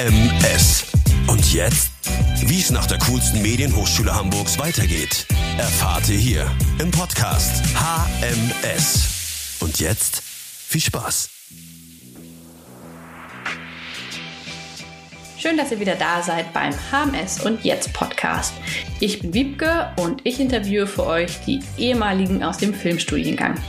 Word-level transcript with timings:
HMS. 0.00 0.86
Und 1.26 1.52
jetzt? 1.52 1.90
Wie 2.46 2.58
es 2.58 2.70
nach 2.70 2.86
der 2.86 2.98
coolsten 3.00 3.42
Medienhochschule 3.42 4.14
Hamburgs 4.14 4.58
weitergeht, 4.58 5.26
erfahrt 5.58 6.08
ihr 6.08 6.16
hier 6.16 6.50
im 6.78 6.90
Podcast 6.90 7.62
HMS. 7.74 9.58
Und 9.60 9.78
jetzt 9.78 10.22
viel 10.22 10.80
Spaß. 10.80 11.28
Schön, 15.36 15.58
dass 15.58 15.70
ihr 15.70 15.80
wieder 15.80 15.96
da 15.96 16.22
seid 16.22 16.50
beim 16.54 16.72
HMS 16.90 17.44
und 17.44 17.62
Jetzt 17.62 17.92
Podcast. 17.92 18.54
Ich 19.00 19.18
bin 19.20 19.34
Wiebke 19.34 19.92
und 19.96 20.22
ich 20.24 20.40
interviewe 20.40 20.86
für 20.86 21.04
euch 21.04 21.40
die 21.46 21.60
ehemaligen 21.76 22.42
aus 22.42 22.56
dem 22.56 22.72
Filmstudiengang. 22.72 23.60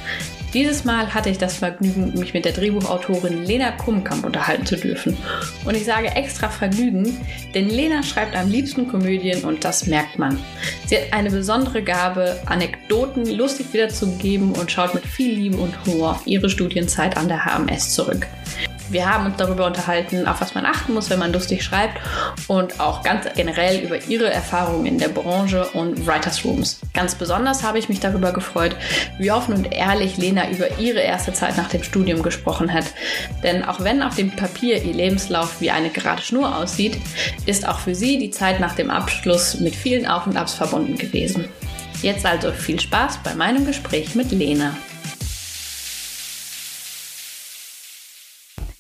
Dieses 0.54 0.83
Mal 0.83 1.13
hatte 1.13 1.29
ich 1.29 1.38
das 1.38 1.55
Vergnügen, 1.55 2.11
mich 2.19 2.33
mit 2.33 2.43
der 2.43 2.51
Drehbuchautorin 2.51 3.46
Lena 3.46 3.71
Kumkamp 3.71 4.25
unterhalten 4.25 4.65
zu 4.65 4.75
dürfen. 4.75 5.15
Und 5.64 5.77
ich 5.77 5.86
sage 5.86 6.07
extra 6.07 6.50
Vergnügen, 6.50 7.18
denn 7.55 7.69
Lena 7.69 8.04
schreibt 8.04 8.36
am 8.36 8.50
liebsten 8.50 8.86
Komödien 8.89 9.46
und 9.46 9.64
das 9.64 9.87
merkt 9.87 10.19
man. 10.19 10.37
Sie 10.87 10.97
hat 10.97 11.14
eine 11.14 11.32
besondere 11.32 11.82
Gabe, 11.82 12.37
Anekdoten 12.47 13.25
lustig 13.27 13.68
wiederzugeben 13.71 14.51
und 14.51 14.69
schaut 14.69 14.93
mit 14.93 15.05
viel 15.05 15.33
Liebe 15.33 15.57
und 15.57 15.74
Humor 15.86 16.11
auf 16.11 16.27
ihre 16.27 16.50
Studienzeit 16.50 17.15
an 17.15 17.29
der 17.29 17.46
HMS 17.46 17.93
zurück. 17.93 18.27
Wir 18.91 19.09
haben 19.09 19.25
uns 19.25 19.37
darüber 19.37 19.68
unterhalten, 19.68 20.27
auf 20.27 20.41
was 20.41 20.54
man 20.54 20.65
achten 20.65 20.93
muss, 20.93 21.09
wenn 21.09 21.19
man 21.19 21.32
lustig 21.32 21.63
schreibt 21.63 22.01
und 22.47 22.82
auch 22.82 23.04
ganz 23.04 23.25
generell 23.36 23.79
über 23.79 24.04
ihre 24.04 24.29
Erfahrungen 24.29 24.86
in 24.86 24.97
der 24.97 25.07
Branche 25.07 25.65
und 25.69 26.05
Writers 26.05 26.43
Rooms. 26.43 26.82
Ganz 26.93 27.15
besonders 27.15 27.63
habe 27.63 27.79
ich 27.79 27.87
mich 27.87 28.01
darüber 28.01 28.33
gefreut, 28.33 28.75
wie 29.18 29.32
offen 29.32 29.54
und 29.54 29.71
ehrlich 29.71 30.18
Lena 30.18 30.49
über 30.49 30.77
ihre 30.77 30.99
erste 30.99 31.32
Zeit 31.32 31.55
nach 31.55 31.69
dem 31.69 31.83
Studium 31.83 32.22
gesprochen 32.22 32.73
hat. 32.73 32.85
Denn 33.44 33.63
auch 33.63 33.79
wenn 33.79 34.03
auf 34.03 34.16
dem 34.16 34.35
Papier 34.35 34.83
ihr 34.83 34.94
Lebenslauf 34.94 35.61
wie 35.61 35.71
eine 35.71 35.89
gerade 35.89 36.21
Schnur 36.21 36.57
aussieht, 36.57 36.97
ist 37.45 37.66
auch 37.66 37.79
für 37.79 37.95
sie 37.95 38.19
die 38.19 38.31
Zeit 38.31 38.59
nach 38.59 38.75
dem 38.75 38.89
Abschluss 38.89 39.61
mit 39.61 39.73
vielen 39.73 40.05
Auf 40.05 40.27
und 40.27 40.35
Abs 40.35 40.55
verbunden 40.55 40.97
gewesen. 40.97 41.47
Jetzt 42.01 42.25
also 42.25 42.51
viel 42.51 42.79
Spaß 42.79 43.19
bei 43.23 43.35
meinem 43.35 43.66
Gespräch 43.66 44.16
mit 44.16 44.31
Lena. 44.31 44.75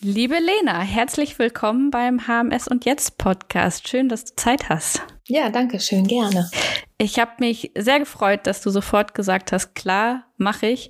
Liebe 0.03 0.39
Lena, 0.39 0.81
herzlich 0.81 1.37
willkommen 1.37 1.91
beim 1.91 2.25
HMS 2.25 2.67
und 2.67 2.85
Jetzt 2.85 3.19
Podcast. 3.19 3.87
Schön, 3.87 4.09
dass 4.09 4.25
du 4.25 4.35
Zeit 4.35 4.67
hast. 4.67 5.03
Ja, 5.27 5.51
danke 5.51 5.79
schön, 5.79 6.07
gerne. 6.07 6.49
Ich 6.97 7.19
habe 7.19 7.33
mich 7.37 7.71
sehr 7.77 7.99
gefreut, 7.99 8.47
dass 8.47 8.61
du 8.61 8.71
sofort 8.71 9.13
gesagt 9.13 9.51
hast, 9.51 9.75
klar, 9.75 10.23
mache 10.37 10.65
ich, 10.65 10.89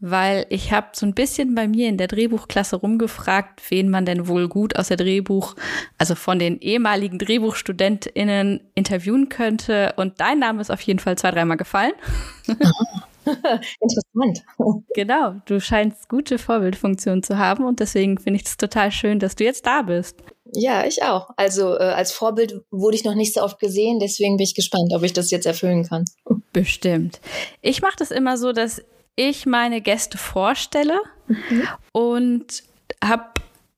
weil 0.00 0.46
ich 0.48 0.72
habe 0.72 0.86
so 0.94 1.04
ein 1.04 1.12
bisschen 1.12 1.54
bei 1.54 1.68
mir 1.68 1.90
in 1.90 1.98
der 1.98 2.08
Drehbuchklasse 2.08 2.76
rumgefragt, 2.76 3.60
wen 3.68 3.90
man 3.90 4.06
denn 4.06 4.26
wohl 4.26 4.48
gut 4.48 4.74
aus 4.76 4.88
der 4.88 4.96
Drehbuch, 4.96 5.54
also 5.98 6.14
von 6.14 6.38
den 6.38 6.58
ehemaligen 6.58 7.18
Drehbuchstudentinnen 7.18 8.62
interviewen 8.74 9.28
könnte 9.28 9.92
und 9.98 10.18
dein 10.22 10.38
Name 10.38 10.62
ist 10.62 10.70
auf 10.70 10.80
jeden 10.80 10.98
Fall 10.98 11.18
zwei, 11.18 11.30
dreimal 11.30 11.58
gefallen. 11.58 11.92
Interessant. 13.80 14.44
Genau, 14.94 15.34
du 15.44 15.60
scheinst 15.60 16.08
gute 16.08 16.38
Vorbildfunktion 16.38 17.22
zu 17.22 17.38
haben 17.38 17.64
und 17.64 17.80
deswegen 17.80 18.18
finde 18.18 18.40
ich 18.40 18.46
es 18.46 18.56
total 18.56 18.90
schön, 18.90 19.18
dass 19.18 19.36
du 19.36 19.44
jetzt 19.44 19.66
da 19.66 19.82
bist. 19.82 20.16
Ja, 20.52 20.86
ich 20.86 21.02
auch. 21.02 21.30
Also 21.36 21.74
äh, 21.74 21.82
als 21.82 22.12
Vorbild 22.12 22.62
wurde 22.70 22.96
ich 22.96 23.04
noch 23.04 23.14
nicht 23.14 23.34
so 23.34 23.42
oft 23.42 23.58
gesehen, 23.58 23.98
deswegen 23.98 24.36
bin 24.36 24.44
ich 24.44 24.54
gespannt, 24.54 24.92
ob 24.94 25.02
ich 25.02 25.12
das 25.12 25.30
jetzt 25.30 25.46
erfüllen 25.46 25.84
kann. 25.84 26.04
Bestimmt. 26.52 27.20
Ich 27.60 27.82
mache 27.82 27.96
das 27.98 28.10
immer 28.10 28.38
so, 28.38 28.52
dass 28.52 28.82
ich 29.16 29.44
meine 29.44 29.80
Gäste 29.80 30.18
vorstelle 30.18 30.98
mhm. 31.26 31.68
und 31.92 32.62
habe 33.04 33.24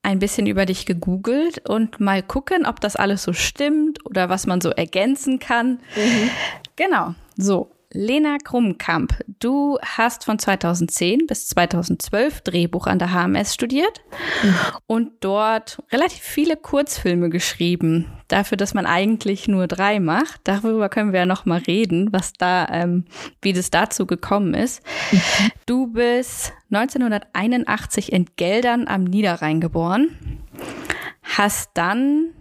ein 0.03 0.19
bisschen 0.19 0.47
über 0.47 0.67
dich 0.67 0.87
gegoogelt 0.87 1.69
und 1.69 2.01
mal 2.01 2.23
gucken, 2.23 2.67
ob 2.67 2.81
das 2.81 2.97
alles 2.97 3.23
so 3.23 3.33
stimmt 3.33 4.05
oder 4.07 4.29
was 4.29 4.47
man 4.47 4.61
so 4.61 4.71
ergänzen 4.71 5.39
kann. 5.39 5.81
Mhm. 5.97 6.31
Genau, 6.77 7.15
so. 7.37 7.71
Lena 7.91 8.37
Krummkamp, 8.37 9.15
du 9.41 9.79
hast 9.81 10.25
von 10.25 10.39
2010 10.39 11.27
bis 11.27 11.49
2012 11.49 12.43
Drehbuch 12.43 12.87
an 12.87 12.99
der 12.99 13.15
HMS 13.15 13.55
studiert 13.55 14.03
mhm. 14.43 14.55
und 14.87 15.13
dort 15.21 15.83
relativ 15.91 16.21
viele 16.21 16.59
Kurzfilme 16.59 17.31
geschrieben. 17.31 18.13
Dafür, 18.29 18.59
dass 18.59 18.75
man 18.75 18.85
eigentlich 18.85 19.49
nur 19.49 19.67
drei 19.69 20.01
macht. 20.01 20.43
Darüber 20.45 20.91
können 20.91 21.13
wir 21.13 21.21
ja 21.21 21.27
noch 21.27 21.47
mal 21.47 21.61
reden, 21.61 22.13
was 22.13 22.35
da, 22.35 22.67
ähm, 22.71 23.07
wie 23.41 23.55
das 23.55 23.71
dazu 23.71 24.05
gekommen 24.05 24.53
ist. 24.53 24.83
Mhm. 25.11 25.21
Du 25.65 25.87
bist 25.87 26.53
1981 26.71 28.13
in 28.13 28.27
Geldern 28.37 28.87
am 28.87 29.05
Niederrhein 29.05 29.63
geboren, 29.63 30.11
hast 31.23 31.71
dann 31.73 32.35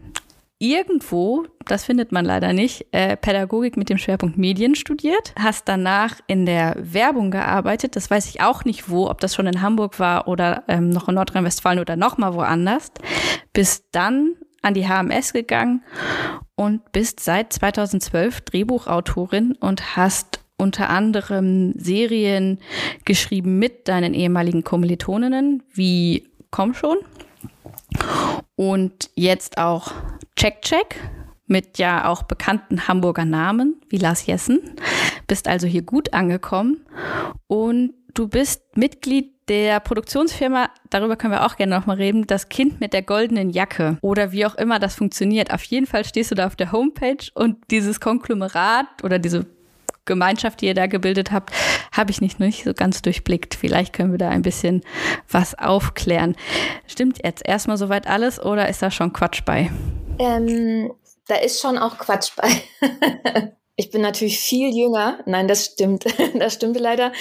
irgendwo, 0.59 1.45
das 1.65 1.85
findet 1.85 2.11
man 2.11 2.25
leider 2.25 2.53
nicht, 2.53 2.87
äh, 2.91 3.15
Pädagogik 3.15 3.77
mit 3.77 3.89
dem 3.89 3.97
Schwerpunkt 3.97 4.37
Medien 4.37 4.75
studiert, 4.75 5.33
hast 5.37 5.67
danach 5.67 6.15
in 6.27 6.45
der 6.45 6.75
Werbung 6.79 7.31
gearbeitet. 7.31 7.95
Das 7.95 8.09
weiß 8.09 8.27
ich 8.29 8.41
auch 8.41 8.65
nicht 8.65 8.89
wo, 8.89 9.09
ob 9.09 9.21
das 9.21 9.35
schon 9.35 9.47
in 9.47 9.61
Hamburg 9.61 9.99
war 9.99 10.27
oder 10.27 10.63
ähm, 10.67 10.89
noch 10.89 11.07
in 11.07 11.15
Nordrhein-Westfalen 11.15 11.79
oder 11.79 11.95
noch 11.95 12.17
mal 12.17 12.33
woanders. 12.33 12.91
Bist 13.53 13.85
dann 13.91 14.35
an 14.61 14.73
die 14.73 14.87
HMS 14.87 15.33
gegangen 15.33 15.83
und 16.55 16.91
bist 16.91 17.19
seit 17.19 17.53
2012 17.53 18.41
Drehbuchautorin 18.41 19.53
und 19.59 19.95
hast 19.95 20.39
unter 20.57 20.89
anderem 20.89 21.73
Serien 21.77 22.59
geschrieben 23.05 23.59
mit 23.59 23.87
deinen 23.87 24.15
ehemaligen 24.15 24.63
Kommilitoninnen 24.63 25.61
wie 25.71 26.27
Komm 26.49 26.73
schon 26.73 26.97
und 28.57 29.09
jetzt 29.15 29.57
auch 29.57 29.93
Check 30.35 30.61
Check 30.63 30.99
mit 31.45 31.77
ja 31.77 32.09
auch 32.09 32.23
bekannten 32.23 32.89
Hamburger 32.89 33.23
Namen 33.23 33.79
wie 33.87 33.97
Lars 33.97 34.25
Jessen. 34.25 34.59
Bist 35.27 35.47
also 35.47 35.65
hier 35.65 35.83
gut 35.83 36.13
angekommen 36.13 36.85
und 37.47 37.93
du 38.13 38.27
bist 38.27 38.63
Mitglied 38.75 39.31
der 39.47 39.79
Produktionsfirma, 39.79 40.69
darüber 40.89 41.15
können 41.15 41.31
wir 41.31 41.45
auch 41.45 41.55
gerne 41.55 41.73
nochmal 41.73 41.95
reden, 41.95 42.27
das 42.27 42.49
Kind 42.49 42.81
mit 42.81 42.91
der 42.91 43.01
goldenen 43.01 43.49
Jacke 43.49 43.97
oder 44.01 44.33
wie 44.33 44.45
auch 44.45 44.55
immer 44.55 44.79
das 44.79 44.95
funktioniert. 44.95 45.53
Auf 45.53 45.63
jeden 45.63 45.85
Fall 45.85 46.03
stehst 46.03 46.31
du 46.31 46.35
da 46.35 46.47
auf 46.47 46.57
der 46.57 46.73
Homepage 46.73 47.31
und 47.33 47.57
dieses 47.71 48.01
Konglomerat 48.01 48.87
oder 49.03 49.19
diese 49.19 49.45
Gemeinschaft, 50.03 50.61
die 50.61 50.67
ihr 50.67 50.73
da 50.73 50.87
gebildet 50.87 51.31
habt, 51.31 51.51
habe 51.97 52.11
ich 52.11 52.21
nicht, 52.21 52.39
nicht 52.39 52.63
so 52.63 52.73
ganz 52.73 53.01
durchblickt. 53.01 53.55
Vielleicht 53.55 53.93
können 53.93 54.11
wir 54.11 54.17
da 54.17 54.29
ein 54.29 54.43
bisschen 54.43 54.81
was 55.29 55.57
aufklären. 55.57 56.35
Stimmt 56.85 57.19
jetzt 57.23 57.45
erstmal 57.45 57.77
soweit 57.77 58.07
alles 58.07 58.39
oder 58.39 58.69
ist 58.69 58.81
da 58.81 58.91
schon 58.91 59.13
Quatsch 59.13 59.43
bei? 59.45 59.71
Ähm, 60.19 60.93
da 61.27 61.35
ist 61.35 61.59
schon 61.59 61.77
auch 61.77 61.97
Quatsch 61.97 62.31
bei. 62.35 62.49
Ich 63.79 63.91
bin 63.91 64.01
natürlich 64.01 64.39
viel 64.39 64.75
jünger. 64.75 65.19
Nein, 65.27 65.47
das 65.47 65.65
stimmt. 65.65 66.05
das 66.39 66.55
stimmte 66.55 66.79
leider. 66.79 67.11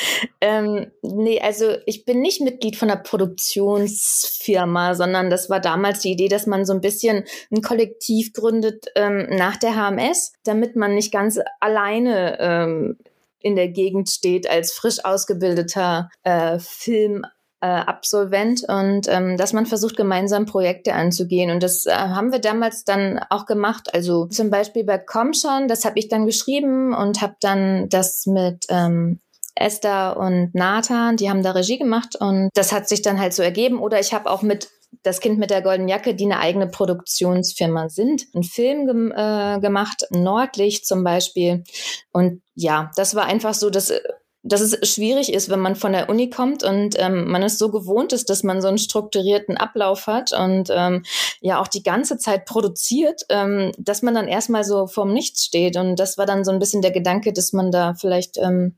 Ähm, 0.41 0.91
nee, 1.03 1.39
also 1.39 1.77
ich 1.85 2.07
bin 2.07 2.21
nicht 2.21 2.41
Mitglied 2.41 2.77
von 2.77 2.89
der 2.89 2.97
Produktionsfirma, 2.97 4.95
sondern 4.95 5.29
das 5.29 5.51
war 5.51 5.61
damals 5.61 5.99
die 6.01 6.13
Idee, 6.13 6.29
dass 6.29 6.47
man 6.47 6.65
so 6.65 6.73
ein 6.73 6.81
bisschen 6.81 7.25
ein 7.51 7.61
Kollektiv 7.61 8.33
gründet 8.33 8.87
ähm, 8.95 9.27
nach 9.29 9.59
der 9.59 9.77
HMS, 9.77 10.33
damit 10.45 10.77
man 10.77 10.95
nicht 10.95 11.13
ganz 11.13 11.39
alleine 11.61 12.39
ähm, 12.41 12.97
in 13.41 13.57
der 13.57 13.69
Gegend 13.69 14.11
steht 14.11 14.49
als 14.49 14.73
frisch 14.73 15.05
ausgebildeter 15.05 16.11
äh, 16.23 16.59
Film 16.59 17.25
äh, 17.61 17.67
Absolvent 17.67 18.65
und 18.69 19.09
ähm, 19.09 19.37
dass 19.37 19.53
man 19.53 19.67
versucht, 19.67 19.97
gemeinsam 19.97 20.47
Projekte 20.47 20.95
anzugehen. 20.95 21.51
Und 21.51 21.63
das 21.63 21.87
äh, 21.87 21.93
haben 21.93 22.33
wir 22.33 22.39
damals 22.39 22.85
dann 22.85 23.21
auch 23.31 23.47
gemacht. 23.47 23.95
Also 23.95 24.27
zum 24.27 24.51
Beispiel 24.51 24.85
bei 24.85 24.99
Comshon, 24.99 25.69
das 25.69 25.85
habe 25.85 25.99
ich 25.99 26.09
dann 26.09 26.27
geschrieben 26.27 26.95
und 26.95 27.23
habe 27.23 27.37
dann 27.41 27.89
das 27.89 28.27
mit 28.27 28.67
ähm, 28.69 29.21
Esther 29.55 30.19
und 30.19 30.55
Nathan, 30.55 31.17
die 31.17 31.31
haben 31.31 31.43
da 31.43 31.53
Regie 31.53 31.79
gemacht 31.79 32.15
und 32.15 32.51
das 32.55 32.73
hat 32.73 32.89
sich 32.89 33.01
dann 33.01 33.19
halt 33.19 33.33
so 33.33 33.43
ergeben. 33.43 33.81
Oder 33.81 33.99
ich 34.01 34.13
habe 34.13 34.31
auch 34.31 34.43
mit 34.43 34.69
das 35.03 35.21
Kind 35.21 35.39
mit 35.39 35.51
der 35.51 35.63
goldenen 35.63 35.89
Jacke, 35.89 36.15
die 36.15 36.25
eine 36.25 36.41
eigene 36.41 36.67
Produktionsfirma 36.67 37.89
sind, 37.89 38.27
einen 38.35 38.45
Film 38.45 38.87
gem 38.87 39.13
äh, 39.13 39.61
gemacht, 39.61 40.07
Nordlicht 40.11 40.87
zum 40.87 41.05
Beispiel. 41.05 41.65
Und 42.13 42.43
ja, 42.55 42.91
das 42.97 43.15
war 43.15 43.27
einfach 43.27 43.55
so, 43.55 43.71
dass 43.71 43.91
äh, 43.91 44.01
dass 44.49 44.61
es 44.61 44.89
schwierig 44.89 45.33
ist, 45.33 45.51
wenn 45.51 45.61
man 45.61 45.75
von 45.75 45.93
der 45.93 46.09
Uni 46.09 46.31
kommt 46.31 46.63
und 46.63 46.95
ähm, 46.99 47.29
man 47.29 47.43
es 47.43 47.59
so 47.59 47.71
gewohnt 47.71 48.13
ist, 48.13 48.31
dass 48.31 48.45
man 48.45 48.63
so 48.63 48.69
einen 48.69 48.79
strukturierten 48.79 49.57
Ablauf 49.57 50.07
hat 50.07 50.33
und 50.33 50.71
ähm, 50.71 51.03
ja 51.41 51.61
auch 51.61 51.67
die 51.67 51.83
ganze 51.83 52.17
Zeit 52.17 52.45
produziert, 52.45 53.23
ähm, 53.29 53.73
dass 53.77 54.03
man 54.03 54.15
dann 54.15 54.29
erstmal 54.29 54.63
so 54.63 54.87
vorm 54.87 55.13
Nichts 55.13 55.45
steht. 55.45 55.77
Und 55.77 55.97
das 55.97 56.17
war 56.17 56.27
dann 56.27 56.45
so 56.45 56.53
ein 56.53 56.61
bisschen 56.61 56.81
der 56.81 56.93
Gedanke, 56.93 57.33
dass 57.33 57.53
man 57.53 57.73
da 57.73 57.95
vielleicht 57.95 58.39
ähm, 58.39 58.77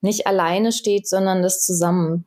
nicht 0.00 0.26
alleine 0.26 0.72
steht, 0.72 1.08
sondern 1.08 1.42
das 1.42 1.62
zusammen 1.62 2.26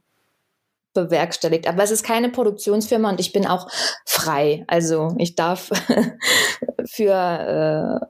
bewerkstelligt. 0.94 1.68
Aber 1.68 1.84
es 1.84 1.92
ist 1.92 2.04
keine 2.04 2.30
Produktionsfirma 2.30 3.10
und 3.10 3.20
ich 3.20 3.34
bin 3.34 3.46
auch 3.46 3.68
frei. 4.06 4.64
Also 4.68 5.16
ich 5.18 5.36
darf 5.36 5.70
für 6.86 8.02
äh, 8.02 8.06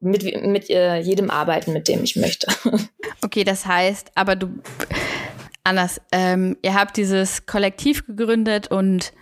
mit, 0.00 0.46
mit 0.46 0.70
äh, 0.70 0.98
jedem 0.98 1.30
arbeiten, 1.30 1.72
mit 1.72 1.88
dem 1.88 2.04
ich 2.04 2.16
möchte. 2.16 2.48
Okay, 3.20 3.42
das 3.42 3.66
heißt, 3.66 4.12
aber 4.14 4.36
du 4.36 4.48
anders, 5.64 6.00
ähm, 6.12 6.56
ihr 6.62 6.74
habt 6.74 6.96
dieses 6.96 7.46
Kollektiv 7.46 8.06
gegründet 8.06 8.70
und 8.70 9.12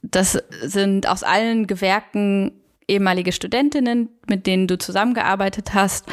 das 0.00 0.42
sind 0.62 1.06
aus 1.06 1.22
allen 1.22 1.66
Gewerken 1.66 2.52
ehemalige 2.88 3.32
Studentinnen, 3.32 4.08
mit 4.26 4.46
denen 4.46 4.68
du 4.68 4.78
zusammengearbeitet 4.78 5.74
hast 5.74 6.06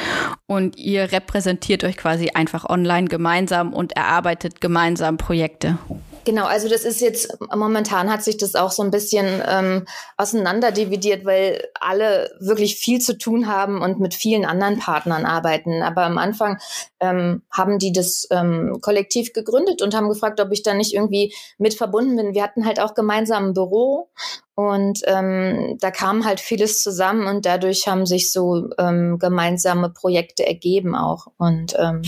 und 0.48 0.78
ihr 0.78 1.12
repräsentiert 1.12 1.84
euch 1.84 1.98
quasi 1.98 2.32
einfach 2.34 2.66
online 2.70 3.08
gemeinsam 3.08 3.74
und 3.74 3.96
erarbeitet 3.96 4.60
gemeinsam 4.60 5.18
Projekte. 5.18 5.78
Genau, 6.26 6.46
also 6.46 6.70
das 6.70 6.86
ist 6.86 7.02
jetzt, 7.02 7.38
momentan 7.54 8.10
hat 8.10 8.24
sich 8.24 8.38
das 8.38 8.56
auch 8.56 8.72
so 8.72 8.82
ein 8.82 8.92
bisschen 8.92 9.42
ähm, 9.46 9.86
auseinanderdividiert, 10.16 11.26
weil 11.26 11.68
alle 11.82 12.32
wirklich 12.40 12.78
viel 12.78 13.02
zu 13.02 13.18
tun 13.18 13.48
haben 13.48 13.82
und 13.82 14.00
mit 14.00 14.14
vielen 14.14 14.46
anderen 14.46 14.80
Partnern 14.80 15.26
arbeiten. 15.26 15.82
Aber 15.82 16.04
am 16.04 16.18
Anfang 16.18 16.60
ähm, 17.02 17.42
haben 17.52 17.78
die 17.78 17.92
das 17.92 18.26
ähm, 18.32 18.78
kollektiv 18.82 19.34
gegründet 19.34 19.82
und 19.82 19.94
haben 19.94 20.08
gefragt, 20.08 20.40
ob 20.40 20.54
ich 20.54 20.64
da 20.64 20.74
nicht 20.74 20.94
irgendwie 20.94 21.34
mit 21.58 21.74
verbunden 21.74 22.16
bin. 22.16 22.34
Wir 22.34 22.44
hatten 22.44 22.66
halt 22.66 22.80
auch 22.80 22.94
gemeinsam 22.94 23.48
ein 23.48 23.54
Büro 23.54 24.10
und 24.56 25.02
ähm, 25.06 25.78
da 25.82 25.92
kam 25.92 26.24
halt 26.24 26.40
vieles 26.40 26.82
zusammen 26.82 27.28
und 27.28 27.46
dadurch 27.46 27.88
haben 27.88 28.06
sich 28.06 28.32
so 28.32 28.70
ähm, 28.78 29.18
gemeinsame 29.20 29.90
Projekte 29.90 30.46
ergeben 30.46 30.96
auch. 30.96 31.28
Und 31.38 31.74
ähm, 31.78 32.02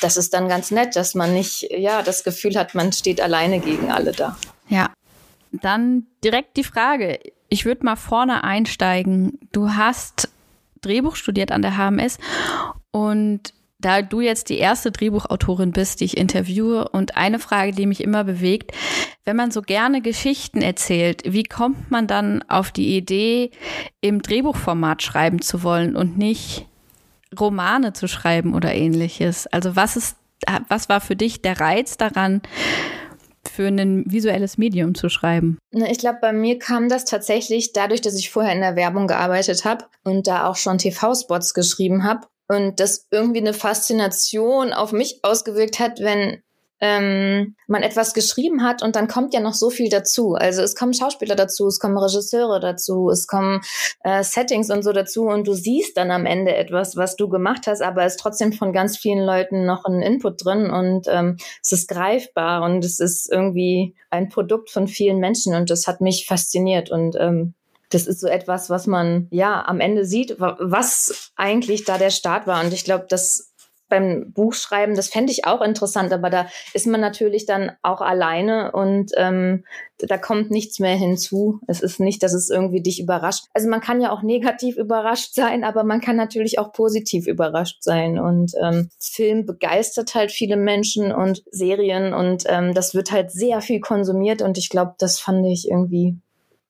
das 0.00 0.16
ist 0.16 0.34
dann 0.34 0.48
ganz 0.48 0.70
nett, 0.70 0.96
dass 0.96 1.14
man 1.14 1.34
nicht, 1.34 1.68
ja, 1.70 2.02
das 2.02 2.24
Gefühl 2.24 2.56
hat, 2.56 2.74
man 2.74 2.92
steht 2.92 3.20
alleine 3.20 3.60
gegen 3.60 3.90
alle 3.90 4.12
da. 4.12 4.36
Ja. 4.68 4.90
Dann 5.52 6.06
direkt 6.24 6.56
die 6.56 6.64
Frage. 6.64 7.20
Ich 7.48 7.66
würde 7.66 7.84
mal 7.84 7.96
vorne 7.96 8.42
einsteigen. 8.42 9.38
Du 9.52 9.70
hast 9.74 10.30
Drehbuch 10.80 11.16
studiert 11.16 11.52
an 11.52 11.62
der 11.62 11.76
HMS 11.76 12.18
und 12.90 13.52
da 13.82 14.00
du 14.00 14.20
jetzt 14.20 14.48
die 14.48 14.58
erste 14.58 14.92
Drehbuchautorin 14.92 15.72
bist, 15.72 16.00
die 16.00 16.04
ich 16.04 16.16
interviewe 16.16 16.88
und 16.88 17.16
eine 17.16 17.38
Frage, 17.38 17.72
die 17.72 17.86
mich 17.86 18.02
immer 18.02 18.24
bewegt, 18.24 18.72
wenn 19.24 19.36
man 19.36 19.50
so 19.50 19.60
gerne 19.60 20.00
Geschichten 20.00 20.62
erzählt, 20.62 21.22
wie 21.26 21.42
kommt 21.42 21.90
man 21.90 22.06
dann 22.06 22.42
auf 22.48 22.70
die 22.70 22.96
Idee, 22.96 23.50
im 24.00 24.22
Drehbuchformat 24.22 25.02
schreiben 25.02 25.42
zu 25.42 25.62
wollen 25.62 25.96
und 25.96 26.16
nicht 26.16 26.66
Romane 27.38 27.92
zu 27.92 28.08
schreiben 28.08 28.54
oder 28.54 28.74
ähnliches? 28.74 29.46
Also 29.46 29.76
was 29.76 29.96
ist, 29.96 30.16
was 30.68 30.88
war 30.88 31.00
für 31.00 31.16
dich 31.16 31.42
der 31.42 31.60
Reiz 31.60 31.96
daran, 31.96 32.42
für 33.50 33.66
ein 33.66 34.04
visuelles 34.06 34.56
Medium 34.56 34.94
zu 34.94 35.08
schreiben? 35.08 35.58
Ich 35.70 35.98
glaube, 35.98 36.18
bei 36.20 36.32
mir 36.32 36.58
kam 36.58 36.88
das 36.88 37.04
tatsächlich 37.04 37.72
dadurch, 37.72 38.00
dass 38.00 38.14
ich 38.14 38.30
vorher 38.30 38.54
in 38.54 38.60
der 38.60 38.76
Werbung 38.76 39.06
gearbeitet 39.06 39.64
habe 39.64 39.86
und 40.04 40.26
da 40.26 40.46
auch 40.46 40.56
schon 40.56 40.78
TV-Spots 40.78 41.54
geschrieben 41.54 42.04
habe 42.04 42.26
und 42.48 42.80
das 42.80 43.06
irgendwie 43.10 43.40
eine 43.40 43.54
Faszination 43.54 44.72
auf 44.72 44.92
mich 44.92 45.20
ausgewirkt 45.22 45.80
hat, 45.80 46.00
wenn 46.00 46.42
ähm, 46.82 47.54
man 47.68 47.84
etwas 47.84 48.12
geschrieben 48.12 48.64
hat 48.64 48.82
und 48.82 48.96
dann 48.96 49.06
kommt 49.06 49.32
ja 49.32 49.40
noch 49.40 49.54
so 49.54 49.70
viel 49.70 49.88
dazu. 49.88 50.34
Also 50.34 50.62
es 50.62 50.74
kommen 50.74 50.92
Schauspieler 50.92 51.36
dazu, 51.36 51.68
es 51.68 51.78
kommen 51.78 51.96
Regisseure 51.96 52.58
dazu, 52.58 53.08
es 53.08 53.28
kommen 53.28 53.60
äh, 54.02 54.24
Settings 54.24 54.68
und 54.68 54.82
so 54.82 54.92
dazu 54.92 55.26
und 55.26 55.46
du 55.46 55.54
siehst 55.54 55.96
dann 55.96 56.10
am 56.10 56.26
Ende 56.26 56.56
etwas, 56.56 56.96
was 56.96 57.14
du 57.14 57.28
gemacht 57.28 57.68
hast, 57.68 57.82
aber 57.82 58.04
es 58.04 58.14
ist 58.14 58.20
trotzdem 58.20 58.52
von 58.52 58.72
ganz 58.72 58.98
vielen 58.98 59.24
Leuten 59.24 59.64
noch 59.64 59.84
ein 59.84 60.02
Input 60.02 60.44
drin 60.44 60.70
und 60.70 61.06
ähm, 61.08 61.36
es 61.62 61.70
ist 61.70 61.86
greifbar 61.88 62.64
und 62.64 62.84
es 62.84 62.98
ist 62.98 63.30
irgendwie 63.30 63.94
ein 64.10 64.28
Produkt 64.28 64.68
von 64.68 64.88
vielen 64.88 65.18
Menschen 65.18 65.54
und 65.54 65.70
das 65.70 65.86
hat 65.86 66.00
mich 66.00 66.26
fasziniert 66.26 66.90
und 66.90 67.14
ähm, 67.16 67.54
das 67.90 68.06
ist 68.06 68.20
so 68.20 68.26
etwas, 68.26 68.70
was 68.70 68.86
man 68.86 69.28
ja 69.30 69.64
am 69.66 69.78
Ende 69.78 70.04
sieht, 70.04 70.36
was 70.38 71.30
eigentlich 71.36 71.84
da 71.84 71.98
der 71.98 72.10
Start 72.10 72.46
war. 72.46 72.64
Und 72.64 72.72
ich 72.72 72.84
glaube, 72.84 73.04
das 73.08 73.51
beim 73.92 74.32
Buchschreiben, 74.32 74.96
das 74.96 75.08
fände 75.08 75.32
ich 75.32 75.44
auch 75.44 75.60
interessant, 75.60 76.14
aber 76.14 76.30
da 76.30 76.46
ist 76.72 76.86
man 76.86 77.02
natürlich 77.02 77.44
dann 77.44 77.72
auch 77.82 78.00
alleine 78.00 78.72
und 78.72 79.12
ähm, 79.18 79.64
da 79.98 80.16
kommt 80.16 80.50
nichts 80.50 80.78
mehr 80.78 80.96
hinzu. 80.96 81.60
Es 81.66 81.82
ist 81.82 82.00
nicht, 82.00 82.22
dass 82.22 82.32
es 82.32 82.48
irgendwie 82.48 82.80
dich 82.80 83.02
überrascht. 83.02 83.44
Also 83.52 83.68
man 83.68 83.82
kann 83.82 84.00
ja 84.00 84.10
auch 84.10 84.22
negativ 84.22 84.78
überrascht 84.78 85.34
sein, 85.34 85.62
aber 85.62 85.84
man 85.84 86.00
kann 86.00 86.16
natürlich 86.16 86.58
auch 86.58 86.72
positiv 86.72 87.26
überrascht 87.26 87.82
sein. 87.82 88.18
Und 88.18 88.52
ähm, 88.62 88.88
Film 88.98 89.44
begeistert 89.44 90.14
halt 90.14 90.32
viele 90.32 90.56
Menschen 90.56 91.12
und 91.12 91.42
Serien 91.50 92.14
und 92.14 92.44
ähm, 92.46 92.72
das 92.72 92.94
wird 92.94 93.12
halt 93.12 93.30
sehr 93.30 93.60
viel 93.60 93.80
konsumiert 93.80 94.40
und 94.40 94.56
ich 94.56 94.70
glaube, 94.70 94.94
das 94.98 95.20
fand 95.20 95.44
ich 95.46 95.68
irgendwie 95.68 96.16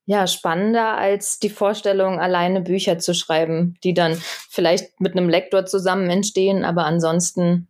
ja, 0.05 0.27
spannender 0.27 0.97
als 0.99 1.39
die 1.39 1.51
Vorstellung, 1.51 2.21
alleine 2.21 2.61
Bücher 2.61 2.99
zu 2.99 3.15
schreiben, 3.15 3.77
die 3.85 3.95
dann 3.95 4.15
vielleicht 4.51 5.01
mit 5.01 5.17
einem 5.17 5.29
Lektor 5.29 5.65
zusammen 5.67 6.11
entstehen, 6.11 6.65
aber 6.65 6.85
ansonsten 6.85 7.69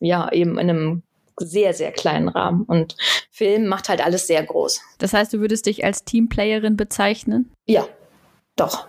ja 0.00 0.30
eben 0.32 0.58
in 0.58 0.70
einem 0.70 1.02
sehr, 1.38 1.74
sehr 1.74 1.92
kleinen 1.92 2.28
Rahmen. 2.28 2.64
Und 2.64 2.96
Film 3.30 3.66
macht 3.66 3.88
halt 3.88 4.04
alles 4.04 4.26
sehr 4.26 4.42
groß. 4.42 4.80
Das 4.98 5.12
heißt, 5.12 5.32
du 5.32 5.40
würdest 5.40 5.66
dich 5.66 5.84
als 5.84 6.04
Teamplayerin 6.04 6.76
bezeichnen? 6.76 7.52
Ja, 7.66 7.86
doch. 8.56 8.86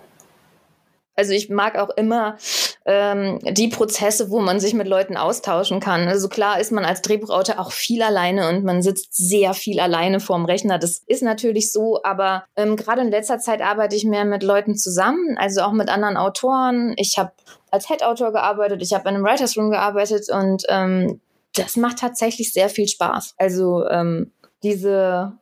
Also 1.15 1.33
ich 1.33 1.50
mag 1.50 1.77
auch 1.77 1.89
immer 1.92 2.38
ähm, 2.86 3.39
die 3.44 3.68
Prozesse, 3.68 4.30
wo 4.30 4.39
man 4.39 4.60
sich 4.60 4.74
mit 4.74 4.88
Leuten 4.88 5.15
austauschen 5.15 5.80
kann. 5.80 6.07
Also 6.07 6.27
klar 6.27 6.60
ist 6.60 6.71
man 6.71 6.86
als 6.86 7.01
Drehbuchautor 7.01 7.60
auch 7.60 7.71
viel 7.71 8.01
alleine 8.01 8.50
und 8.50 8.63
man 8.63 8.81
sitzt 8.81 9.15
sehr 9.15 9.54
viel 9.54 9.80
alleine 9.80 10.19
vorm 10.19 10.45
Rechner. 10.45 10.80
Das 10.80 11.01
ist 11.06 11.24
natürlich 11.24 11.71
so, 11.71 12.01
aber 12.04 12.45
ähm, 12.56 12.75
gerade 12.75 13.01
in 13.01 13.12
letzter 13.12 13.39
Zeit 13.39 13.62
arbeite 13.62 13.95
ich 13.95 14.06
mehr 14.06 14.25
mit 14.25 14.44
Leuten 14.44 14.75
zusammen, 14.75 15.38
also 15.38 15.62
auch 15.62 15.71
mit 15.71 15.89
anderen 15.89 16.18
Autoren. 16.18 16.94
Ich 16.98 17.18
habe 17.18 17.31
als 17.71 17.88
Head-Autor 17.88 18.31
gearbeitet, 18.31 18.81
ich 18.81 18.94
habe 18.94 19.10
in 19.10 19.15
einem 19.15 19.25
Writers 19.25 19.57
Room 19.57 19.71
gearbeitet 19.71 20.30
und 20.30 20.63
ähm, 20.69 21.21
das 21.56 21.77
macht 21.77 22.00
tatsächlich 22.00 22.51
sehr 22.51 22.69
viel 22.69 22.88
Spaß. 22.88 23.36
Also 23.38 23.88
ähm, 23.88 24.31
diese 24.63 25.33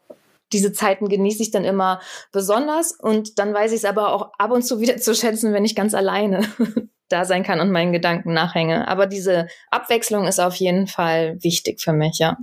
diese 0.53 0.73
Zeiten 0.73 1.07
genieße 1.09 1.41
ich 1.41 1.51
dann 1.51 1.63
immer 1.63 2.01
besonders 2.31 2.91
und 2.91 3.39
dann 3.39 3.53
weiß 3.53 3.71
ich 3.71 3.79
es 3.79 3.85
aber 3.85 4.13
auch 4.13 4.31
ab 4.37 4.51
und 4.51 4.63
zu 4.63 4.79
wieder 4.79 4.97
zu 4.97 5.15
schätzen, 5.15 5.53
wenn 5.53 5.65
ich 5.65 5.75
ganz 5.75 5.93
alleine 5.93 6.45
da 7.09 7.25
sein 7.25 7.43
kann 7.43 7.59
und 7.59 7.71
meinen 7.71 7.91
Gedanken 7.91 8.33
nachhänge. 8.33 8.87
Aber 8.87 9.07
diese 9.07 9.47
Abwechslung 9.69 10.27
ist 10.27 10.39
auf 10.39 10.55
jeden 10.55 10.87
Fall 10.87 11.37
wichtig 11.41 11.81
für 11.81 11.93
mich, 11.93 12.19
ja. 12.19 12.37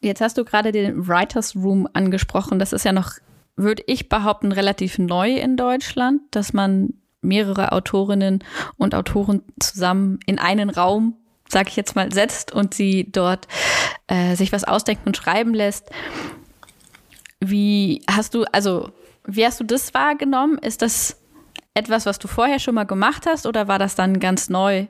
Jetzt 0.00 0.20
hast 0.20 0.36
du 0.36 0.44
gerade 0.44 0.72
den 0.72 1.08
Writers 1.08 1.56
Room 1.56 1.88
angesprochen. 1.92 2.58
Das 2.58 2.72
ist 2.72 2.84
ja 2.84 2.92
noch, 2.92 3.12
würde 3.56 3.82
ich 3.86 4.08
behaupten, 4.08 4.52
relativ 4.52 4.98
neu 4.98 5.34
in 5.34 5.56
Deutschland, 5.56 6.20
dass 6.30 6.52
man 6.52 6.94
mehrere 7.22 7.72
Autorinnen 7.72 8.44
und 8.76 8.94
Autoren 8.94 9.42
zusammen 9.58 10.20
in 10.26 10.38
einen 10.38 10.68
Raum, 10.68 11.16
sag 11.48 11.68
ich 11.68 11.76
jetzt 11.76 11.96
mal, 11.96 12.12
setzt 12.12 12.52
und 12.52 12.74
sie 12.74 13.10
dort 13.10 13.48
äh, 14.06 14.36
sich 14.36 14.52
was 14.52 14.64
ausdenken 14.64 15.04
und 15.06 15.16
schreiben 15.16 15.54
lässt. 15.54 15.90
Wie 17.50 18.02
hast 18.10 18.34
du, 18.34 18.44
also, 18.52 18.90
wie 19.24 19.44
hast 19.44 19.60
du 19.60 19.64
das 19.64 19.94
wahrgenommen? 19.94 20.58
Ist 20.58 20.82
das 20.82 21.20
etwas, 21.74 22.06
was 22.06 22.18
du 22.18 22.28
vorher 22.28 22.58
schon 22.58 22.74
mal 22.74 22.84
gemacht 22.84 23.26
hast 23.26 23.46
oder 23.46 23.68
war 23.68 23.78
das 23.78 23.94
dann 23.94 24.20
ganz 24.20 24.48
neu, 24.48 24.86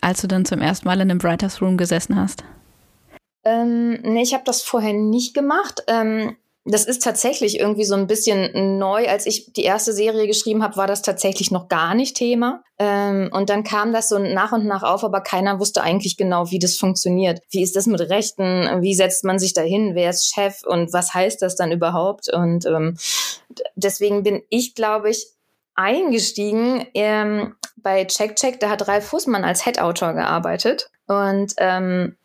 als 0.00 0.20
du 0.20 0.28
dann 0.28 0.44
zum 0.44 0.60
ersten 0.60 0.86
Mal 0.86 1.00
in 1.00 1.10
einem 1.10 1.22
Writers 1.22 1.60
Room 1.62 1.76
gesessen 1.76 2.16
hast? 2.16 2.44
Ähm, 3.44 4.00
nee, 4.02 4.22
ich 4.22 4.34
habe 4.34 4.44
das 4.44 4.62
vorher 4.62 4.92
nicht 4.92 5.34
gemacht. 5.34 5.82
Ähm, 5.88 6.36
das 6.64 6.84
ist 6.84 7.02
tatsächlich 7.02 7.58
irgendwie 7.58 7.84
so 7.84 7.94
ein 7.94 8.06
bisschen 8.06 8.78
neu. 8.78 9.08
Als 9.08 9.26
ich 9.26 9.52
die 9.52 9.64
erste 9.64 9.92
Serie 9.92 10.28
geschrieben 10.28 10.62
habe, 10.62 10.76
war 10.76 10.86
das 10.86 11.02
tatsächlich 11.02 11.50
noch 11.50 11.68
gar 11.68 11.94
nicht 11.94 12.16
Thema. 12.16 12.62
Ähm, 12.78 13.30
und 13.32 13.50
dann 13.50 13.64
kam 13.64 13.92
das 13.92 14.08
so 14.08 14.18
nach 14.18 14.52
und 14.52 14.64
nach 14.66 14.84
auf, 14.84 15.02
aber 15.02 15.22
keiner 15.22 15.58
wusste 15.58 15.82
eigentlich 15.82 16.16
genau, 16.16 16.50
wie 16.52 16.60
das 16.60 16.76
funktioniert. 16.76 17.40
Wie 17.50 17.62
ist 17.62 17.74
das 17.74 17.86
mit 17.86 18.00
Rechten? 18.00 18.80
Wie 18.80 18.94
setzt 18.94 19.24
man 19.24 19.40
sich 19.40 19.54
dahin? 19.54 19.96
Wer 19.96 20.10
ist 20.10 20.32
Chef? 20.32 20.62
Und 20.64 20.92
was 20.92 21.12
heißt 21.12 21.42
das 21.42 21.56
dann 21.56 21.72
überhaupt? 21.72 22.32
Und 22.32 22.64
ähm, 22.66 22.96
deswegen 23.74 24.22
bin 24.22 24.42
ich, 24.48 24.76
glaube 24.76 25.10
ich, 25.10 25.26
eingestiegen 25.74 26.86
ähm, 26.94 27.56
bei 27.76 28.04
Check 28.04 28.36
Check. 28.36 28.60
Da 28.60 28.70
hat 28.70 28.86
Ralf 28.86 29.06
Fußmann 29.06 29.44
als 29.44 29.64
Head-Autor 29.64 30.12
gearbeitet. 30.12 30.90
Und 31.08 31.54
ähm, 31.58 32.16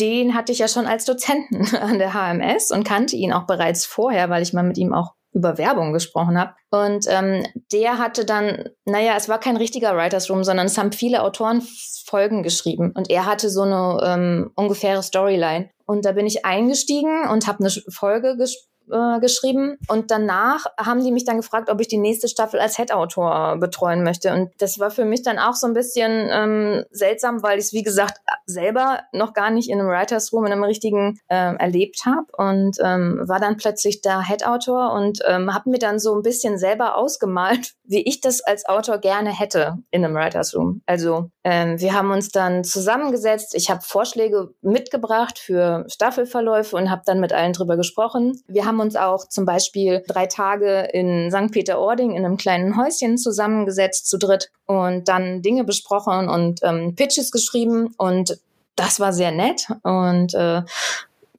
den 0.00 0.34
hatte 0.34 0.52
ich 0.52 0.58
ja 0.58 0.68
schon 0.68 0.86
als 0.86 1.04
Dozenten 1.04 1.74
an 1.80 1.98
der 1.98 2.12
HMS 2.14 2.70
und 2.70 2.84
kannte 2.84 3.16
ihn 3.16 3.32
auch 3.32 3.46
bereits 3.46 3.86
vorher, 3.86 4.30
weil 4.30 4.42
ich 4.42 4.52
mal 4.52 4.62
mit 4.62 4.78
ihm 4.78 4.92
auch 4.92 5.12
über 5.32 5.58
Werbung 5.58 5.92
gesprochen 5.92 6.38
habe. 6.38 6.54
Und 6.70 7.06
ähm, 7.08 7.44
der 7.70 7.98
hatte 7.98 8.24
dann, 8.24 8.70
naja, 8.86 9.14
es 9.16 9.28
war 9.28 9.38
kein 9.38 9.58
richtiger 9.58 9.94
Writers 9.94 10.30
Room, 10.30 10.44
sondern 10.44 10.66
es 10.66 10.78
haben 10.78 10.92
viele 10.92 11.22
Autoren 11.22 11.62
Folgen 12.06 12.42
geschrieben. 12.42 12.92
Und 12.96 13.10
er 13.10 13.26
hatte 13.26 13.50
so 13.50 13.62
eine 13.62 14.00
ähm, 14.02 14.50
ungefähre 14.54 15.02
Storyline. 15.02 15.68
Und 15.84 16.04
da 16.04 16.12
bin 16.12 16.26
ich 16.26 16.46
eingestiegen 16.46 17.28
und 17.28 17.46
habe 17.46 17.60
eine 17.60 17.70
Folge 17.90 18.36
äh, 18.90 19.20
geschrieben 19.20 19.76
und 19.88 20.10
danach 20.10 20.66
haben 20.78 21.02
die 21.02 21.12
mich 21.12 21.24
dann 21.24 21.36
gefragt, 21.36 21.70
ob 21.70 21.80
ich 21.80 21.88
die 21.88 21.98
nächste 21.98 22.28
Staffel 22.28 22.60
als 22.60 22.76
Head-Autor 22.76 23.56
betreuen 23.58 24.02
möchte. 24.02 24.32
Und 24.32 24.50
das 24.58 24.78
war 24.78 24.90
für 24.90 25.04
mich 25.04 25.22
dann 25.22 25.38
auch 25.38 25.54
so 25.54 25.66
ein 25.66 25.74
bisschen 25.74 26.28
ähm, 26.30 26.84
seltsam, 26.90 27.42
weil 27.42 27.58
ich 27.58 27.66
es, 27.66 27.72
wie 27.72 27.82
gesagt, 27.82 28.20
selber 28.46 29.00
noch 29.12 29.32
gar 29.32 29.50
nicht 29.50 29.68
in 29.68 29.80
einem 29.80 29.88
Writers 29.88 30.32
Room, 30.32 30.46
in 30.46 30.52
einem 30.52 30.64
richtigen 30.64 31.18
ähm, 31.28 31.56
erlebt 31.56 32.04
habe 32.06 32.26
und 32.36 32.78
ähm, 32.82 33.20
war 33.24 33.40
dann 33.40 33.56
plötzlich 33.56 34.00
da 34.00 34.22
Head-Autor 34.22 34.92
und 34.92 35.20
ähm, 35.26 35.52
habe 35.52 35.70
mir 35.70 35.78
dann 35.78 35.98
so 35.98 36.14
ein 36.14 36.22
bisschen 36.22 36.58
selber 36.58 36.96
ausgemalt, 36.96 37.74
wie 37.84 38.02
ich 38.02 38.20
das 38.20 38.40
als 38.40 38.66
Autor 38.66 38.98
gerne 38.98 39.30
hätte 39.30 39.78
in 39.90 40.04
einem 40.04 40.14
Writers 40.14 40.54
Room. 40.54 40.82
Also 40.86 41.30
ähm, 41.44 41.80
wir 41.80 41.94
haben 41.94 42.10
uns 42.10 42.30
dann 42.30 42.64
zusammengesetzt, 42.64 43.54
ich 43.54 43.70
habe 43.70 43.80
Vorschläge 43.82 44.50
mitgebracht 44.62 45.38
für 45.38 45.84
Staffelverläufe 45.88 46.76
und 46.76 46.90
habe 46.90 47.02
dann 47.06 47.20
mit 47.20 47.32
allen 47.32 47.52
drüber 47.52 47.76
gesprochen. 47.76 48.40
Wir 48.46 48.64
haben 48.64 48.75
haben 48.76 48.80
uns 48.86 48.96
auch 48.96 49.26
zum 49.28 49.46
Beispiel 49.46 50.02
drei 50.06 50.26
Tage 50.26 50.88
in 50.92 51.30
St. 51.30 51.50
Peter-Ording 51.50 52.10
in 52.10 52.24
einem 52.24 52.36
kleinen 52.36 52.76
Häuschen 52.76 53.16
zusammengesetzt 53.16 54.08
zu 54.08 54.18
dritt 54.18 54.50
und 54.66 55.08
dann 55.08 55.40
Dinge 55.40 55.64
besprochen 55.64 56.28
und 56.28 56.60
ähm, 56.62 56.94
Pitches 56.94 57.30
geschrieben 57.30 57.94
und 57.96 58.38
das 58.76 59.00
war 59.00 59.14
sehr 59.14 59.30
nett 59.30 59.68
und 59.82 60.34
äh, 60.34 60.62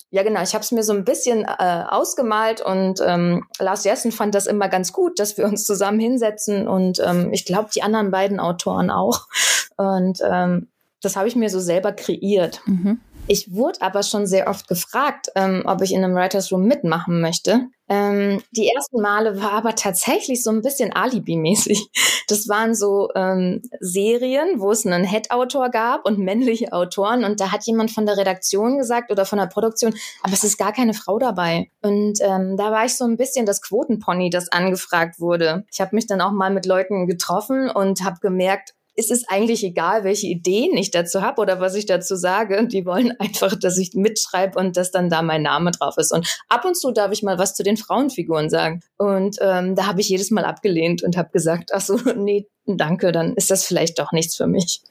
ja, 0.10 0.24
genau. 0.24 0.42
Ich 0.42 0.54
habe 0.54 0.64
es 0.64 0.72
mir 0.72 0.84
so 0.84 0.94
ein 0.94 1.04
bisschen 1.04 1.44
äh, 1.44 1.84
ausgemalt 1.90 2.62
und 2.62 3.02
ähm, 3.06 3.46
Lars 3.60 3.84
Jessen 3.84 4.14
fand 4.14 4.34
das 4.36 4.48
immer 4.48 4.70
ganz 4.70 4.94
gut, 4.94 5.20
dass 5.20 5.38
wir 5.38 5.46
uns 5.46 5.66
zusammen 5.66 6.00
hinsetzen 6.00 6.68
und 6.68 7.00
ähm, 7.06 7.34
ich 7.34 7.46
glaube, 7.46 7.70
die 7.76 7.84
anderen 7.84 8.10
beiden 8.10 8.40
Autoren 8.40 8.90
auch. 8.90 9.28
Und 9.76 10.20
ähm, 10.26 10.70
das 11.02 11.18
habe 11.18 11.28
ich 11.28 11.36
mir 11.36 11.50
so 11.50 11.60
selber 11.60 11.92
kreiert. 11.92 12.62
Mhm. 12.66 13.02
Ich 13.30 13.54
wurde 13.54 13.82
aber 13.82 14.04
schon 14.04 14.26
sehr 14.26 14.48
oft 14.48 14.70
gefragt, 14.70 15.28
ähm, 15.36 15.64
ob 15.66 15.82
ich 15.82 15.94
in 15.94 16.04
einem 16.04 16.16
Writers 16.16 16.52
Room 16.52 16.64
mitmachen 16.64 17.20
möchte. 17.20 17.68
Ähm, 17.90 18.42
die 18.52 18.70
ersten 18.70 19.02
Male 19.02 19.42
war 19.42 19.52
aber 19.52 19.76
tatsächlich 19.76 20.44
so 20.44 20.50
ein 20.50 20.62
bisschen 20.62 20.94
Alibi-mäßig. 20.94 21.90
Das 22.30 22.50
waren 22.50 22.76
so 22.76 23.08
ähm, 23.16 23.62
Serien, 23.80 24.60
wo 24.60 24.72
es 24.72 24.86
einen 24.86 25.06
Head-Autor 25.06 25.70
gab 25.70 26.06
und 26.06 26.20
männliche 26.20 26.74
Autoren. 26.74 27.24
Und 27.24 27.40
da 27.40 27.54
hat 27.54 27.66
jemand 27.66 27.92
von 27.92 28.06
der 28.06 28.18
Redaktion 28.18 28.78
gesagt 28.78 29.12
oder 29.12 29.26
von 29.26 29.40
der 29.40 29.46
Produktion, 29.46 29.96
aber 30.24 30.34
es 30.34 30.44
ist 30.44 30.58
gar 30.58 30.74
keine 30.74 30.94
Frau 30.94 31.20
dabei. 31.20 31.72
Und 31.82 32.20
ähm, 32.22 32.58
da 32.58 32.72
war 32.72 32.84
ich 32.84 32.98
so 32.98 33.06
ein 33.06 33.16
bisschen 33.16 33.46
das 33.46 33.62
Quotenpony, 33.62 34.30
das 34.30 34.52
angefragt 34.52 35.22
wurde. 35.22 35.66
Ich 35.72 35.80
habe 35.80 35.96
mich 35.96 36.06
dann 36.06 36.20
auch 36.20 36.34
mal 36.34 36.52
mit 36.52 36.66
Leuten 36.66 37.08
getroffen 37.08 37.70
und 37.70 38.04
habe 38.04 38.18
gemerkt, 38.20 38.74
ist 38.98 39.12
es 39.12 39.30
eigentlich 39.30 39.64
egal, 39.64 40.04
welche 40.04 40.26
Ideen 40.26 40.76
ich 40.76 40.90
dazu 40.90 41.22
habe 41.22 41.40
oder 41.40 41.60
was 41.62 41.76
ich 41.76 41.86
dazu 41.86 42.16
sage. 42.16 42.68
Die 42.68 42.86
wollen 42.86 43.14
einfach, 43.20 43.56
dass 43.56 43.78
ich 43.78 43.94
mitschreibe 43.94 44.60
und 44.60 44.76
dass 44.76 44.92
dann 44.92 45.10
da 45.10 45.22
mein 45.22 45.44
Name 45.44 45.72
drauf 45.72 45.98
ist. 45.98 46.12
Und 46.12 46.28
ab 46.50 46.66
und 46.66 46.76
zu 46.76 46.92
darf 46.92 47.12
ich 47.12 47.22
mal 47.22 47.38
was 47.38 47.54
zu 47.54 47.64
den 47.64 47.78
Frauenfiguren 47.78 48.50
sagen. 48.50 48.82
Und 48.98 49.38
ähm, 49.40 49.76
da 49.76 49.86
habe 49.86 50.02
ich 50.02 50.10
jedes 50.10 50.32
Mal 50.32 50.46
abgelehnt 50.46 51.04
und 51.04 51.16
habe 51.16 51.30
gesagt, 51.30 51.70
ach 51.74 51.82
so, 51.82 51.98
nee, 52.16 52.48
danke, 52.66 53.12
dann 53.12 53.36
ist 53.36 53.52
das 53.52 53.66
vielleicht 53.66 54.00
doch 54.00 54.12
nichts 54.12 54.36
für 54.36 54.48
mich. 54.48 54.82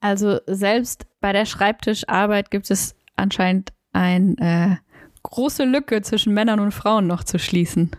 Also 0.00 0.38
selbst 0.46 1.06
bei 1.20 1.32
der 1.32 1.46
Schreibtischarbeit 1.46 2.50
gibt 2.50 2.70
es 2.70 2.94
anscheinend 3.16 3.72
eine 3.92 4.36
äh, 4.38 4.92
große 5.22 5.64
Lücke 5.64 6.02
zwischen 6.02 6.34
Männern 6.34 6.60
und 6.60 6.72
Frauen 6.72 7.06
noch 7.06 7.24
zu 7.24 7.38
schließen. 7.38 7.90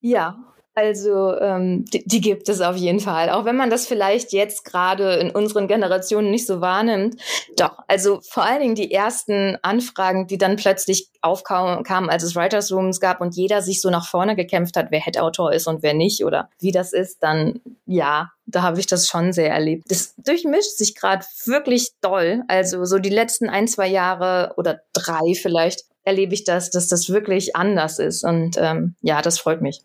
Ja, 0.00 0.38
also 0.80 1.38
ähm, 1.38 1.84
die, 1.84 2.02
die, 2.06 2.20
gibt 2.20 2.48
es 2.48 2.60
auf 2.60 2.76
jeden 2.76 3.00
Fall, 3.00 3.30
auch 3.30 3.44
wenn 3.44 3.56
man 3.56 3.70
das 3.70 3.86
vielleicht 3.86 4.32
jetzt 4.32 4.64
gerade 4.64 5.14
in 5.14 5.30
unseren 5.30 5.68
Generationen 5.68 6.30
nicht 6.30 6.46
so 6.46 6.60
wahrnimmt. 6.60 7.20
Doch, 7.56 7.78
also 7.86 8.20
vor 8.22 8.44
allen 8.44 8.60
Dingen 8.60 8.74
die 8.74 8.92
ersten 8.92 9.58
Anfragen, 9.62 10.26
die 10.26 10.38
dann 10.38 10.56
plötzlich 10.56 11.08
aufkamen, 11.20 12.08
als 12.08 12.22
es 12.22 12.34
Writers 12.34 12.72
Rooms 12.72 12.98
gab 12.98 13.20
und 13.20 13.36
jeder 13.36 13.60
sich 13.60 13.82
so 13.82 13.90
nach 13.90 14.08
vorne 14.08 14.36
gekämpft 14.36 14.76
hat, 14.76 14.86
wer 14.90 15.00
Head-Autor 15.00 15.52
ist 15.52 15.66
und 15.66 15.82
wer 15.82 15.92
nicht 15.92 16.24
oder 16.24 16.48
wie 16.58 16.72
das 16.72 16.92
ist, 16.92 17.22
dann 17.22 17.60
ja, 17.84 18.30
da 18.46 18.62
habe 18.62 18.80
ich 18.80 18.86
das 18.86 19.06
schon 19.06 19.32
sehr 19.32 19.50
erlebt. 19.50 19.84
Das 19.90 20.14
durchmischt 20.16 20.78
sich 20.78 20.94
gerade 20.94 21.24
wirklich 21.44 21.90
doll. 22.00 22.42
Also 22.48 22.84
so 22.84 22.98
die 22.98 23.10
letzten 23.10 23.50
ein, 23.50 23.68
zwei 23.68 23.88
Jahre 23.88 24.54
oder 24.56 24.80
drei 24.92 25.34
vielleicht 25.34 25.84
erlebe 26.04 26.34
ich 26.34 26.44
das, 26.44 26.70
dass 26.70 26.88
das 26.88 27.10
wirklich 27.10 27.54
anders 27.54 27.98
ist. 27.98 28.24
Und 28.24 28.56
ähm, 28.58 28.94
ja, 29.02 29.20
das 29.22 29.38
freut 29.38 29.60
mich. 29.60 29.82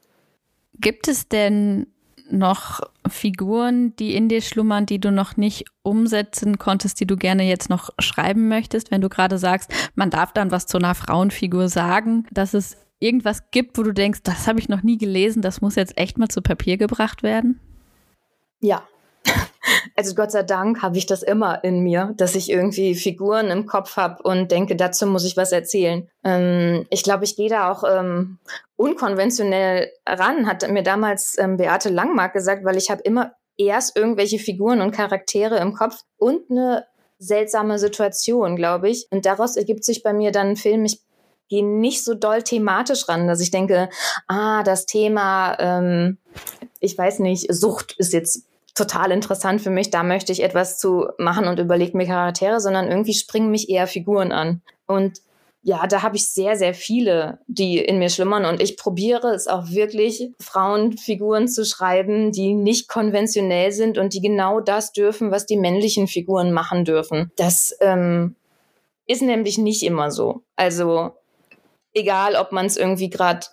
Gibt 0.79 1.07
es 1.07 1.27
denn 1.27 1.87
noch 2.29 2.81
Figuren, 3.07 3.95
die 3.97 4.15
in 4.15 4.29
dir 4.29 4.41
schlummern, 4.41 4.85
die 4.85 4.99
du 4.99 5.11
noch 5.11 5.37
nicht 5.37 5.65
umsetzen 5.83 6.57
konntest, 6.57 6.99
die 6.99 7.05
du 7.05 7.17
gerne 7.17 7.43
jetzt 7.43 7.69
noch 7.69 7.91
schreiben 7.99 8.47
möchtest, 8.47 8.91
wenn 8.91 9.01
du 9.01 9.09
gerade 9.09 9.37
sagst, 9.37 9.71
man 9.95 10.09
darf 10.09 10.33
dann 10.33 10.51
was 10.51 10.65
zu 10.65 10.77
einer 10.77 10.95
Frauenfigur 10.95 11.69
sagen, 11.69 12.25
dass 12.31 12.53
es 12.53 12.77
irgendwas 12.99 13.51
gibt, 13.51 13.77
wo 13.77 13.83
du 13.83 13.93
denkst, 13.93 14.21
das 14.23 14.47
habe 14.47 14.59
ich 14.59 14.69
noch 14.69 14.81
nie 14.81 14.97
gelesen, 14.97 15.41
das 15.41 15.61
muss 15.61 15.75
jetzt 15.75 15.97
echt 15.97 16.17
mal 16.17 16.29
zu 16.29 16.41
Papier 16.41 16.77
gebracht 16.77 17.23
werden? 17.23 17.59
Ja, 18.59 18.83
also 19.95 20.15
Gott 20.15 20.31
sei 20.31 20.43
Dank 20.43 20.81
habe 20.81 20.97
ich 20.97 21.05
das 21.05 21.23
immer 21.23 21.63
in 21.63 21.81
mir, 21.81 22.13
dass 22.17 22.35
ich 22.35 22.49
irgendwie 22.49 22.95
Figuren 22.95 23.47
im 23.47 23.65
Kopf 23.65 23.97
habe 23.97 24.21
und 24.23 24.51
denke, 24.51 24.75
dazu 24.75 25.05
muss 25.07 25.25
ich 25.25 25.37
was 25.37 25.51
erzählen. 25.51 26.09
Ähm, 26.23 26.85
ich 26.89 27.03
glaube, 27.03 27.23
ich 27.23 27.35
gehe 27.35 27.49
da 27.49 27.71
auch 27.71 27.83
ähm, 27.83 28.39
unkonventionell 28.75 29.91
ran, 30.07 30.47
hat 30.47 30.69
mir 30.69 30.83
damals 30.83 31.37
ähm, 31.37 31.57
Beate 31.57 31.89
Langmark 31.89 32.33
gesagt, 32.33 32.65
weil 32.65 32.77
ich 32.77 32.89
habe 32.89 33.01
immer 33.01 33.33
erst 33.57 33.97
irgendwelche 33.97 34.39
Figuren 34.39 34.81
und 34.81 34.91
Charaktere 34.91 35.57
im 35.59 35.73
Kopf 35.73 36.01
und 36.17 36.49
eine 36.49 36.85
seltsame 37.19 37.79
Situation, 37.79 38.55
glaube 38.55 38.89
ich. 38.89 39.07
Und 39.11 39.25
daraus 39.25 39.55
ergibt 39.55 39.83
sich 39.83 40.03
bei 40.03 40.13
mir 40.13 40.31
dann 40.31 40.49
ein 40.49 40.55
Film. 40.57 40.85
Ich 40.85 41.01
gehe 41.49 41.65
nicht 41.65 42.03
so 42.03 42.13
doll 42.13 42.43
thematisch 42.43 43.07
ran, 43.07 43.27
dass 43.27 43.39
ich 43.39 43.51
denke, 43.51 43.89
ah, 44.27 44.63
das 44.63 44.85
Thema, 44.85 45.57
ähm, 45.59 46.17
ich 46.79 46.97
weiß 46.97 47.19
nicht, 47.19 47.53
Sucht 47.53 47.95
ist 47.97 48.13
jetzt 48.13 48.45
total 48.75 49.11
interessant 49.11 49.61
für 49.61 49.69
mich, 49.69 49.89
da 49.89 50.03
möchte 50.03 50.31
ich 50.31 50.43
etwas 50.43 50.77
zu 50.77 51.07
machen 51.17 51.47
und 51.47 51.59
überlege 51.59 51.97
mir 51.97 52.05
Charaktere, 52.05 52.59
sondern 52.59 52.89
irgendwie 52.89 53.13
springen 53.13 53.49
mich 53.49 53.69
eher 53.69 53.87
Figuren 53.87 54.31
an. 54.31 54.61
Und 54.85 55.21
ja, 55.63 55.87
da 55.87 56.03
habe 56.03 56.15
ich 56.17 56.27
sehr, 56.27 56.57
sehr 56.57 56.75
viele, 56.75 57.39
die 57.47 57.79
in 57.79 57.97
mir 57.97 58.09
schlummern. 58.09 58.45
Und 58.45 58.61
ich 58.61 58.77
probiere 58.77 59.29
es 59.29 59.47
auch 59.47 59.71
wirklich, 59.71 60.29
Frauenfiguren 60.39 61.47
zu 61.47 61.65
schreiben, 61.65 62.31
die 62.31 62.53
nicht 62.53 62.87
konventionell 62.87 63.71
sind 63.71 63.97
und 63.97 64.13
die 64.13 64.21
genau 64.21 64.59
das 64.59 64.91
dürfen, 64.91 65.31
was 65.31 65.47
die 65.47 65.57
männlichen 65.57 66.07
Figuren 66.07 66.53
machen 66.53 66.85
dürfen. 66.85 67.31
Das 67.37 67.75
ähm, 67.79 68.35
ist 69.07 69.23
nämlich 69.23 69.57
nicht 69.57 69.81
immer 69.81 70.11
so. 70.11 70.43
Also 70.55 71.15
egal, 71.95 72.35
ob 72.35 72.51
man 72.51 72.67
es 72.67 72.77
irgendwie 72.77 73.09
gerade 73.09 73.47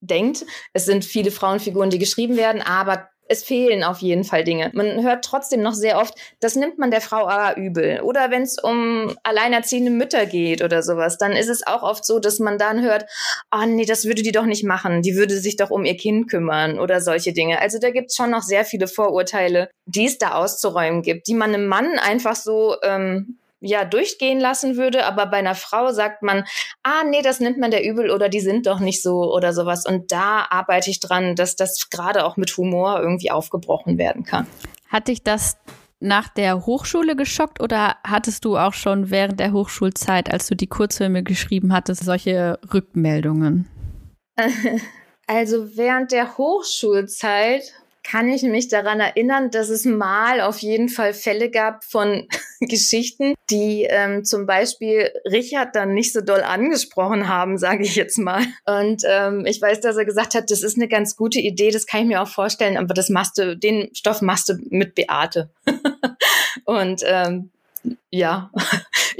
denkt. 0.00 0.46
Es 0.72 0.86
sind 0.86 1.04
viele 1.04 1.30
Frauenfiguren, 1.30 1.90
die 1.90 1.98
geschrieben 1.98 2.36
werden, 2.36 2.62
aber 2.62 3.09
es 3.30 3.44
fehlen 3.44 3.84
auf 3.84 3.98
jeden 3.98 4.24
Fall 4.24 4.42
Dinge. 4.42 4.72
Man 4.74 5.04
hört 5.04 5.24
trotzdem 5.24 5.62
noch 5.62 5.74
sehr 5.74 5.98
oft, 5.98 6.14
das 6.40 6.56
nimmt 6.56 6.78
man 6.78 6.90
der 6.90 7.00
Frau 7.00 7.28
aber 7.28 7.56
übel. 7.56 8.00
Oder 8.00 8.32
wenn 8.32 8.42
es 8.42 8.58
um 8.58 9.14
alleinerziehende 9.22 9.92
Mütter 9.92 10.26
geht 10.26 10.62
oder 10.62 10.82
sowas, 10.82 11.16
dann 11.16 11.32
ist 11.32 11.48
es 11.48 11.64
auch 11.64 11.84
oft 11.84 12.04
so, 12.04 12.18
dass 12.18 12.40
man 12.40 12.58
dann 12.58 12.82
hört, 12.82 13.04
ah 13.50 13.62
oh, 13.62 13.66
nee, 13.66 13.84
das 13.84 14.04
würde 14.04 14.22
die 14.22 14.32
doch 14.32 14.46
nicht 14.46 14.64
machen. 14.64 15.02
Die 15.02 15.14
würde 15.14 15.38
sich 15.38 15.54
doch 15.54 15.70
um 15.70 15.84
ihr 15.84 15.96
Kind 15.96 16.28
kümmern 16.28 16.80
oder 16.80 17.00
solche 17.00 17.32
Dinge. 17.32 17.60
Also 17.60 17.78
da 17.78 17.90
gibt 17.90 18.10
es 18.10 18.16
schon 18.16 18.32
noch 18.32 18.42
sehr 18.42 18.64
viele 18.64 18.88
Vorurteile, 18.88 19.70
die 19.86 20.06
es 20.06 20.18
da 20.18 20.32
auszuräumen 20.32 21.02
gibt, 21.02 21.28
die 21.28 21.34
man 21.34 21.54
einem 21.54 21.68
Mann 21.68 22.00
einfach 22.00 22.34
so 22.34 22.74
ähm, 22.82 23.38
ja 23.60 23.84
durchgehen 23.84 24.40
lassen 24.40 24.76
würde, 24.76 25.04
aber 25.04 25.26
bei 25.26 25.38
einer 25.38 25.54
Frau 25.54 25.92
sagt 25.92 26.22
man, 26.22 26.44
ah 26.82 27.04
nee, 27.08 27.22
das 27.22 27.40
nimmt 27.40 27.58
man 27.58 27.70
der 27.70 27.84
übel 27.84 28.10
oder 28.10 28.28
die 28.28 28.40
sind 28.40 28.66
doch 28.66 28.80
nicht 28.80 29.02
so 29.02 29.32
oder 29.32 29.52
sowas. 29.52 29.86
Und 29.86 30.12
da 30.12 30.46
arbeite 30.50 30.90
ich 30.90 31.00
dran, 31.00 31.36
dass 31.36 31.56
das 31.56 31.90
gerade 31.90 32.24
auch 32.24 32.36
mit 32.36 32.56
Humor 32.56 33.00
irgendwie 33.00 33.30
aufgebrochen 33.30 33.98
werden 33.98 34.24
kann. 34.24 34.46
Hat 34.88 35.08
dich 35.08 35.22
das 35.22 35.58
nach 36.00 36.28
der 36.28 36.64
Hochschule 36.64 37.14
geschockt 37.14 37.60
oder 37.60 37.96
hattest 38.04 38.44
du 38.44 38.56
auch 38.56 38.72
schon 38.72 39.10
während 39.10 39.38
der 39.38 39.52
Hochschulzeit, 39.52 40.32
als 40.32 40.46
du 40.46 40.56
die 40.56 40.66
Kurzfilme 40.66 41.22
geschrieben 41.22 41.72
hattest, 41.72 42.04
solche 42.04 42.58
Rückmeldungen? 42.72 43.68
Also 45.32 45.76
während 45.76 46.10
der 46.10 46.38
Hochschulzeit 46.38 47.62
kann 48.02 48.28
ich 48.28 48.42
mich 48.42 48.68
daran 48.68 49.00
erinnern, 49.00 49.50
dass 49.50 49.68
es 49.68 49.84
mal 49.84 50.40
auf 50.40 50.58
jeden 50.58 50.88
Fall 50.88 51.12
Fälle 51.12 51.50
gab 51.50 51.84
von 51.84 52.26
Geschichten, 52.60 53.34
die 53.50 53.86
ähm, 53.88 54.24
zum 54.24 54.46
Beispiel 54.46 55.10
Richard 55.30 55.76
dann 55.76 55.94
nicht 55.94 56.12
so 56.12 56.20
doll 56.20 56.42
angesprochen 56.42 57.28
haben, 57.28 57.58
sage 57.58 57.84
ich 57.84 57.96
jetzt 57.96 58.18
mal. 58.18 58.44
Und 58.64 59.02
ähm, 59.06 59.44
ich 59.46 59.60
weiß, 59.60 59.80
dass 59.80 59.96
er 59.96 60.04
gesagt 60.04 60.34
hat, 60.34 60.50
das 60.50 60.62
ist 60.62 60.76
eine 60.76 60.88
ganz 60.88 61.16
gute 61.16 61.40
Idee, 61.40 61.70
das 61.70 61.86
kann 61.86 62.02
ich 62.02 62.06
mir 62.06 62.22
auch 62.22 62.28
vorstellen, 62.28 62.76
aber 62.76 62.94
das 62.94 63.10
machst 63.10 63.38
du, 63.38 63.56
den 63.56 63.90
Stoff 63.94 64.22
machst 64.22 64.48
du 64.48 64.54
mit 64.70 64.94
Beate. 64.94 65.50
Und 66.64 67.02
ähm, 67.04 67.50
ja, 68.10 68.50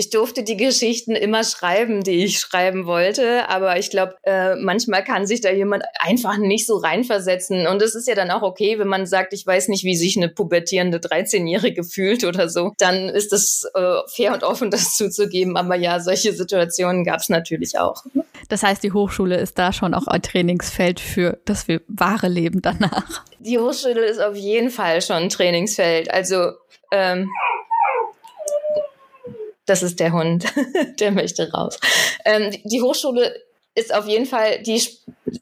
ich 0.01 0.09
durfte 0.09 0.43
die 0.43 0.57
Geschichten 0.57 1.15
immer 1.15 1.45
schreiben, 1.45 2.03
die 2.03 2.25
ich 2.25 2.41
schreiben 2.41 2.87
wollte, 2.87 3.51
aber 3.51 3.79
ich 3.79 3.91
glaube, 3.91 4.15
äh, 4.23 4.55
manchmal 4.57 5.05
kann 5.05 5.27
sich 5.27 5.43
da 5.43 5.51
jemand 5.51 5.85
einfach 5.99 6.39
nicht 6.39 6.67
so 6.67 6.79
reinversetzen 6.79 7.67
und 7.67 7.83
es 7.83 7.95
ist 7.95 8.09
ja 8.09 8.15
dann 8.15 8.31
auch 8.31 8.41
okay, 8.41 8.79
wenn 8.79 8.89
man 8.89 9.05
sagt, 9.05 9.35
ich 9.35 9.47
weiß 9.47 9.69
nicht, 9.69 9.85
wie 9.85 9.95
sich 9.95 10.17
eine 10.17 10.31
pubertierende 10.31 11.01
13-Jährige 11.01 11.85
fühlt 11.85 12.25
oder 12.25 12.49
so, 12.49 12.73
dann 12.79 13.11
ist 13.11 13.35
es 13.35 13.69
äh, 13.75 13.99
fair 14.09 14.33
und 14.33 14.43
offen, 14.43 14.71
das 14.71 14.97
zuzugeben, 14.97 15.59
aber 15.59 15.77
ja, 15.77 16.01
solche 16.01 16.33
Situationen 16.33 17.05
gab 17.05 17.21
es 17.21 17.29
natürlich 17.29 17.79
auch. 17.79 18.03
Das 18.49 18.63
heißt, 18.63 18.83
die 18.83 18.93
Hochschule 18.93 19.37
ist 19.37 19.59
da 19.59 19.71
schon 19.71 19.93
auch 19.93 20.07
ein 20.07 20.23
Trainingsfeld 20.23 20.99
für 20.99 21.39
das 21.45 21.67
wahre 21.89 22.29
Leben 22.29 22.63
danach. 22.63 23.23
Die 23.39 23.59
Hochschule 23.59 24.07
ist 24.07 24.19
auf 24.19 24.35
jeden 24.35 24.71
Fall 24.71 25.03
schon 25.03 25.17
ein 25.17 25.29
Trainingsfeld, 25.29 26.11
also 26.11 26.53
ähm, 26.91 27.29
das 29.71 29.85
ist 29.85 30.01
der 30.01 30.13
Hund, 30.13 30.45
der 31.01 31.13
möchte 31.13 31.51
raus. 31.53 31.79
Ähm, 32.25 32.51
die 32.65 32.83
Hochschule 32.83 33.33
ist 33.77 33.95
auf 33.95 34.07
jeden 34.09 34.27
Fall, 34.27 34.63
die 34.63 34.83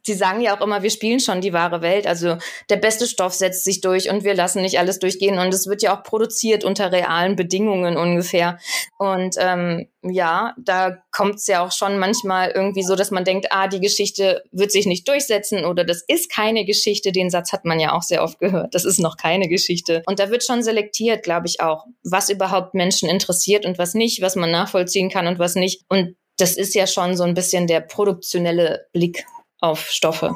sie 0.03 0.15
sagen 0.15 0.41
ja 0.41 0.57
auch 0.57 0.61
immer, 0.61 0.83
wir 0.83 0.91
spielen 0.91 1.21
schon 1.21 1.41
die 1.41 1.53
wahre 1.53 1.83
Welt. 1.83 2.07
Also 2.07 2.37
der 2.69 2.77
beste 2.77 3.07
Stoff 3.07 3.35
setzt 3.35 3.65
sich 3.65 3.81
durch 3.81 4.11
und 4.11 4.25
wir 4.25 4.35
lassen 4.35 4.63
nicht 4.63 4.79
alles 4.79 4.99
durchgehen. 4.99 5.39
Und 5.39 5.53
es 5.53 5.67
wird 5.67 5.83
ja 5.83 5.97
auch 5.97 6.03
produziert 6.03 6.65
unter 6.65 6.93
realen 6.93 7.37
Bedingungen 7.37 7.97
ungefähr. 7.97 8.59
Und 8.99 9.37
ähm, 9.39 9.89
ja, 10.03 10.55
da 10.59 10.99
kommt 11.11 11.37
es 11.37 11.47
ja 11.47 11.65
auch 11.65 11.73
schon 11.73 11.99
manchmal 11.99 12.51
irgendwie 12.51 12.83
so, 12.83 12.95
dass 12.95 13.11
man 13.11 13.25
denkt, 13.25 13.49
ah, 13.51 13.69
die 13.69 13.81
Geschichte 13.81 14.43
wird 14.53 14.73
sich 14.73 14.87
nicht 14.87 15.09
durchsetzen 15.09 15.65
oder 15.65 15.85
das 15.85 16.03
ist 16.07 16.31
keine 16.31 16.65
Geschichte. 16.65 17.13
Den 17.13 17.31
Satz 17.31 17.53
hat 17.53 17.65
man 17.65 17.81
ja 17.81 17.93
auch 17.93 18.03
sehr 18.03 18.23
oft 18.23 18.39
gehört. 18.39 18.75
Das 18.75 18.85
ist 18.85 19.01
noch 19.01 19.17
keine 19.17 19.49
Geschichte. 19.49 20.03
Und 20.07 20.19
da 20.19 20.31
wird 20.31 20.45
schon 20.45 20.63
selektiert, 20.63 21.23
glaube 21.23 21.47
ich 21.47 21.61
auch, 21.61 21.87
was 22.05 22.31
überhaupt 22.31 22.75
Menschen 22.75 23.09
interessiert 23.09 23.67
und 23.67 23.79
was 23.79 23.95
nicht, 23.95 24.23
was 24.23 24.37
man 24.37 24.51
nachvollziehen 24.51 25.11
kann 25.11 25.27
und 25.27 25.39
was 25.39 25.55
nicht. 25.55 25.83
Und 25.89 26.17
das 26.39 26.57
ist 26.57 26.75
ja 26.75 26.87
schon 26.87 27.17
so 27.17 27.25
ein 27.25 27.35
bisschen 27.35 27.67
der 27.67 27.81
produktionelle 27.81 28.87
Blick 28.93 29.25
auf 29.61 29.89
Stoffe. 29.89 30.35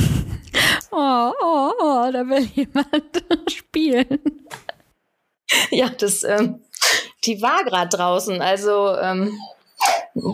Oh, 0.98 1.34
oh, 1.42 1.72
oh, 1.78 2.10
da 2.10 2.26
will 2.26 2.48
jemand 2.56 3.26
spielen. 3.52 4.22
Ja, 5.70 5.90
das, 5.90 6.24
ähm, 6.24 6.62
die 7.26 7.42
war 7.42 7.66
gerade 7.66 7.98
draußen. 7.98 8.42
Also 8.42 8.96
ähm, 8.96 9.38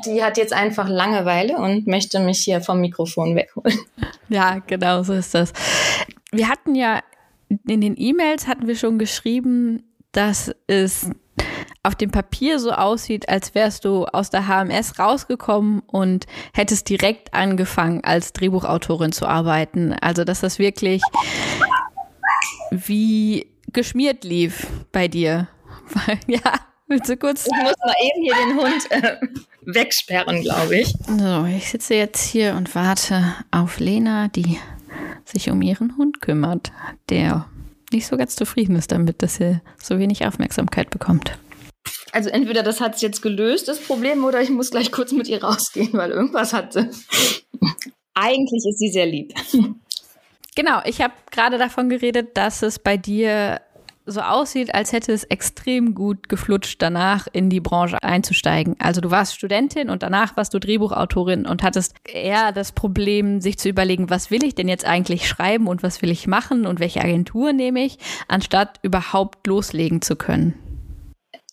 die 0.05 0.23
hat 0.23 0.37
jetzt 0.37 0.53
einfach 0.53 0.87
Langeweile 0.87 1.57
und 1.57 1.87
möchte 1.87 2.19
mich 2.19 2.43
hier 2.43 2.61
vom 2.61 2.79
Mikrofon 2.79 3.35
wegholen. 3.35 3.79
Ja, 4.29 4.59
genau, 4.59 5.01
so 5.01 5.13
ist 5.13 5.33
das. 5.33 5.51
Wir 6.31 6.47
hatten 6.47 6.75
ja 6.75 7.01
in 7.67 7.81
den 7.81 7.95
E-Mails 7.97 8.47
hatten 8.47 8.67
wir 8.67 8.75
schon 8.75 8.99
geschrieben, 8.99 9.83
dass 10.11 10.53
es 10.67 11.09
auf 11.83 11.95
dem 11.95 12.11
Papier 12.11 12.59
so 12.59 12.71
aussieht, 12.71 13.27
als 13.27 13.55
wärst 13.55 13.85
du 13.85 14.05
aus 14.05 14.29
der 14.29 14.47
HMS 14.47 14.99
rausgekommen 14.99 15.81
und 15.87 16.27
hättest 16.53 16.89
direkt 16.89 17.33
angefangen, 17.33 18.03
als 18.03 18.33
Drehbuchautorin 18.33 19.11
zu 19.11 19.25
arbeiten. 19.25 19.93
Also, 19.93 20.23
dass 20.23 20.41
das 20.41 20.59
wirklich 20.59 21.01
wie 22.71 23.47
geschmiert 23.73 24.23
lief 24.23 24.67
bei 24.91 25.07
dir. 25.07 25.47
ja, 26.27 26.39
willst 26.87 27.09
du 27.09 27.17
kurz. 27.17 27.47
Ich 27.47 27.63
muss 27.63 27.73
mal 27.83 27.95
eben 28.01 28.23
hier 28.23 28.35
den 28.35 28.59
Hund 28.59 28.91
äh, 28.91 29.17
wegsperren, 29.65 30.41
glaube 30.41 30.77
ich. 30.77 30.93
So, 31.07 31.45
ich 31.45 31.69
sitze 31.69 31.95
jetzt 31.95 32.23
hier 32.23 32.55
und 32.55 32.75
warte 32.75 33.35
auf 33.49 33.79
Lena, 33.79 34.27
die 34.27 34.59
sich 35.25 35.49
um 35.49 35.61
ihren 35.61 35.97
Hund 35.97 36.21
kümmert, 36.21 36.71
der 37.09 37.47
nicht 37.91 38.07
so 38.07 38.17
ganz 38.17 38.35
zufrieden 38.35 38.75
ist 38.75 38.91
damit, 38.91 39.21
dass 39.21 39.39
er 39.39 39.61
so 39.81 39.99
wenig 39.99 40.25
Aufmerksamkeit 40.25 40.89
bekommt. 40.89 41.37
Also 42.11 42.29
entweder 42.29 42.63
das 42.63 42.81
hat 42.81 42.95
es 42.95 43.01
jetzt 43.01 43.21
gelöst, 43.21 43.67
das 43.67 43.79
Problem, 43.79 44.23
oder 44.23 44.41
ich 44.41 44.49
muss 44.49 44.71
gleich 44.71 44.91
kurz 44.91 45.11
mit 45.11 45.27
ihr 45.27 45.43
rausgehen, 45.43 45.93
weil 45.93 46.11
irgendwas 46.11 46.53
hat 46.53 46.73
sie. 46.73 46.89
Eigentlich 48.13 48.63
ist 48.67 48.79
sie 48.79 48.89
sehr 48.89 49.05
lieb. 49.05 49.33
Genau, 50.55 50.81
ich 50.83 50.99
habe 51.01 51.13
gerade 51.31 51.57
davon 51.57 51.87
geredet, 51.87 52.35
dass 52.35 52.61
es 52.61 52.77
bei 52.77 52.97
dir 52.97 53.61
so 54.05 54.21
aussieht, 54.21 54.73
als 54.73 54.91
hätte 54.91 55.13
es 55.13 55.23
extrem 55.23 55.93
gut 55.95 56.27
geflutscht, 56.27 56.81
danach 56.81 57.27
in 57.31 57.49
die 57.49 57.59
Branche 57.59 58.01
einzusteigen. 58.01 58.75
Also 58.79 58.99
du 58.99 59.11
warst 59.11 59.35
Studentin 59.35 59.89
und 59.89 60.03
danach 60.03 60.35
warst 60.35 60.53
du 60.53 60.59
Drehbuchautorin 60.59 61.45
und 61.45 61.63
hattest 61.63 61.95
eher 62.03 62.51
das 62.51 62.71
Problem, 62.71 63.41
sich 63.41 63.57
zu 63.59 63.69
überlegen, 63.69 64.09
was 64.09 64.31
will 64.31 64.43
ich 64.43 64.55
denn 64.55 64.67
jetzt 64.67 64.85
eigentlich 64.85 65.27
schreiben 65.27 65.67
und 65.67 65.83
was 65.83 66.01
will 66.01 66.09
ich 66.09 66.27
machen 66.27 66.65
und 66.65 66.79
welche 66.79 67.01
Agentur 67.01 67.53
nehme 67.53 67.83
ich, 67.83 67.97
anstatt 68.27 68.79
überhaupt 68.81 69.47
loslegen 69.47 70.01
zu 70.01 70.15
können. 70.15 70.70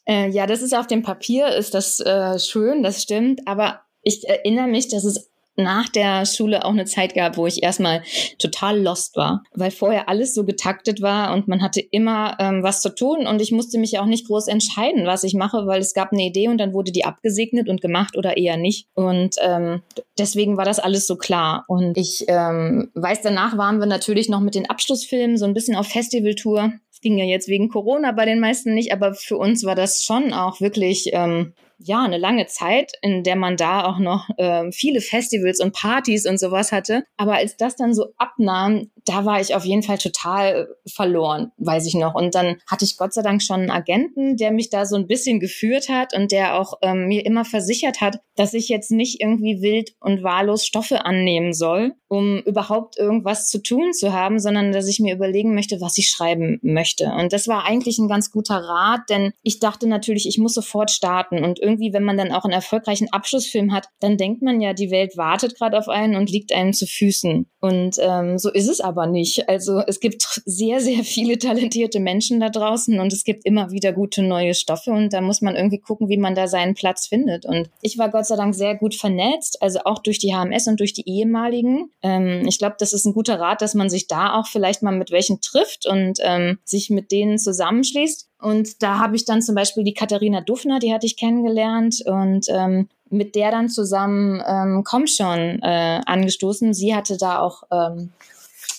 Äh, 0.08 0.30
ja, 0.30 0.46
das 0.46 0.62
ist 0.62 0.74
auf 0.74 0.86
dem 0.86 1.02
Papier, 1.02 1.48
ist 1.48 1.74
das 1.74 2.00
äh, 2.00 2.38
schön, 2.38 2.82
das 2.82 3.02
stimmt. 3.02 3.46
Aber 3.46 3.82
ich 4.02 4.26
erinnere 4.26 4.66
mich, 4.66 4.88
dass 4.88 5.04
es 5.04 5.30
nach 5.58 5.88
der 5.88 6.24
Schule 6.26 6.64
auch 6.64 6.72
eine 6.72 6.84
Zeit 6.84 7.14
gab, 7.14 7.36
wo 7.36 7.46
ich 7.46 7.62
erstmal 7.62 8.02
total 8.38 8.80
lost 8.80 9.16
war, 9.16 9.42
weil 9.54 9.70
vorher 9.70 10.08
alles 10.08 10.34
so 10.34 10.44
getaktet 10.44 11.02
war 11.02 11.34
und 11.34 11.48
man 11.48 11.62
hatte 11.62 11.80
immer 11.80 12.36
ähm, 12.38 12.62
was 12.62 12.80
zu 12.80 12.94
tun 12.94 13.26
und 13.26 13.40
ich 13.42 13.52
musste 13.52 13.78
mich 13.78 13.98
auch 13.98 14.06
nicht 14.06 14.26
groß 14.26 14.48
entscheiden, 14.48 15.06
was 15.06 15.24
ich 15.24 15.34
mache, 15.34 15.66
weil 15.66 15.80
es 15.80 15.94
gab 15.94 16.12
eine 16.12 16.22
Idee 16.22 16.48
und 16.48 16.58
dann 16.58 16.72
wurde 16.72 16.92
die 16.92 17.04
abgesegnet 17.04 17.68
und 17.68 17.80
gemacht 17.80 18.16
oder 18.16 18.36
eher 18.36 18.56
nicht. 18.56 18.86
Und 18.94 19.36
ähm, 19.42 19.82
deswegen 20.18 20.56
war 20.56 20.64
das 20.64 20.78
alles 20.78 21.06
so 21.06 21.16
klar. 21.16 21.64
Und 21.68 21.98
ich 21.98 22.24
ähm, 22.28 22.90
weiß, 22.94 23.22
danach 23.22 23.56
waren 23.58 23.78
wir 23.78 23.86
natürlich 23.86 24.28
noch 24.28 24.40
mit 24.40 24.54
den 24.54 24.70
Abschlussfilmen 24.70 25.36
so 25.36 25.44
ein 25.44 25.54
bisschen 25.54 25.76
auf 25.76 25.88
Festivaltour 25.88 26.72
es 26.98 27.02
ging 27.02 27.16
ja 27.16 27.24
jetzt 27.24 27.46
wegen 27.46 27.68
Corona 27.68 28.10
bei 28.10 28.24
den 28.24 28.40
meisten 28.40 28.74
nicht, 28.74 28.92
aber 28.92 29.14
für 29.14 29.36
uns 29.36 29.62
war 29.62 29.76
das 29.76 30.02
schon 30.02 30.32
auch 30.32 30.60
wirklich 30.60 31.10
ähm, 31.12 31.52
ja, 31.78 32.02
eine 32.02 32.18
lange 32.18 32.46
Zeit, 32.46 32.92
in 33.02 33.22
der 33.22 33.36
man 33.36 33.56
da 33.56 33.84
auch 33.84 33.98
noch 33.98 34.28
äh, 34.36 34.70
viele 34.72 35.00
Festivals 35.00 35.60
und 35.60 35.72
Partys 35.72 36.26
und 36.26 36.38
sowas 36.38 36.72
hatte. 36.72 37.04
Aber 37.16 37.34
als 37.34 37.56
das 37.56 37.76
dann 37.76 37.94
so 37.94 38.06
abnahm, 38.16 38.90
da 39.04 39.24
war 39.24 39.40
ich 39.40 39.54
auf 39.54 39.64
jeden 39.64 39.82
Fall 39.82 39.98
total 39.98 40.68
verloren, 40.86 41.52
weiß 41.56 41.86
ich 41.86 41.94
noch. 41.94 42.14
Und 42.14 42.34
dann 42.34 42.56
hatte 42.66 42.84
ich 42.84 42.96
Gott 42.96 43.14
sei 43.14 43.22
Dank 43.22 43.42
schon 43.42 43.60
einen 43.60 43.70
Agenten, 43.70 44.36
der 44.36 44.50
mich 44.50 44.70
da 44.70 44.86
so 44.86 44.96
ein 44.96 45.06
bisschen 45.06 45.40
geführt 45.40 45.88
hat 45.88 46.14
und 46.14 46.32
der 46.32 46.58
auch 46.58 46.74
ähm, 46.82 47.06
mir 47.06 47.24
immer 47.24 47.44
versichert 47.44 48.00
hat, 48.00 48.20
dass 48.36 48.54
ich 48.54 48.68
jetzt 48.68 48.90
nicht 48.90 49.20
irgendwie 49.20 49.62
wild 49.62 49.94
und 50.00 50.22
wahllos 50.22 50.66
Stoffe 50.66 51.04
annehmen 51.04 51.52
soll, 51.52 51.94
um 52.08 52.38
überhaupt 52.40 52.98
irgendwas 52.98 53.46
zu 53.46 53.62
tun 53.62 53.92
zu 53.92 54.12
haben, 54.12 54.38
sondern 54.38 54.72
dass 54.72 54.88
ich 54.88 54.98
mir 54.98 55.14
überlegen 55.14 55.54
möchte, 55.54 55.80
was 55.80 55.98
ich 55.98 56.08
schreiben 56.08 56.58
möchte. 56.62 57.12
Und 57.18 57.32
das 57.32 57.48
war 57.48 57.64
eigentlich 57.64 57.98
ein 57.98 58.08
ganz 58.08 58.30
guter 58.30 58.56
Rat, 58.56 59.02
denn 59.10 59.32
ich 59.42 59.60
dachte 59.60 59.86
natürlich, 59.86 60.26
ich 60.26 60.38
muss 60.38 60.54
sofort 60.54 60.90
starten 60.90 61.44
und 61.44 61.60
irgendwie, 61.60 61.92
wenn 61.92 62.04
man 62.04 62.16
dann 62.16 62.32
auch 62.32 62.44
einen 62.44 62.54
erfolgreichen 62.54 63.12
Abschlussfilm 63.12 63.72
hat, 63.72 63.88
dann 64.00 64.16
denkt 64.16 64.42
man 64.42 64.60
ja, 64.60 64.72
die 64.72 64.90
Welt 64.90 65.16
wartet 65.16 65.56
gerade 65.56 65.78
auf 65.78 65.88
einen 65.88 66.16
und 66.16 66.30
liegt 66.30 66.52
einem 66.52 66.72
zu 66.72 66.86
Füßen. 66.86 67.46
Und 67.60 67.96
ähm, 68.00 68.38
so 68.38 68.50
ist 68.50 68.68
es 68.68 68.80
aber 68.80 69.06
nicht. 69.06 69.48
Also 69.48 69.80
es 69.80 69.98
gibt 69.98 70.42
sehr, 70.44 70.80
sehr 70.80 71.02
viele 71.02 71.38
talentierte 71.38 71.98
Menschen 71.98 72.38
da 72.38 72.50
draußen 72.50 73.00
und 73.00 73.12
es 73.12 73.24
gibt 73.24 73.44
immer 73.44 73.72
wieder 73.72 73.92
gute 73.92 74.22
neue 74.22 74.54
Stoffe 74.54 74.92
und 74.92 75.12
da 75.12 75.20
muss 75.20 75.40
man 75.40 75.56
irgendwie 75.56 75.80
gucken, 75.80 76.08
wie 76.08 76.18
man 76.18 76.36
da 76.36 76.46
seinen 76.46 76.74
Platz 76.74 77.08
findet. 77.08 77.44
Und 77.44 77.68
ich 77.82 77.98
war 77.98 78.10
Gott 78.10 78.26
sei 78.26 78.36
Dank 78.36 78.54
sehr 78.54 78.76
gut 78.76 78.94
vernetzt, 78.94 79.60
also 79.60 79.80
auch 79.84 79.98
durch 79.98 80.18
die 80.18 80.34
HMS 80.34 80.68
und 80.68 80.78
durch 80.78 80.92
die 80.92 81.08
ehemaligen. 81.08 81.90
Ähm, 82.02 82.42
ich 82.46 82.58
glaube, 82.58 82.76
das 82.78 82.92
ist 82.92 83.04
ein 83.06 83.14
guter 83.14 83.40
Rat, 83.40 83.60
dass 83.60 83.74
man 83.74 83.90
sich 83.90 84.06
da 84.06 84.38
auch 84.38 84.46
vielleicht 84.46 84.82
mal 84.82 84.96
mit 84.96 85.10
welchen 85.10 85.40
trifft 85.40 85.86
und 85.86 86.18
ähm, 86.22 86.58
sich 86.64 86.90
mit 86.90 87.10
denen 87.10 87.38
zusammenschließt. 87.38 88.28
Und 88.40 88.82
da 88.82 88.98
habe 88.98 89.16
ich 89.16 89.24
dann 89.24 89.42
zum 89.42 89.56
Beispiel 89.56 89.82
die 89.82 89.94
Katharina 89.94 90.40
Duffner, 90.40 90.78
die 90.78 90.92
hatte 90.92 91.06
ich 91.06 91.16
kennengelernt 91.16 92.04
und 92.06 92.46
ähm, 92.48 92.88
mit 93.10 93.34
der 93.34 93.50
dann 93.50 93.68
zusammen 93.68 94.42
ähm, 94.46 94.82
Komm 94.84 95.06
schon 95.06 95.60
äh, 95.62 96.00
angestoßen. 96.04 96.74
Sie 96.74 96.94
hatte 96.94 97.16
da 97.16 97.40
auch 97.40 97.62
ähm, 97.70 98.12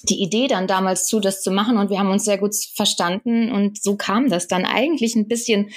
die 0.04 0.22
Idee 0.22 0.48
dann 0.48 0.68
damals 0.68 1.08
zu, 1.08 1.20
das 1.20 1.42
zu 1.42 1.52
machen 1.52 1.78
und 1.78 1.90
wir 1.90 2.00
haben 2.00 2.12
uns 2.12 2.26
sehr 2.26 2.38
gut 2.38 2.56
verstanden 2.74 3.52
und 3.52 3.82
so 3.82 3.96
kam 3.96 4.30
das 4.30 4.48
dann 4.48 4.66
eigentlich 4.66 5.16
ein 5.16 5.28
bisschen 5.28 5.72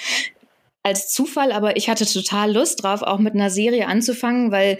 als 0.81 1.09
Zufall, 1.13 1.51
aber 1.51 1.77
ich 1.77 1.89
hatte 1.89 2.05
total 2.05 2.53
Lust 2.53 2.83
drauf, 2.83 3.01
auch 3.01 3.19
mit 3.19 3.33
einer 3.33 3.49
Serie 3.49 3.87
anzufangen, 3.87 4.51
weil 4.51 4.77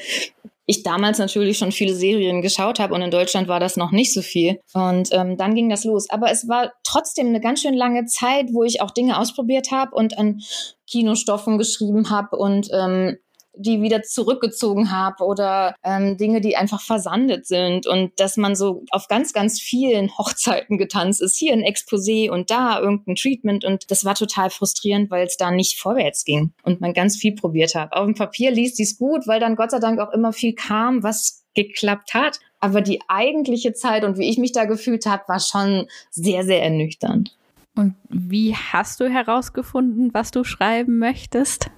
ich 0.65 0.83
damals 0.83 1.17
natürlich 1.17 1.57
schon 1.57 1.71
viele 1.71 1.93
Serien 1.93 2.41
geschaut 2.41 2.79
habe 2.79 2.93
und 2.93 3.01
in 3.01 3.11
Deutschland 3.11 3.47
war 3.47 3.59
das 3.59 3.75
noch 3.75 3.91
nicht 3.91 4.13
so 4.13 4.21
viel. 4.21 4.59
Und 4.73 5.09
ähm, 5.11 5.37
dann 5.37 5.55
ging 5.55 5.69
das 5.69 5.83
los. 5.83 6.09
Aber 6.09 6.31
es 6.31 6.47
war 6.47 6.71
trotzdem 6.83 7.27
eine 7.27 7.41
ganz 7.41 7.61
schön 7.61 7.73
lange 7.73 8.05
Zeit, 8.05 8.47
wo 8.53 8.63
ich 8.63 8.81
auch 8.81 8.91
Dinge 8.91 9.19
ausprobiert 9.19 9.71
habe 9.71 9.93
und 9.93 10.17
an 10.17 10.41
Kinostoffen 10.89 11.57
geschrieben 11.57 12.09
habe 12.09 12.37
und 12.37 12.69
ähm, 12.71 13.17
die 13.55 13.81
wieder 13.81 14.01
zurückgezogen 14.03 14.91
habe 14.91 15.23
oder 15.23 15.75
ähm, 15.83 16.17
Dinge, 16.17 16.41
die 16.41 16.55
einfach 16.57 16.81
versandet 16.81 17.45
sind 17.45 17.85
und 17.87 18.19
dass 18.19 18.37
man 18.37 18.55
so 18.55 18.83
auf 18.89 19.07
ganz, 19.07 19.33
ganz 19.33 19.59
vielen 19.59 20.09
Hochzeiten 20.17 20.77
getanzt 20.77 21.21
ist. 21.21 21.37
Hier 21.37 21.53
ein 21.53 21.63
Exposé 21.63 22.29
und 22.29 22.49
da 22.49 22.79
irgendein 22.79 23.15
Treatment 23.15 23.65
und 23.65 23.89
das 23.91 24.05
war 24.05 24.15
total 24.15 24.49
frustrierend, 24.49 25.11
weil 25.11 25.27
es 25.27 25.37
da 25.37 25.51
nicht 25.51 25.79
vorwärts 25.79 26.25
ging 26.25 26.53
und 26.63 26.81
man 26.81 26.93
ganz 26.93 27.17
viel 27.17 27.35
probiert 27.35 27.75
hat. 27.75 27.93
Auf 27.93 28.05
dem 28.05 28.15
Papier 28.15 28.51
liest 28.51 28.79
dies 28.79 28.97
gut, 28.97 29.27
weil 29.27 29.39
dann 29.39 29.55
Gott 29.55 29.71
sei 29.71 29.79
Dank 29.79 29.99
auch 29.99 30.11
immer 30.11 30.33
viel 30.33 30.53
kam, 30.53 31.03
was 31.03 31.43
geklappt 31.53 32.13
hat. 32.13 32.39
Aber 32.59 32.81
die 32.81 33.01
eigentliche 33.07 33.73
Zeit 33.73 34.03
und 34.03 34.17
wie 34.17 34.29
ich 34.29 34.37
mich 34.37 34.53
da 34.53 34.65
gefühlt 34.65 35.05
habe, 35.05 35.23
war 35.27 35.39
schon 35.39 35.87
sehr, 36.09 36.43
sehr 36.43 36.63
ernüchternd. 36.63 37.35
Und 37.75 37.95
wie 38.09 38.55
hast 38.55 38.99
du 38.99 39.09
herausgefunden, 39.09 40.13
was 40.13 40.31
du 40.31 40.43
schreiben 40.43 40.99
möchtest? 40.99 41.69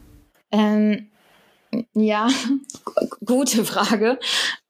Ähm, 0.51 1.09
ja, 1.93 2.27
gute 3.25 3.65
Frage. 3.65 4.19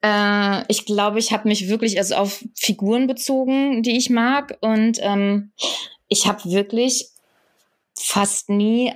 Äh, 0.02 0.64
ich 0.68 0.86
glaube, 0.86 1.20
ich 1.20 1.32
habe 1.32 1.48
mich 1.48 1.68
wirklich 1.70 1.98
also 1.98 2.16
auf 2.16 2.44
Figuren 2.56 3.08
bezogen, 3.08 3.84
die 3.84 3.98
ich 3.98 4.10
mag. 4.10 4.58
Und 4.62 5.00
ähm, 5.02 5.52
ich 6.08 6.28
habe 6.28 6.44
wirklich 6.46 7.10
fast 7.98 8.50
nie 8.50 8.94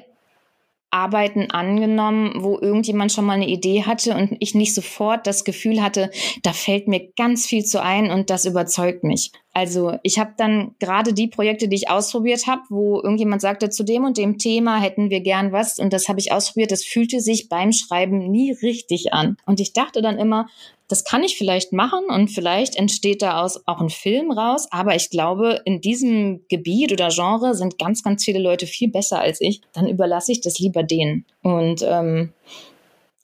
Arbeiten 0.92 1.52
angenommen, 1.52 2.34
wo 2.38 2.58
irgendjemand 2.60 3.12
schon 3.12 3.26
mal 3.26 3.34
eine 3.34 3.48
Idee 3.48 3.84
hatte 3.84 4.16
und 4.16 4.38
ich 4.40 4.56
nicht 4.56 4.74
sofort 4.74 5.28
das 5.28 5.44
Gefühl 5.44 5.82
hatte, 5.82 6.10
da 6.42 6.54
fällt 6.54 6.88
mir 6.88 7.12
ganz 7.16 7.46
viel 7.46 7.64
zu 7.64 7.82
ein 7.82 8.10
und 8.10 8.30
das 8.30 8.46
überzeugt 8.46 9.04
mich. 9.04 9.32
Also 9.54 9.98
ich 10.04 10.20
habe 10.20 10.34
dann 10.38 10.76
gerade 10.80 11.14
die 11.14 11.28
Projekte, 11.28 11.68
die 11.68 11.76
ich 11.76 11.90
ausprobiert 11.90 12.48
habe, 12.48 12.62
wo 12.70 13.02
irgendjemand 13.02 13.42
sagte, 13.42 13.70
zu 13.70 13.84
dem 13.84 14.04
und 14.04 14.18
dem 14.18 14.38
Thema 14.38 14.80
hätten 14.80 15.10
wir 15.10 15.22
gern 15.22 15.52
was 15.52 15.80
und 15.80 15.92
das 15.92 16.08
habe 16.08 16.20
ich 16.20 16.32
ausprobiert, 16.32 16.72
das 16.72 16.84
fühlte 16.84 17.20
sich 17.20 17.50
beim 17.50 17.72
Schreiben 17.72 18.30
nie 18.32 18.52
richtig 18.52 19.14
an. 19.14 19.38
Und 19.46 19.60
ich 19.60 19.74
dachte 19.74 20.02
dann 20.02 20.18
immer, 20.18 20.48
das 20.90 21.04
kann 21.04 21.24
ich 21.24 21.38
vielleicht 21.38 21.72
machen 21.72 22.06
und 22.10 22.30
vielleicht 22.30 22.76
entsteht 22.76 23.22
daraus 23.22 23.62
auch 23.68 23.80
ein 23.80 23.92
Film 23.92 24.32
raus. 24.32 24.68
Aber 24.72 24.96
ich 24.96 25.12
glaube, 25.12 25.62
in 25.64 25.82
diesem 25.82 26.46
Gebiet 26.50 26.92
oder 26.92 27.10
Genre 27.10 27.54
sind 27.54 27.78
ganz, 27.78 28.04
ganz 28.04 28.26
viele 28.26 28.40
Leute 28.40 28.66
viel 28.66 28.90
besser 28.90 29.20
als 29.20 29.40
ich. 29.40 29.62
Dann 29.72 29.88
überlasse 29.88 30.32
ich 30.32 30.42
das 30.42 30.58
lieber 30.58 30.82
denen. 30.82 31.26
Und 31.44 31.86
ähm, 31.88 32.34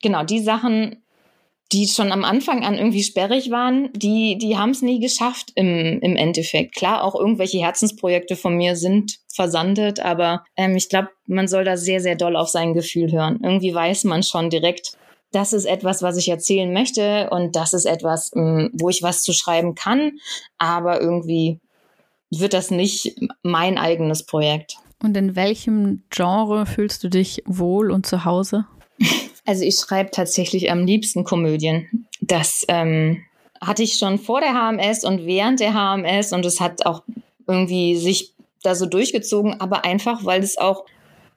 genau, 0.03 0.23
die 0.23 0.41
Sachen, 0.41 0.97
die 1.71 1.87
schon 1.87 2.11
am 2.11 2.23
Anfang 2.23 2.63
an 2.63 2.77
irgendwie 2.77 3.01
sperrig 3.01 3.49
waren, 3.49 3.89
die, 3.93 4.37
die 4.37 4.57
haben 4.57 4.69
es 4.69 4.83
nie 4.83 4.99
geschafft 4.99 5.51
im, 5.55 5.99
im 6.01 6.15
Endeffekt. 6.15 6.75
Klar, 6.75 7.03
auch 7.03 7.15
irgendwelche 7.15 7.57
Herzensprojekte 7.57 8.35
von 8.35 8.55
mir 8.55 8.75
sind 8.75 9.17
versandet, 9.33 9.99
aber 9.99 10.43
ähm, 10.55 10.75
ich 10.75 10.87
glaube, 10.87 11.09
man 11.25 11.47
soll 11.47 11.63
da 11.63 11.77
sehr, 11.77 11.99
sehr 11.99 12.15
doll 12.15 12.35
auf 12.35 12.49
sein 12.49 12.75
Gefühl 12.75 13.11
hören. 13.11 13.39
Irgendwie 13.41 13.73
weiß 13.73 14.03
man 14.03 14.21
schon 14.21 14.51
direkt, 14.51 14.95
das 15.35 15.51
ist 15.51 15.65
etwas, 15.65 16.01
was 16.01 16.15
ich 16.17 16.29
erzählen 16.29 16.71
möchte 16.71 17.29
und 17.29 17.55
das 17.55 17.73
ist 17.73 17.85
etwas, 17.85 18.31
mm, 18.33 18.67
wo 18.73 18.89
ich 18.89 19.03
was 19.03 19.21
zu 19.21 19.33
schreiben 19.33 19.75
kann, 19.75 20.19
aber 20.57 21.01
irgendwie 21.01 21.59
wird 22.31 22.53
das 22.53 22.71
nicht 22.71 23.15
mein 23.43 23.77
eigenes 23.77 24.23
Projekt. 24.23 24.77
Und 25.03 25.17
in 25.17 25.35
welchem 25.35 26.03
Genre 26.09 26.65
fühlst 26.65 27.03
du 27.03 27.09
dich 27.09 27.43
wohl 27.45 27.91
und 27.91 28.05
zu 28.05 28.25
Hause? 28.25 28.65
Also 29.47 29.63
ich 29.63 29.75
schreibe 29.75 30.09
tatsächlich 30.09 30.71
am 30.71 30.87
liebsten 30.87 31.23
Komödien. 31.23 32.07
Das 32.19 32.65
ähm, 32.67 33.21
hatte 33.61 33.83
ich 33.83 33.99
schon 33.99 34.17
vor 34.17 34.41
der 34.41 34.55
HMS 34.55 35.03
und 35.03 35.27
während 35.27 35.59
der 35.59 35.75
HMS 35.75 36.33
und 36.33 36.43
es 36.47 36.59
hat 36.59 36.87
auch 36.87 37.03
irgendwie 37.47 37.95
sich 37.95 38.33
da 38.63 38.73
so 38.73 38.87
durchgezogen, 38.87 39.61
aber 39.61 39.85
einfach, 39.85 40.25
weil 40.25 40.41
es 40.41 40.57
auch 40.57 40.85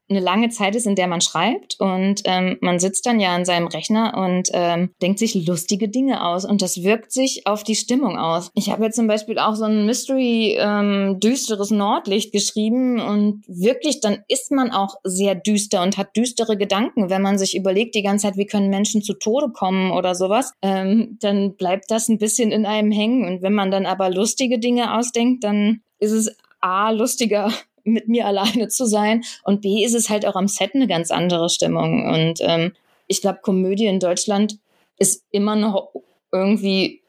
eine 0.09 0.21
lange 0.21 0.49
Zeit 0.49 0.75
ist, 0.75 0.87
in 0.87 0.95
der 0.95 1.07
man 1.07 1.21
schreibt 1.21 1.77
und 1.79 2.23
ähm, 2.25 2.57
man 2.61 2.79
sitzt 2.79 3.07
dann 3.07 3.21
ja 3.21 3.35
an 3.35 3.45
seinem 3.45 3.67
Rechner 3.67 4.17
und 4.17 4.49
ähm, 4.53 4.91
denkt 5.03 5.19
sich 5.19 5.35
lustige 5.47 5.89
Dinge 5.89 6.25
aus 6.25 6.45
und 6.45 6.63
das 6.63 6.83
wirkt 6.83 7.13
sich 7.13 7.47
auf 7.47 7.63
die 7.63 7.75
Stimmung 7.75 8.19
aus. 8.19 8.51
Ich 8.55 8.71
habe 8.71 8.85
jetzt 8.85 8.97
zum 8.97 9.07
Beispiel 9.07 9.39
auch 9.39 9.55
so 9.55 9.65
ein 9.65 9.87
Mystery 9.87 10.57
ähm, 10.59 11.21
düsteres 11.21 11.71
Nordlicht 11.71 12.33
geschrieben 12.33 13.01
und 13.01 13.45
wirklich 13.47 14.01
dann 14.01 14.25
ist 14.29 14.51
man 14.51 14.71
auch 14.71 14.97
sehr 15.05 15.35
düster 15.35 15.83
und 15.83 15.99
hat 15.99 16.17
düstere 16.17 16.57
Gedanken, 16.57 17.11
wenn 17.11 17.23
man 17.23 17.39
sich 17.39 17.57
überlegt 17.57 17.95
die 17.95 18.03
ganze 18.03 18.29
Zeit, 18.29 18.37
wie 18.37 18.47
können 18.47 18.71
Menschen 18.71 19.03
zu 19.03 19.15
Tode 19.15 19.51
kommen 19.51 19.91
oder 19.91 20.15
sowas, 20.15 20.53
ähm, 20.63 21.19
dann 21.21 21.55
bleibt 21.55 21.91
das 21.91 22.09
ein 22.09 22.19
bisschen 22.19 22.51
in 22.51 22.65
einem 22.65 22.91
hängen 22.91 23.27
und 23.27 23.43
wenn 23.43 23.53
man 23.53 23.71
dann 23.71 23.87
aber 23.87 24.11
lustige 24.11 24.59
Dinge 24.59 24.97
ausdenkt, 24.97 25.45
dann 25.45 25.83
ist 25.99 26.13
es 26.13 26.37
A, 26.61 26.91
lustiger 26.91 27.53
mit 27.93 28.09
mir 28.09 28.27
alleine 28.27 28.69
zu 28.69 28.87
sein. 28.87 29.25
Und 29.45 29.63
B 29.63 29.85
ist 29.85 29.95
es 29.95 30.09
halt 30.09 30.27
auch 30.27 30.37
am 30.37 30.49
Set 30.49 30.75
eine 30.75 30.87
ganz 30.87 31.11
andere 31.11 31.49
Stimmung. 31.49 32.07
Und 32.07 32.41
ähm, 32.41 32.73
ich 33.07 33.21
glaube, 33.21 33.41
Komödie 33.43 33.87
in 33.87 34.01
Deutschland 34.01 34.59
ist 34.99 35.25
immer 35.31 35.57
noch 35.57 35.91
irgendwie 36.33 37.03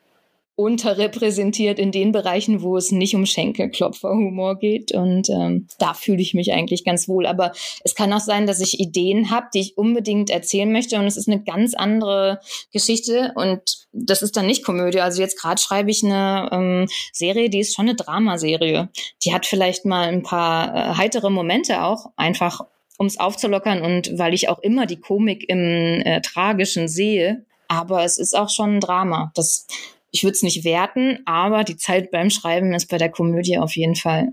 unterrepräsentiert 0.60 1.80
in 1.80 1.94
den 1.94 2.12
Bereichen, 2.12 2.62
wo 2.62 2.76
es 2.76 2.92
nicht 2.92 3.16
um 3.16 3.26
Schenkelklopferhumor 3.26 4.60
geht. 4.60 4.92
Und 4.92 5.30
ähm, 5.30 5.68
da 5.80 5.94
fühle 5.94 6.22
ich 6.22 6.34
mich 6.34 6.52
eigentlich 6.52 6.84
ganz 6.84 7.08
wohl. 7.08 7.26
Aber 7.26 7.54
es 7.86 7.96
kann 7.96 8.12
auch 8.12 8.20
sein, 8.20 8.46
dass 8.46 8.60
ich 8.60 8.78
Ideen 8.78 9.32
habe, 9.32 9.48
die 9.54 9.62
ich 9.62 9.78
unbedingt 9.78 10.30
erzählen 10.30 10.70
möchte. 10.70 10.98
Und 10.98 11.08
es 11.08 11.16
ist 11.16 11.30
eine 11.30 11.42
ganz 11.42 11.76
andere 11.76 12.42
Geschichte. 12.74 13.32
Und 13.36 13.88
das 13.94 14.22
ist 14.22 14.36
dann 14.36 14.48
nicht 14.48 14.66
Komödie. 14.66 15.00
Also 15.00 15.22
jetzt 15.22 15.40
gerade 15.40 15.62
schreibe 15.62 15.92
ich 15.92 16.04
eine 16.04 16.50
ähm, 16.52 16.88
Serie, 17.14 17.50
die 17.50 17.60
ist 17.60 17.74
schon 17.74 17.88
eine 17.88 17.96
Dramaserie. 17.96 18.90
Die 19.24 19.34
hat 19.34 19.46
vielleicht 19.46 19.86
mal 19.86 20.10
ein 20.10 20.24
paar 20.24 20.76
äh, 20.76 20.96
heitere 20.96 21.30
Momente 21.30 21.84
auch, 21.84 22.08
einfach 22.18 22.66
um 22.98 23.08
es 23.08 23.18
aufzulockern 23.18 23.82
und 23.82 24.20
weil 24.20 24.34
ich 24.34 24.50
auch 24.50 24.60
immer 24.60 24.86
die 24.86 25.00
Komik 25.00 25.48
im 25.48 26.02
äh, 26.02 26.20
Tragischen 26.20 26.90
sehe. 26.90 27.46
Aber 27.70 28.04
es 28.04 28.18
ist 28.18 28.36
auch 28.38 28.50
schon 28.50 28.76
ein 28.76 28.80
Drama. 28.82 29.32
Das 29.36 29.68
ich 30.12 30.24
würde 30.24 30.34
es 30.34 30.44
nicht 30.44 30.64
werten, 30.64 31.20
aber 31.26 31.64
die 31.64 31.78
Zeit 31.78 32.12
beim 32.12 32.30
Schreiben 32.30 32.74
ist 32.74 32.90
bei 32.90 32.98
der 32.98 33.10
Komödie 33.10 33.58
auf 33.58 33.76
jeden 33.76 33.96
Fall 33.96 34.30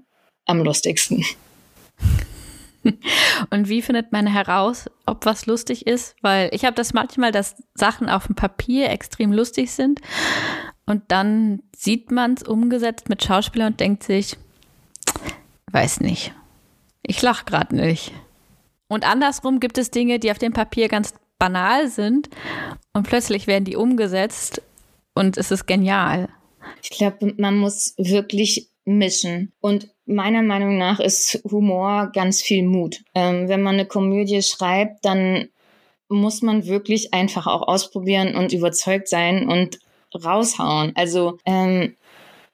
am 0.47 0.63
lustigsten. 0.63 1.25
Und 3.51 3.69
wie 3.69 3.83
findet 3.83 4.13
man 4.13 4.27
heraus, 4.27 4.87
ob 5.07 5.27
was 5.27 5.47
lustig 5.47 5.87
ist? 5.87 6.15
Weil 6.23 6.51
ich 6.53 6.65
habe 6.65 6.77
das 6.77 6.93
manchmal, 6.93 7.33
dass 7.33 7.57
Sachen 7.75 8.09
auf 8.09 8.27
dem 8.27 8.37
Papier 8.37 8.91
extrem 8.91 9.33
lustig 9.33 9.73
sind 9.73 10.01
und 10.87 11.03
dann 11.09 11.63
sieht 11.75 12.13
man 12.13 12.35
es 12.35 12.45
umgesetzt 12.45 13.09
mit 13.09 13.25
Schauspielern 13.25 13.73
und 13.73 13.81
denkt 13.81 14.05
sich, 14.05 14.37
weiß 15.73 16.01
nicht, 16.01 16.33
ich 17.03 17.21
lach 17.23 17.45
gerade 17.45 17.75
nicht. 17.75 18.13
Und 18.89 19.05
andersrum 19.05 19.59
gibt 19.59 19.79
es 19.79 19.91
Dinge, 19.91 20.21
die 20.21 20.31
auf 20.31 20.39
dem 20.39 20.53
Papier 20.53 20.89
ganz 20.89 21.13
banal 21.39 21.89
sind 21.89 22.31
und 22.93 23.09
plötzlich 23.09 23.49
werden 23.49 23.65
die 23.65 23.77
umgesetzt 23.77 24.63
und 25.17 25.37
es 25.37 25.51
ist 25.51 25.67
genial. 25.67 26.29
Ich 26.83 26.91
glaube, 26.91 27.35
man 27.39 27.57
muss 27.57 27.95
wirklich 27.97 28.69
mischen. 28.85 29.53
Und 29.61 29.89
meiner 30.05 30.43
Meinung 30.43 30.79
nach 30.79 31.01
ist 31.01 31.43
Humor 31.51 32.11
ganz 32.15 32.43
viel 32.43 32.65
Mut. 32.65 33.03
Ähm, 33.15 33.49
wenn 33.49 33.63
man 33.63 33.75
eine 33.75 33.87
Komödie 33.87 34.43
schreibt, 34.43 35.05
dann 35.05 35.49
muss 36.09 36.43
man 36.43 36.67
wirklich 36.67 37.13
einfach 37.13 37.47
auch 37.47 37.67
ausprobieren 37.67 38.37
und 38.37 38.53
überzeugt 38.53 39.09
sein 39.09 39.49
und 39.49 39.81
raushauen. 40.15 40.93
Also 40.95 41.39
ähm, 41.45 41.97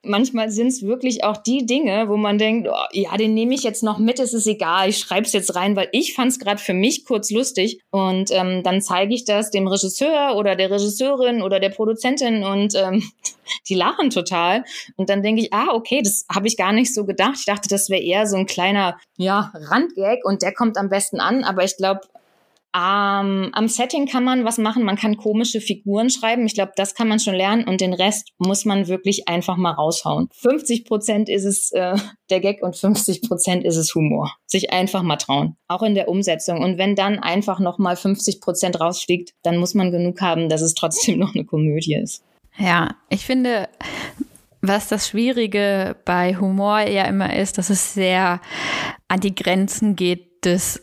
manchmal 0.05 0.51
sind 0.51 0.69
es 0.69 0.83
wirklich 0.83 1.25
auch 1.25 1.37
die 1.37 1.65
Dinge, 1.65 2.09
wo 2.09 2.17
man 2.17 2.39
denkt, 2.39 2.69
oh, 2.71 2.87
ja, 2.93 3.17
den 3.17 3.35
nehme 3.35 3.55
ich 3.55 3.63
jetzt 3.63 3.83
noch 3.83 3.99
mit, 3.99 4.19
es 4.19 4.35
ist 4.35 4.47
egal, 4.47 4.89
ich 4.89 4.99
schreibe 4.99 5.27
es 5.27 5.33
jetzt 5.33 5.55
rein, 5.55 5.77
weil 5.77 5.89
ich 5.93 6.15
fand 6.15 6.33
es 6.33 6.39
gerade 6.39 6.61
für 6.61 6.75
mich 6.75 7.05
kurz 7.05 7.31
lustig. 7.31 7.81
Und 7.91 8.31
ähm, 8.31 8.63
dann 8.63 8.81
zeige 8.81 9.15
ich 9.15 9.25
das 9.25 9.51
dem 9.51 9.67
Regisseur 9.67 10.37
oder 10.37 10.57
der 10.57 10.71
Regisseurin 10.71 11.43
oder 11.43 11.61
der 11.61 11.71
Produzentin 11.71 12.45
und 12.45 12.75
ähm, 12.75 13.03
die 13.69 13.75
lachen 13.75 14.11
total. 14.11 14.65
Und 14.97 15.09
dann 15.09 15.23
denke 15.23 15.43
ich, 15.43 15.53
ah, 15.53 15.69
okay, 15.73 16.03
das 16.03 16.27
habe 16.33 16.49
ich 16.49 16.57
gar 16.57 16.73
nicht 16.73 16.93
so 16.93 17.05
gedacht. 17.05 17.37
Ich 17.39 17.47
dachte, 17.47 17.69
das 17.69 17.89
wäre 17.89 18.03
eher 18.03 18.27
so 18.27 18.37
ein 18.37 18.47
kleiner, 18.47 18.99
ja, 19.17 19.53
Randgag 19.55 20.25
und 20.25 20.43
der 20.43 20.53
kommt 20.53 20.77
am 20.77 20.89
besten 20.89 21.21
an. 21.21 21.45
Aber 21.45 21.65
ich 21.65 21.77
glaube, 21.77 22.01
ähm, 22.75 23.51
am 23.53 23.69
Setting 23.69 24.07
kann 24.07 24.25
man 24.25 24.47
was 24.47 24.57
machen, 24.57 24.85
man 24.85 24.97
kann 24.97 25.19
komische 25.19 25.61
Figuren 25.61 26.09
schreiben. 26.09 26.47
Ich 26.47 26.55
glaube, 26.55 26.73
das 26.75 26.95
kann 26.95 27.07
man 27.07 27.21
schon 27.21 27.35
lernen 27.35 27.65
und 27.65 27.83
den 27.83 27.93
Rest 27.93 28.31
muss 28.39 28.65
man 28.65 28.89
wirklich 28.89 29.29
einfach 29.29 29.57
mal 29.57 29.73
raushauen. 29.73 30.29
50 30.33 30.87
Prozent 30.87 31.29
ist 31.29 31.45
es 31.45 31.71
äh, 31.73 31.97
der 32.31 32.41
Gag 32.41 32.63
und 32.63 32.75
50 32.75 33.23
Prozent 33.23 33.65
ist 33.65 33.77
es 33.77 33.95
Humor. 33.95 34.35
Sich 34.47 34.73
einfach 34.73 35.03
mal 35.03 35.17
trauen, 35.17 35.57
auch 35.69 35.83
in 35.83 35.95
der 35.95 36.09
Umsetzung. 36.09 36.63
Und 36.63 36.79
wenn 36.79 36.97
dann 36.97 37.19
einfach 37.19 37.61
noch 37.61 37.79
mal 37.79 37.97
50 37.97 38.41
Prozent 38.41 38.81
rausfliegt, 38.81 39.35
dann 39.43 39.59
muss 39.59 39.75
man 39.75 39.91
genug 39.91 40.23
haben, 40.23 40.49
dass 40.49 40.63
es 40.63 40.73
trotzdem 40.73 41.19
noch 41.21 41.35
eine 41.35 41.45
Komödie 41.45 41.97
ist. 41.97 42.25
Ja, 42.57 42.97
ich 43.11 43.27
finde, 43.27 43.69
was 44.63 44.89
das 44.89 45.09
Schwierige 45.09 45.97
bei 46.07 46.37
Humor 46.37 46.81
ja 46.81 47.05
immer 47.05 47.37
ist, 47.37 47.59
dass 47.59 47.69
es 47.69 47.93
sehr 47.93 48.41
an 49.09 49.21
die 49.21 49.35
Grenzen 49.35 49.95
geht 49.95 50.45
des 50.45 50.83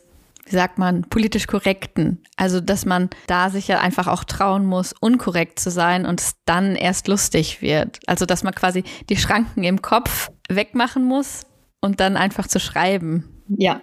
wie 0.50 0.56
sagt 0.56 0.80
man, 0.80 1.04
politisch 1.04 1.46
korrekten. 1.46 2.24
Also, 2.36 2.60
dass 2.60 2.86
man 2.86 3.10
da 3.28 3.50
sich 3.50 3.68
ja 3.68 3.80
einfach 3.80 4.08
auch 4.08 4.24
trauen 4.24 4.66
muss, 4.66 4.94
unkorrekt 5.00 5.60
zu 5.60 5.70
sein 5.70 6.06
und 6.06 6.20
es 6.20 6.34
dann 6.46 6.76
erst 6.76 7.08
lustig 7.08 7.62
wird. 7.62 8.00
Also, 8.08 8.26
dass 8.26 8.44
man 8.44 8.56
quasi 8.56 8.84
die 9.10 9.18
Schranken 9.18 9.64
im 9.64 9.82
Kopf 9.82 10.32
wegmachen 10.50 11.04
muss 11.04 11.46
und 11.82 12.00
dann 12.00 12.18
einfach 12.18 12.48
zu 12.48 12.60
schreiben. 12.60 13.44
Ja. 13.48 13.82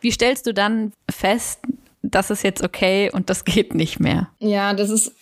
Wie 0.00 0.12
stellst 0.12 0.46
du 0.46 0.54
dann 0.54 0.92
fest, 1.10 1.60
das 2.02 2.30
ist 2.30 2.44
jetzt 2.44 2.62
okay 2.62 3.10
und 3.12 3.28
das 3.28 3.44
geht 3.44 3.74
nicht 3.74 3.98
mehr? 3.98 4.30
Ja, 4.38 4.74
das 4.74 4.90
ist 4.90 5.12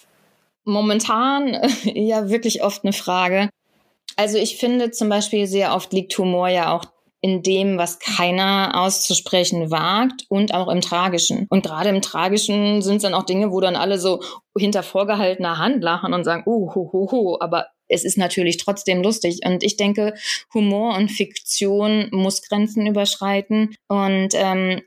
momentan 0.65 1.57
ja 1.85 2.29
wirklich 2.29 2.63
oft 2.63 2.85
eine 2.85 2.93
Frage. 2.93 3.49
Also 4.17 4.37
ich 4.39 4.59
finde 4.59 4.91
zum 4.91 5.09
Beispiel 5.09 5.47
sehr 5.47 5.75
oft 5.75 5.93
liegt 5.93 6.17
Humor 6.19 6.49
ja 6.49 6.73
auch 6.73 6.85
in 7.25 7.43
dem, 7.43 7.79
was 7.79 8.01
keiner 8.01 8.73
auszusprechen 8.75 9.71
wagt 9.71 10.27
und 10.29 10.53
auch 10.53 10.69
im 10.69 10.83
Tragischen. 10.83 11.47
Und 11.49 11.65
gerade 11.65 11.89
im 11.89 12.03
Tragischen 12.03 12.83
sind 12.83 12.97
es 12.97 13.03
dann 13.03 13.15
auch 13.15 13.23
Dinge, 13.23 13.51
wo 13.51 13.63
dann 13.63 13.77
alle 13.77 13.99
so 13.99 14.21
hinter 14.59 14.83
vorgehaltener 14.83 15.57
Hand 15.57 15.83
lachen 15.83 16.13
und 16.13 16.25
sagen, 16.25 16.43
uh, 16.45 16.75
ho, 16.75 16.91
ho, 16.93 17.09
ho, 17.11 17.39
aber 17.41 17.69
es 17.89 18.05
ist 18.05 18.19
natürlich 18.19 18.59
trotzdem 18.59 19.03
lustig. 19.03 19.41
Und 19.43 19.63
ich 19.63 19.79
denke, 19.79 20.13
Humor 20.53 20.99
und 20.99 21.11
Fiktion 21.11 22.09
muss 22.13 22.43
Grenzen 22.43 22.87
überschreiten. 22.87 23.75
Und 23.89 24.35
ähm, 24.35 24.83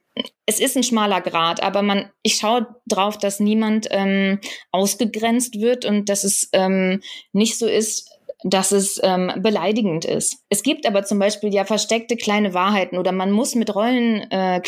es 0.46 0.60
ist 0.60 0.78
ein 0.78 0.84
schmaler 0.84 1.22
Grad, 1.22 1.64
aber 1.64 1.82
man, 1.82 2.12
ich 2.22 2.36
schaue 2.36 2.68
drauf, 2.86 3.18
dass 3.18 3.40
niemand 3.40 3.88
ähm, 3.90 4.42
ausgegrenzt 4.72 5.60
wird 5.60 5.86
und 5.86 6.08
dass 6.08 6.24
es 6.24 6.50
ähm, 6.54 7.02
nicht 7.34 7.58
so 7.58 7.66
ist, 7.66 8.12
dass 8.44 8.72
es 8.72 9.00
ähm, 9.04 9.32
beleidigend 9.38 10.06
ist. 10.06 10.44
Es 10.50 10.64
gibt 10.64 10.86
aber 10.86 11.04
zum 11.04 11.20
Beispiel 11.20 11.54
ja 11.54 11.66
versteckte 11.66 12.16
kleine 12.16 12.54
Wahrheiten 12.54 12.98
oder 12.98 13.12
man 13.12 13.32
muss 13.32 13.56
mit 13.56 13.74
Rollen 13.74 14.30
äh, 14.32 14.62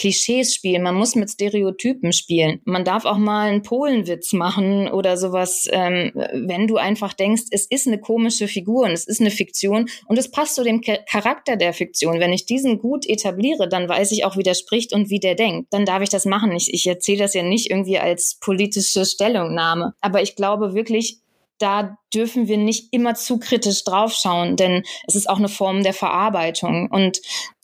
spielen, 0.44 0.84
man 0.84 0.96
muss 0.96 1.16
mit 1.16 1.30
Stereotypen 1.30 2.12
spielen. 2.14 2.62
Man 2.66 2.84
darf 2.84 3.06
auch 3.06 3.18
mal 3.18 3.50
einen 3.50 3.62
Polenwitz 3.62 4.34
machen 4.34 4.88
oder 4.88 5.18
sowas, 5.18 5.68
ähm, 5.72 6.12
wenn 6.14 6.68
du 6.68 6.78
einfach 6.78 7.14
denkst, 7.14 7.44
es 7.52 7.66
ist 7.70 7.88
eine 7.88 8.00
komische 8.00 8.48
Figur 8.48 8.86
und 8.86 8.92
es 8.92 9.08
ist 9.08 9.22
eine 9.22 9.32
Fiktion 9.32 9.88
und 10.08 10.18
es 10.18 10.32
passt 10.32 10.56
zu 10.56 10.64
dem 10.64 10.82
Charakter 10.82 11.56
der 11.56 11.74
Fiktion. 11.74 12.20
Wenn 12.20 12.34
ich 12.34 12.46
diesen 12.46 12.80
gut 12.80 13.08
etabliere, 13.08 13.70
dann 13.70 13.88
weiß 13.88 14.12
ich 14.12 14.26
auch, 14.26 14.38
wie 14.38 14.44
der 14.44 14.56
spricht 14.56 14.94
und 14.94 15.10
wie 15.10 15.20
der 15.20 15.36
denkt. 15.36 15.68
Dann 15.72 15.86
darf 15.86 16.02
ich 16.02 16.10
das 16.10 16.26
machen. 16.26 16.52
Ich, 16.54 16.74
ich 16.74 16.88
erzähle 16.88 17.20
das 17.20 17.34
ja 17.34 17.44
nicht 17.44 17.70
irgendwie 17.70 18.00
als 18.00 18.38
politische 18.40 19.06
Stellungnahme. 19.06 19.94
Aber 20.02 20.22
ich 20.22 20.36
glaube 20.36 20.74
wirklich, 20.74 21.20
da 21.60 21.98
dürfen 22.14 22.48
wir 22.48 22.58
nicht 22.58 22.88
immer 22.92 23.16
zu 23.16 23.38
kritisch 23.38 23.84
draufschauen, 23.84 24.56
denn 24.56 24.84
es 25.08 25.16
ist 25.16 25.30
auch 25.30 25.38
eine 25.38 25.50
Form 25.50 25.84
der 25.84 25.94
Verarbeitung. 25.94 26.90
Und 26.90 27.22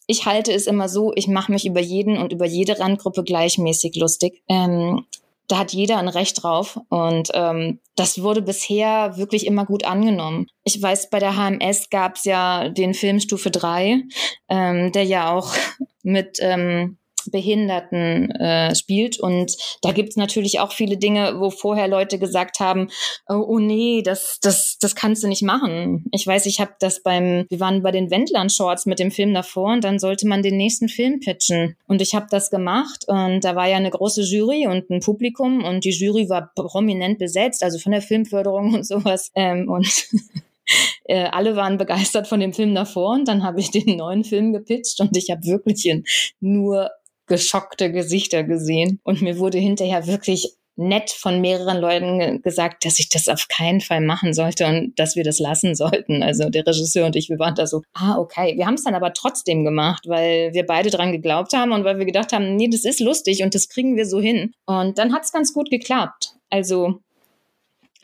ich 0.07 0.25
halte 0.25 0.53
es 0.53 0.67
immer 0.67 0.89
so, 0.89 1.11
ich 1.15 1.27
mache 1.27 1.51
mich 1.51 1.65
über 1.65 1.81
jeden 1.81 2.17
und 2.17 2.31
über 2.31 2.45
jede 2.45 2.79
Randgruppe 2.79 3.23
gleichmäßig 3.23 3.95
lustig. 3.95 4.43
Ähm, 4.47 5.05
da 5.47 5.59
hat 5.59 5.73
jeder 5.73 5.97
ein 5.97 6.07
Recht 6.07 6.43
drauf. 6.43 6.79
Und 6.89 7.29
ähm, 7.33 7.79
das 7.95 8.21
wurde 8.21 8.41
bisher 8.41 9.17
wirklich 9.17 9.45
immer 9.45 9.65
gut 9.65 9.85
angenommen. 9.85 10.47
Ich 10.63 10.81
weiß, 10.81 11.09
bei 11.09 11.19
der 11.19 11.35
HMS 11.35 11.89
gab 11.89 12.17
es 12.17 12.25
ja 12.25 12.69
den 12.69 12.93
Film 12.93 13.19
Stufe 13.19 13.51
3, 13.51 14.03
ähm, 14.49 14.91
der 14.91 15.03
ja 15.03 15.33
auch 15.33 15.53
mit 16.03 16.37
ähm, 16.41 16.97
Behinderten 17.31 18.31
äh, 18.31 18.75
spielt. 18.75 19.19
Und 19.19 19.55
da 19.81 19.91
gibt 19.91 20.09
es 20.09 20.15
natürlich 20.15 20.59
auch 20.59 20.71
viele 20.71 20.97
Dinge, 20.97 21.39
wo 21.39 21.49
vorher 21.49 21.87
Leute 21.87 22.19
gesagt 22.19 22.59
haben, 22.59 22.89
oh, 23.27 23.43
oh 23.47 23.59
nee, 23.59 24.01
das, 24.03 24.39
das, 24.41 24.77
das 24.79 24.95
kannst 24.95 25.23
du 25.23 25.27
nicht 25.27 25.43
machen. 25.43 26.05
Ich 26.11 26.25
weiß, 26.25 26.45
ich 26.45 26.59
habe 26.59 26.73
das 26.79 27.01
beim, 27.03 27.45
wir 27.49 27.59
waren 27.59 27.83
bei 27.83 27.91
den 27.91 28.09
Wendland-Shorts 28.09 28.85
mit 28.85 28.99
dem 28.99 29.11
Film 29.11 29.33
davor 29.33 29.73
und 29.73 29.83
dann 29.83 29.99
sollte 29.99 30.27
man 30.27 30.41
den 30.41 30.57
nächsten 30.57 30.89
Film 30.89 31.19
pitchen. 31.19 31.75
Und 31.87 32.01
ich 32.01 32.15
habe 32.15 32.27
das 32.29 32.49
gemacht 32.49 33.05
und 33.07 33.43
da 33.43 33.55
war 33.55 33.67
ja 33.67 33.77
eine 33.77 33.89
große 33.91 34.21
Jury 34.21 34.67
und 34.67 34.89
ein 34.89 34.99
Publikum 34.99 35.63
und 35.63 35.83
die 35.83 35.91
Jury 35.91 36.29
war 36.29 36.51
prominent 36.55 37.19
besetzt, 37.19 37.63
also 37.63 37.79
von 37.79 37.91
der 37.91 38.01
Filmförderung 38.01 38.73
und 38.73 38.85
sowas. 38.85 39.31
Ähm, 39.35 39.69
und 39.69 39.87
äh, 41.05 41.25
alle 41.25 41.55
waren 41.55 41.77
begeistert 41.77 42.27
von 42.27 42.39
dem 42.39 42.53
Film 42.53 42.73
davor 42.75 43.13
und 43.13 43.27
dann 43.27 43.43
habe 43.43 43.59
ich 43.59 43.71
den 43.71 43.97
neuen 43.97 44.23
Film 44.23 44.53
gepitcht 44.53 44.99
und 44.99 45.15
ich 45.15 45.29
habe 45.29 45.45
wirklich 45.45 45.85
in 45.85 46.03
nur 46.39 46.89
geschockte 47.27 47.91
Gesichter 47.91 48.43
gesehen. 48.43 48.99
Und 49.03 49.21
mir 49.21 49.37
wurde 49.37 49.57
hinterher 49.57 50.07
wirklich 50.07 50.55
nett 50.77 51.09
von 51.11 51.39
mehreren 51.39 51.79
Leuten 51.79 52.41
gesagt, 52.41 52.85
dass 52.85 52.99
ich 52.99 53.09
das 53.09 53.29
auf 53.29 53.47
keinen 53.47 53.81
Fall 53.81 54.01
machen 54.01 54.33
sollte 54.33 54.67
und 54.67 54.93
dass 54.99 55.15
wir 55.15 55.23
das 55.23 55.39
lassen 55.39 55.75
sollten. 55.75 56.21
Also 56.21 56.49
der 56.49 56.67
Regisseur 56.67 57.05
und 57.05 57.15
ich, 57.15 57.29
wir 57.29 57.39
waren 57.39 57.55
da 57.55 57.65
so, 57.65 57.81
ah, 57.93 58.17
okay. 58.17 58.55
Wir 58.57 58.65
haben 58.65 58.73
es 58.73 58.83
dann 58.83 58.95
aber 58.95 59.13
trotzdem 59.13 59.63
gemacht, 59.63 60.03
weil 60.07 60.53
wir 60.53 60.65
beide 60.65 60.89
dran 60.89 61.11
geglaubt 61.11 61.53
haben 61.53 61.71
und 61.71 61.83
weil 61.85 61.97
wir 61.97 62.05
gedacht 62.05 62.33
haben, 62.33 62.55
nee, 62.55 62.67
das 62.69 62.83
ist 62.83 62.99
lustig 62.99 63.41
und 63.43 63.55
das 63.55 63.69
kriegen 63.69 63.95
wir 63.95 64.05
so 64.05 64.19
hin. 64.19 64.51
Und 64.65 64.97
dann 64.97 65.13
hat 65.13 65.23
es 65.23 65.31
ganz 65.31 65.53
gut 65.53 65.69
geklappt. 65.69 66.33
Also 66.49 66.99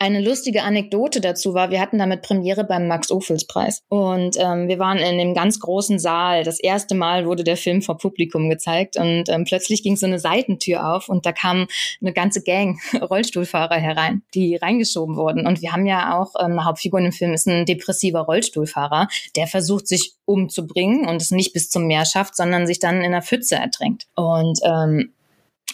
eine 0.02 0.20
lustige 0.20 0.64
Anekdote 0.64 1.20
dazu 1.20 1.54
war, 1.54 1.70
wir 1.70 1.80
hatten 1.80 1.96
damit 1.96 2.22
Premiere 2.22 2.64
beim 2.64 2.88
Max-Ophüls-Preis. 2.88 3.82
Und 3.88 4.36
ähm, 4.36 4.66
wir 4.66 4.80
waren 4.80 4.98
in 4.98 5.16
dem 5.16 5.32
ganz 5.32 5.60
großen 5.60 6.00
Saal. 6.00 6.42
Das 6.42 6.58
erste 6.58 6.96
Mal 6.96 7.24
wurde 7.24 7.44
der 7.44 7.56
Film 7.56 7.82
vor 7.82 7.98
Publikum 7.98 8.50
gezeigt. 8.50 8.96
Und 8.96 9.28
ähm, 9.28 9.44
plötzlich 9.44 9.84
ging 9.84 9.96
so 9.96 10.06
eine 10.06 10.18
Seitentür 10.18 10.92
auf 10.92 11.08
und 11.08 11.24
da 11.24 11.30
kam 11.30 11.68
eine 12.00 12.12
ganze 12.12 12.42
Gang 12.42 12.80
Rollstuhlfahrer 13.00 13.76
herein, 13.76 14.22
die 14.34 14.56
reingeschoben 14.56 15.14
wurden. 15.14 15.46
Und 15.46 15.62
wir 15.62 15.72
haben 15.72 15.86
ja 15.86 16.18
auch, 16.18 16.34
ähm, 16.36 16.52
eine 16.52 16.64
Hauptfigur 16.64 16.98
in 16.98 17.06
dem 17.06 17.12
Film 17.12 17.32
ist 17.32 17.46
ein 17.46 17.64
depressiver 17.64 18.22
Rollstuhlfahrer, 18.22 19.06
der 19.36 19.46
versucht, 19.46 19.86
sich 19.86 20.14
umzubringen 20.24 21.06
und 21.08 21.22
es 21.22 21.30
nicht 21.30 21.52
bis 21.52 21.70
zum 21.70 21.86
Meer 21.86 22.06
schafft, 22.06 22.34
sondern 22.34 22.66
sich 22.66 22.80
dann 22.80 22.96
in 22.96 23.04
einer 23.04 23.22
Pfütze 23.22 23.54
ertränkt. 23.54 24.08
Und 24.16 24.58
ähm, 24.64 25.12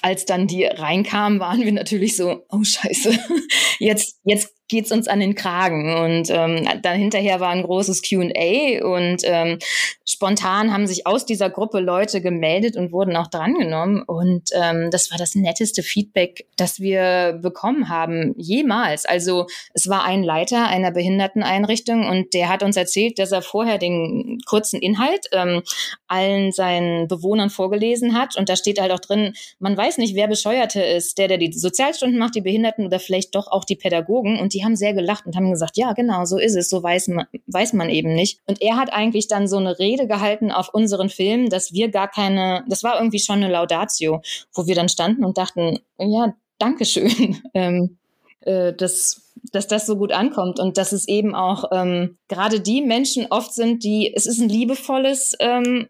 als 0.03 0.25
dann 0.25 0.47
die 0.47 0.65
reinkamen, 0.65 1.41
waren 1.41 1.61
wir 1.61 1.73
natürlich 1.73 2.17
so, 2.17 2.45
oh 2.49 2.63
scheiße, 2.63 3.19
jetzt, 3.79 4.19
jetzt 4.25 4.55
geht's 4.69 4.93
uns 4.93 5.09
an 5.09 5.21
den 5.21 5.35
Kragen. 5.35 5.97
Und 5.97 6.31
ähm, 6.31 6.69
dann 6.83 6.97
hinterher 6.99 7.41
war 7.41 7.51
ein 7.51 7.63
großes 7.63 8.03
QA 8.03 8.85
und 8.85 9.23
ähm, 9.25 9.59
spontan 10.05 10.73
haben 10.73 10.87
sich 10.87 11.07
aus 11.07 11.27
dieser 11.27 11.51
Gruppe 11.51 11.81
Leute 11.81 12.21
gemeldet 12.21 12.77
und 12.77 12.93
wurden 12.93 13.17
auch 13.17 13.29
drangenommen. 13.29 14.03
Und 14.03 14.51
ähm, 14.53 14.91
das 14.91 15.11
war 15.11 15.19
das 15.19 15.35
netteste 15.35 15.83
Feedback, 15.83 16.47
das 16.57 16.81
wir 16.81 17.39
bekommen 17.43 17.89
haben, 17.89 18.35
jemals. 18.37 19.05
Also 19.05 19.47
es 19.75 19.89
war 19.89 20.05
ein 20.05 20.23
Leiter 20.23 20.67
einer 20.67 20.91
Behinderteneinrichtung 20.91 22.07
und 22.07 22.35
der 22.35 22.49
hat 22.49 22.63
uns 22.63 22.77
erzählt, 22.77 23.19
dass 23.19 23.33
er 23.33 23.43
vorher 23.43 23.79
den 23.79 24.39
kurzen 24.47 24.81
Inhalt 24.81 25.27
ähm, 25.33 25.63
allen 26.07 26.53
seinen 26.53 27.09
Bewohnern 27.09 27.51
vorgelesen 27.51 28.15
hat. 28.19 28.37
Und 28.37 28.49
da 28.49 28.57
steht 28.57 28.81
halt 28.81 28.93
auch 28.93 29.01
drin, 29.01 29.35
man 29.59 29.77
weiß 29.77 29.99
nicht, 29.99 30.15
wer 30.15 30.29
Bescheuerte 30.29 30.83
ist, 30.83 31.19
der, 31.19 31.29
der 31.29 31.39
die 31.39 31.53
Sozialstunden 31.53 32.19
macht, 32.19 32.35
die 32.35 32.41
Behinderten 32.41 32.87
oder 32.87 33.01
vielleicht 33.01 33.35
doch 33.35 33.49
auch 33.49 33.65
die 33.65 33.77
Pädagogen. 33.77 34.39
Und 34.39 34.55
die 34.55 34.58
haben 34.65 34.77
sehr 34.77 34.95
gelacht 34.95 35.27
und 35.27 35.37
haben 35.37 35.51
gesagt, 35.51 35.77
ja, 35.77 35.93
genau, 35.93 36.25
so 36.25 36.39
ist 36.39 36.57
es, 36.57 36.69
so 36.69 36.83
weiß 36.83 37.09
man, 37.09 37.27
weiß 37.47 37.73
man 37.73 37.89
eben 37.91 38.15
nicht. 38.15 38.41
Und 38.47 38.61
er 38.63 38.77
hat 38.77 38.93
eigentlich 38.93 39.29
dann 39.29 39.49
so 39.49 39.57
eine 39.57 39.79
Rede 39.79 40.07
gehalten 40.07 40.51
auf 40.51 40.73
unseren 40.73 41.09
Film, 41.09 41.49
dass 41.49 41.73
wir 41.73 41.91
gar 41.91 42.09
keine, 42.09 42.65
das 42.69 42.83
war 42.83 42.99
irgendwie 42.99 43.19
schon 43.19 43.37
eine 43.37 43.51
Laudatio, 43.51 44.23
wo 44.55 44.67
wir 44.67 44.75
dann 44.75 44.89
standen 44.89 45.25
und 45.25 45.39
dachten, 45.39 45.79
ja, 45.99 46.35
Dankeschön, 46.59 47.41
ähm, 47.55 47.99
äh, 48.41 48.73
dass, 48.73 49.33
dass 49.53 49.67
das 49.67 49.87
so 49.87 49.97
gut 49.97 50.13
ankommt 50.13 50.59
und 50.59 50.77
dass 50.77 50.93
es 50.93 51.07
eben 51.09 51.35
auch 51.35 51.65
ähm, 51.73 52.19
gerade 52.29 52.61
die 52.61 52.83
Menschen 52.83 53.27
oft 53.31 53.55
sind, 53.55 53.85
die, 53.85 54.13
es 54.15 54.27
ist 54.27 54.41
ein 54.41 54.49
liebevolles 54.49 55.35
ähm, 55.41 55.89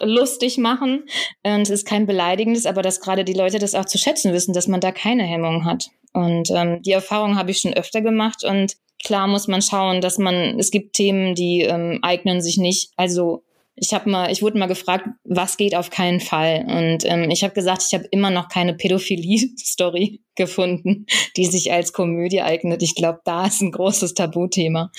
lustig 0.00 0.58
machen. 0.58 1.04
Und 1.42 1.62
es 1.62 1.70
ist 1.70 1.86
kein 1.86 2.06
beleidigendes, 2.06 2.66
aber 2.66 2.82
dass 2.82 3.00
gerade 3.00 3.24
die 3.24 3.32
Leute 3.32 3.58
das 3.58 3.74
auch 3.74 3.84
zu 3.84 3.98
schätzen 3.98 4.32
wissen, 4.32 4.54
dass 4.54 4.68
man 4.68 4.80
da 4.80 4.92
keine 4.92 5.24
Hemmung 5.24 5.64
hat. 5.64 5.90
Und 6.14 6.50
ähm, 6.50 6.80
die 6.82 6.92
Erfahrung 6.92 7.36
habe 7.36 7.50
ich 7.50 7.58
schon 7.58 7.74
öfter 7.74 8.00
gemacht. 8.00 8.44
Und 8.44 8.76
klar 9.04 9.26
muss 9.26 9.48
man 9.48 9.60
schauen, 9.60 10.00
dass 10.00 10.16
man, 10.16 10.58
es 10.58 10.70
gibt 10.70 10.94
Themen, 10.94 11.34
die 11.34 11.62
ähm, 11.62 11.98
eignen 12.02 12.40
sich 12.40 12.56
nicht. 12.56 12.92
Also 12.96 13.42
ich 13.76 13.92
habe 13.92 14.08
mal, 14.08 14.30
ich 14.30 14.40
wurde 14.40 14.58
mal 14.58 14.66
gefragt, 14.66 15.08
was 15.24 15.56
geht 15.56 15.74
auf 15.74 15.90
keinen 15.90 16.20
Fall. 16.20 16.64
Und 16.68 17.04
ähm, 17.04 17.30
ich 17.30 17.42
habe 17.42 17.54
gesagt, 17.54 17.82
ich 17.86 17.94
habe 17.94 18.04
immer 18.10 18.30
noch 18.30 18.48
keine 18.48 18.74
Pädophilie-Story 18.74 20.20
gefunden, 20.36 21.06
die 21.36 21.46
sich 21.46 21.72
als 21.72 21.92
Komödie 21.92 22.42
eignet. 22.42 22.82
Ich 22.82 22.94
glaube, 22.94 23.20
da 23.24 23.46
ist 23.46 23.60
ein 23.60 23.72
großes 23.72 24.14
Tabuthema. 24.14 24.92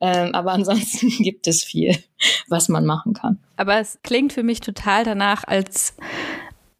Ähm, 0.00 0.34
aber 0.34 0.52
ansonsten 0.52 1.08
gibt 1.22 1.46
es 1.46 1.62
viel, 1.62 1.96
was 2.48 2.68
man 2.68 2.86
machen 2.86 3.12
kann. 3.12 3.38
Aber 3.56 3.78
es 3.78 3.98
klingt 4.02 4.32
für 4.32 4.42
mich 4.42 4.60
total 4.60 5.04
danach, 5.04 5.44
als 5.44 5.94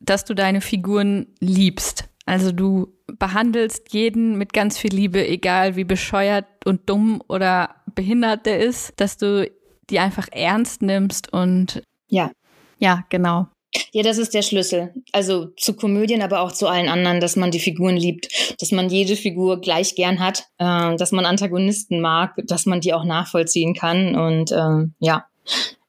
dass 0.01 0.25
du 0.25 0.35
deine 0.35 0.61
Figuren 0.61 1.27
liebst. 1.39 2.09
Also 2.25 2.53
du 2.53 2.89
behandelst 3.19 3.93
jeden 3.93 4.39
mit 4.39 4.53
ganz 4.53 4.79
viel 4.79 4.93
Liebe, 4.95 5.27
egal 5.27 5.77
wie 5.77 5.85
bescheuert 5.85 6.47
und 6.65 6.89
dumm 6.89 7.23
oder 7.29 7.77
behindert 7.95 8.47
der 8.47 8.61
ist, 8.61 8.93
dass 8.97 9.17
du 9.17 9.51
die 9.91 9.99
einfach 9.99 10.29
ernst 10.33 10.83
nimmst 10.83 11.33
und 11.33 11.83
ja. 12.09 12.31
Ja, 12.79 13.05
genau. 13.09 13.47
Ja, 13.93 14.03
das 14.03 14.19
ist 14.19 14.35
der 14.35 14.43
Schlüssel. 14.43 14.93
Also 15.13 15.47
zu 15.57 15.75
Komödien, 15.75 16.21
aber 16.21 16.41
auch 16.41 16.53
zu 16.53 16.67
allen 16.69 16.89
anderen, 16.89 17.21
dass 17.21 17.37
man 17.37 17.51
die 17.51 17.61
Figuren 17.61 17.97
liebt, 17.97 18.29
dass 18.61 18.71
man 18.71 18.91
jede 18.91 19.17
Figur 19.17 19.61
gleich 19.61 19.95
gern 19.95 20.21
hat, 20.21 20.47
äh, 20.59 20.97
dass 20.97 21.13
man 21.13 21.25
Antagonisten 21.25 22.01
mag, 22.01 22.35
dass 22.47 22.67
man 22.67 22.81
die 22.81 22.93
auch 22.93 23.05
nachvollziehen 23.05 23.75
kann. 23.75 24.15
Und 24.15 24.53
äh, 24.53 24.91
ja, 24.99 25.27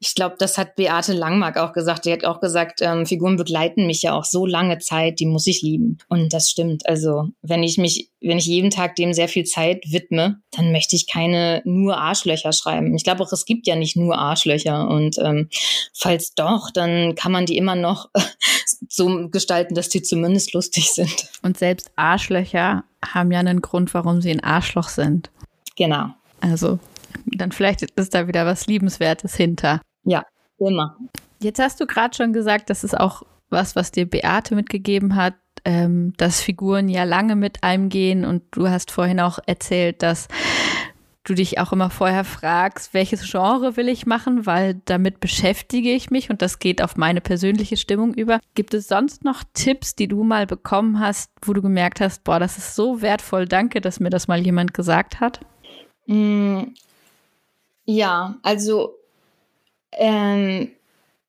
ich 0.03 0.15
glaube, 0.15 0.35
das 0.37 0.57
hat 0.57 0.75
Beate 0.75 1.13
Langmark 1.13 1.57
auch 1.57 1.71
gesagt. 1.71 2.03
Die 2.03 2.11
hat 2.11 2.25
auch 2.25 2.41
gesagt, 2.41 2.81
ähm, 2.81 3.05
Figuren 3.05 3.37
begleiten 3.37 3.87
mich 3.87 4.01
ja 4.01 4.13
auch 4.13 4.25
so 4.25 4.45
lange 4.45 4.79
Zeit, 4.79 5.21
die 5.21 5.25
muss 5.25 5.47
ich 5.47 5.61
lieben. 5.61 5.97
Und 6.09 6.33
das 6.33 6.49
stimmt. 6.49 6.85
Also 6.85 7.29
wenn 7.41 7.63
ich 7.63 7.77
mich, 7.77 8.09
wenn 8.19 8.37
ich 8.37 8.45
jeden 8.45 8.69
Tag 8.69 8.97
dem 8.97 9.13
sehr 9.13 9.29
viel 9.29 9.45
Zeit 9.45 9.85
widme, 9.87 10.41
dann 10.51 10.73
möchte 10.73 10.97
ich 10.97 11.07
keine 11.07 11.61
nur 11.63 11.97
Arschlöcher 11.97 12.51
schreiben. 12.51 12.93
Ich 12.95 13.05
glaube 13.05 13.23
auch, 13.23 13.31
es 13.31 13.45
gibt 13.45 13.65
ja 13.65 13.77
nicht 13.77 13.95
nur 13.95 14.17
Arschlöcher. 14.17 14.89
Und 14.89 15.17
ähm, 15.19 15.47
falls 15.93 16.35
doch, 16.35 16.69
dann 16.69 17.15
kann 17.15 17.31
man 17.31 17.45
die 17.45 17.55
immer 17.55 17.75
noch 17.75 18.09
so 18.89 19.29
gestalten, 19.29 19.73
dass 19.73 19.87
die 19.87 20.01
zumindest 20.01 20.53
lustig 20.53 20.91
sind. 20.91 21.29
Und 21.43 21.57
selbst 21.57 21.91
Arschlöcher 21.95 22.83
haben 23.05 23.31
ja 23.31 23.39
einen 23.39 23.61
Grund, 23.61 23.93
warum 23.93 24.21
sie 24.21 24.31
ein 24.31 24.43
Arschloch 24.43 24.89
sind. 24.89 25.31
Genau. 25.77 26.07
Also 26.41 26.79
dann 27.25 27.53
vielleicht 27.53 27.83
ist 27.83 28.13
da 28.13 28.27
wieder 28.27 28.45
was 28.45 28.67
Liebenswertes 28.67 29.35
hinter. 29.35 29.79
Ja, 30.03 30.25
immer. 30.57 30.97
Jetzt 31.39 31.59
hast 31.59 31.79
du 31.79 31.85
gerade 31.85 32.15
schon 32.15 32.33
gesagt, 32.33 32.69
das 32.69 32.83
ist 32.83 32.97
auch 32.97 33.23
was, 33.49 33.75
was 33.75 33.91
dir 33.91 34.09
Beate 34.09 34.55
mitgegeben 34.55 35.15
hat, 35.15 35.35
ähm, 35.65 36.13
dass 36.17 36.41
Figuren 36.41 36.89
ja 36.89 37.03
lange 37.03 37.35
mit 37.35 37.63
einem 37.63 37.89
gehen 37.89 38.25
und 38.25 38.43
du 38.51 38.69
hast 38.69 38.91
vorhin 38.91 39.19
auch 39.19 39.39
erzählt, 39.45 40.01
dass 40.01 40.27
du 41.23 41.33
dich 41.35 41.57
auch 41.59 41.71
immer 41.71 41.89
vorher 41.89 42.25
fragst, 42.25 42.93
welches 42.93 43.29
Genre 43.29 43.77
will 43.77 43.87
ich 43.87 44.05
machen, 44.05 44.45
weil 44.45 44.81
damit 44.85 45.21
beschäftige 45.21 45.91
ich 45.93 46.11
mich 46.11 46.29
und 46.29 46.41
das 46.41 46.59
geht 46.59 46.81
auf 46.81 46.97
meine 46.97 47.21
persönliche 47.21 47.77
Stimmung 47.77 48.13
über. 48.13 48.39
Gibt 48.55 48.73
es 48.73 48.89
sonst 48.89 49.23
noch 49.23 49.43
Tipps, 49.53 49.95
die 49.95 50.09
du 50.09 50.23
mal 50.23 50.45
bekommen 50.45 50.99
hast, 50.99 51.31
wo 51.41 51.53
du 51.53 51.61
gemerkt 51.61 52.01
hast, 52.01 52.25
boah, 52.25 52.39
das 52.39 52.57
ist 52.57 52.75
so 52.75 53.01
wertvoll, 53.01 53.47
danke, 53.47 53.79
dass 53.79 54.01
mir 54.01 54.09
das 54.09 54.27
mal 54.27 54.41
jemand 54.41 54.73
gesagt 54.73 55.21
hat? 55.21 55.39
Mm, 56.07 56.63
Ja, 57.85 58.35
also 58.43 58.95
ähm, 59.97 60.71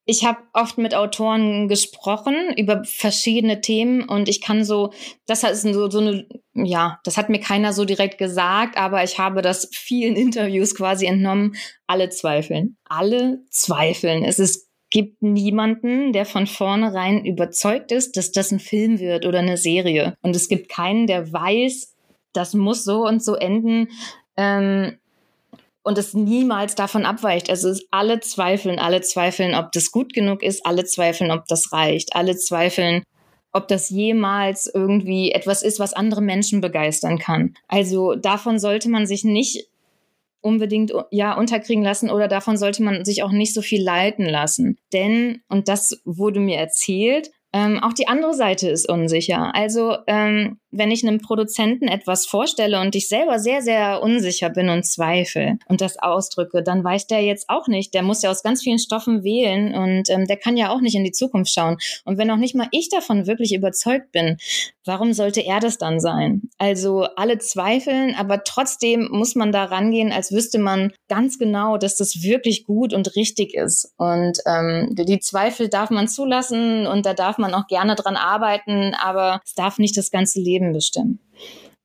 ich 0.07 0.25
habe 0.25 0.39
oft 0.53 0.77
mit 0.77 0.95
Autoren 0.95 1.67
gesprochen 1.69 2.35
über 2.57 2.85
verschiedene 2.85 3.63
Themen 3.63 4.03
und 4.03 4.29
ich 4.29 4.43
kann 4.43 4.63
so, 4.65 4.93
das 5.27 5.45
ist 5.45 5.63
so, 5.63 5.89
so 5.89 5.99
eine, 5.99 6.27
ja, 6.53 7.01
das 7.05 7.17
hat 7.17 7.31
mir 7.31 7.41
keiner 7.41 7.73
so 7.73 7.87
direkt 7.87 8.19
gesagt, 8.19 8.77
aber 8.77 9.03
ich 9.03 9.19
habe 9.19 9.41
das 9.41 9.71
vielen 9.73 10.17
Interviews 10.17 10.75
quasi 10.75 11.07
entnommen. 11.07 11.57
Alle 11.87 12.11
zweifeln. 12.11 12.77
Alle 12.85 13.41
zweifeln. 13.51 14.25
Es 14.25 14.39
ist 14.39 14.69
gibt 14.91 15.23
niemanden, 15.23 16.13
der 16.13 16.25
von 16.25 16.47
vornherein 16.47 17.25
überzeugt 17.25 17.91
ist, 17.91 18.17
dass 18.17 18.31
das 18.31 18.53
ein 18.53 18.61
Film 18.61 19.01
wird 19.01 19.27
oder 19.27 19.41
eine 19.41 19.57
Serie. 19.57 20.17
Und 20.23 20.37
es 20.37 20.49
gibt 20.49 20.69
keinen, 20.69 21.09
der 21.09 21.33
weiß, 21.33 21.97
das 22.33 22.55
muss 22.55 22.85
so 22.85 23.05
und 23.05 23.21
so 23.21 23.35
enden. 23.35 23.89
Ähm, 24.37 24.99
und 25.85 25.99
es 25.99 26.15
niemals 26.15 26.75
davon 26.75 27.05
abweicht. 27.05 27.51
Also 27.51 27.73
alle 27.91 28.19
zweifeln, 28.21 28.81
alle 28.81 29.03
zweifeln, 29.03 29.55
ob 29.55 29.71
das 29.73 29.93
gut 29.93 30.13
genug 30.13 30.43
ist, 30.43 30.67
alle 30.67 30.85
zweifeln, 30.85 31.31
ob 31.31 31.47
das 31.47 31.73
reicht, 31.73 32.17
alle 32.17 32.37
zweifeln, 32.37 33.05
ob 33.53 33.69
das 33.69 33.91
jemals 33.91 34.69
irgendwie 34.73 35.31
etwas 35.31 35.63
ist, 35.63 35.79
was 35.79 35.93
andere 35.93 36.23
Menschen 36.23 36.61
begeistern 36.61 37.19
kann. 37.19 37.55
Also 37.69 38.15
davon 38.15 38.59
sollte 38.59 38.89
man 38.89 39.07
sich 39.07 39.25
nicht 39.25 39.69
unbedingt 40.41 40.93
ja 41.11 41.37
unterkriegen 41.39 41.85
lassen 41.85 42.11
oder 42.11 42.29
davon 42.29 42.57
sollte 42.57 42.83
man 42.83 43.05
sich 43.05 43.23
auch 43.23 43.31
nicht 43.31 43.55
so 43.55 43.63
viel 43.63 43.83
leiten 43.83 44.27
lassen. 44.27 44.79
Denn, 44.93 45.43
und 45.49 45.69
das 45.69 46.01
wurde 46.05 46.41
mir 46.41 46.59
erzählt, 46.59 47.31
ähm, 47.53 47.79
auch 47.79 47.93
die 47.93 48.09
andere 48.09 48.35
Seite 48.35 48.69
ist 48.69 48.89
unsicher. 48.89 49.55
Also 49.55 49.97
ähm, 50.07 50.59
wenn 50.77 50.91
ich 50.91 51.07
einem 51.07 51.21
Produzenten 51.21 51.89
etwas 51.89 52.27
vorstelle 52.27 52.81
und 52.81 52.95
ich 52.95 53.09
selber 53.09 53.39
sehr, 53.39 53.63
sehr 53.63 54.03
unsicher 54.03 54.51
bin 54.51 54.69
und 54.69 54.85
zweifle 54.85 55.59
und 55.69 55.81
das 55.81 55.99
ausdrücke, 55.99 56.63
dann 56.63 56.83
weiß 56.83 57.07
der 57.07 57.23
jetzt 57.23 57.49
auch 57.49 57.69
nicht. 57.69 57.95
Der 57.95 58.03
muss 58.03 58.23
ja 58.23 58.31
aus 58.31 58.43
ganz 58.43 58.63
vielen 58.63 58.79
Stoffen 58.79 59.23
wählen 59.23 59.75
und 59.75 60.11
ähm, 60.11 60.27
der 60.27 60.37
kann 60.37 60.57
ja 60.57 60.71
auch 60.71 60.81
nicht 60.81 60.95
in 60.95 61.05
die 61.05 61.13
Zukunft 61.13 61.53
schauen. 61.53 61.79
Und 62.05 62.19
wenn 62.19 62.31
auch 62.31 62.37
nicht 62.37 62.55
mal 62.55 62.69
ich 62.73 62.89
davon 62.89 63.27
wirklich 63.27 63.55
überzeugt 63.55 64.13
bin, 64.13 64.37
warum 64.85 65.13
sollte 65.13 65.41
er 65.41 65.61
das 65.61 65.79
dann 65.79 66.01
sein? 66.01 66.43
Also 66.59 67.05
alle 67.17 67.39
zweifeln, 67.39 68.15
aber 68.15 68.45
trotzdem 68.45 69.09
muss 69.11 69.35
man 69.35 69.53
da 69.53 69.65
rangehen, 69.65 70.13
als 70.13 70.33
wüsste 70.33 70.59
man 70.59 70.93
ganz 71.09 71.39
genau, 71.39 71.79
dass 71.79 71.97
das 71.97 72.23
wirklich 72.23 72.65
gut 72.65 72.93
und 72.93 73.17
richtig 73.17 73.55
ist. 73.55 73.93
Und 73.97 74.39
ähm, 74.47 74.91
die 74.93 75.21
Zweifel 75.21 75.69
darf 75.69 75.91
man 75.91 76.09
zulassen 76.09 76.87
und 76.87 77.07
da 77.07 77.15
darf 77.15 77.39
man 77.39 77.55
auch 77.55 77.67
gerne 77.67 77.95
dran 77.95 78.17
arbeiten, 78.17 78.95
aber 78.95 79.41
es 79.45 79.55
darf 79.55 79.79
nicht 79.79 79.97
das 79.97 80.11
ganze 80.11 80.41
Leben 80.41 80.64
Leben 80.65 80.73
bestimmen. 80.73 81.19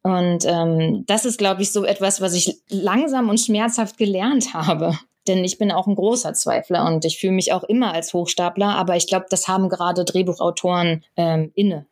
Und 0.02 0.46
ähm, 0.46 1.04
das 1.08 1.26
ist, 1.26 1.38
glaube 1.38 1.62
ich, 1.62 1.72
so 1.72 1.84
etwas, 1.84 2.22
was 2.22 2.34
ich 2.34 2.62
langsam 2.70 3.30
und 3.30 3.40
schmerzhaft 3.40 3.98
gelernt 3.98 4.54
habe. 4.54 4.98
Denn 5.28 5.44
ich 5.44 5.58
bin 5.58 5.72
auch 5.72 5.86
ein 5.86 5.96
großer 5.96 6.34
Zweifler 6.34 6.86
und 6.88 7.06
ich 7.06 7.20
fühle 7.20 7.34
mich 7.34 7.52
auch 7.52 7.64
immer 7.64 7.94
als 7.94 8.14
Hochstapler, 8.14 8.70
aber 8.70 8.96
ich 8.96 9.06
glaube, 9.06 9.26
das 9.30 9.48
haben 9.48 9.70
gerade 9.70 10.06
Drehbuchautoren 10.06 11.04
ähm, 11.18 11.52
inne. 11.54 11.86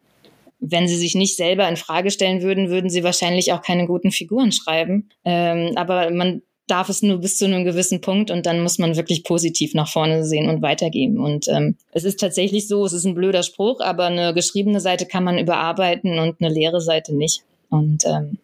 Wenn 0.60 0.88
sie 0.88 0.96
sich 0.96 1.14
nicht 1.14 1.36
selber 1.36 1.68
in 1.70 1.78
Frage 1.78 2.10
stellen 2.10 2.42
würden, 2.42 2.70
würden 2.70 2.90
sie 2.90 3.04
wahrscheinlich 3.04 3.54
auch 3.54 3.62
keine 3.62 3.86
guten 3.86 4.10
Figuren 4.10 4.52
schreiben. 4.52 5.10
Ähm, 5.24 5.74
aber 5.76 6.10
man 6.10 6.42
darf 6.68 6.90
es 6.90 7.02
nur 7.02 7.20
bis 7.20 7.38
zu 7.38 7.46
einem 7.46 7.64
gewissen 7.64 8.02
Punkt 8.02 8.30
und 8.30 8.46
dann 8.46 8.62
muss 8.62 8.78
man 8.78 8.96
wirklich 8.96 9.24
positiv 9.24 9.74
nach 9.74 9.90
vorne 9.90 10.26
sehen 10.26 10.50
und 10.50 10.62
weitergeben. 10.62 11.20
Und 11.20 11.48
ähm, 11.48 11.78
es 11.92 12.04
ist 12.04 12.20
tatsächlich 12.20 12.68
so, 12.68 12.86
es 12.86 12.94
ist 12.94 13.06
ein 13.06 13.16
blöder 13.16 13.44
Spruch, 13.44 13.80
aber 13.80 14.06
eine 14.06 14.34
geschriebene 14.34 14.82
Seite 14.82 15.06
kann 15.06 15.24
man 15.24 15.38
überarbeiten 15.38 16.20
und 16.20 16.42
eine 16.42 16.54
leere 16.54 16.82
Seite 16.82 17.16
nicht. 17.16 17.44
Und 17.70 18.06
ähm, 18.06 18.38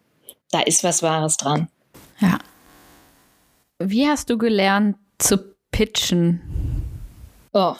da 0.50 0.60
ist 0.60 0.84
was 0.84 1.02
Wahres 1.02 1.36
dran. 1.36 1.68
Ja. 2.20 2.38
Wie 3.78 4.06
hast 4.06 4.30
du 4.30 4.38
gelernt 4.38 4.96
zu 5.18 5.38
pitchen? 5.70 6.40
Oh. 7.52 7.74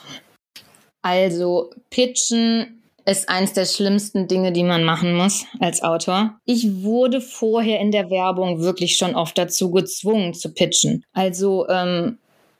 Also, 1.02 1.70
pitchen 1.90 2.83
ist 3.06 3.28
eins 3.28 3.52
der 3.52 3.66
schlimmsten 3.66 4.28
Dinge, 4.28 4.52
die 4.52 4.62
man 4.62 4.84
machen 4.84 5.14
muss 5.14 5.44
als 5.60 5.82
Autor. 5.82 6.38
Ich 6.44 6.82
wurde 6.82 7.20
vorher 7.20 7.80
in 7.80 7.90
der 7.90 8.10
Werbung 8.10 8.60
wirklich 8.60 8.96
schon 8.96 9.14
oft 9.14 9.36
dazu 9.36 9.70
gezwungen 9.70 10.34
zu 10.34 10.52
pitchen. 10.52 11.04
Also 11.12 11.68
ähm, 11.68 12.18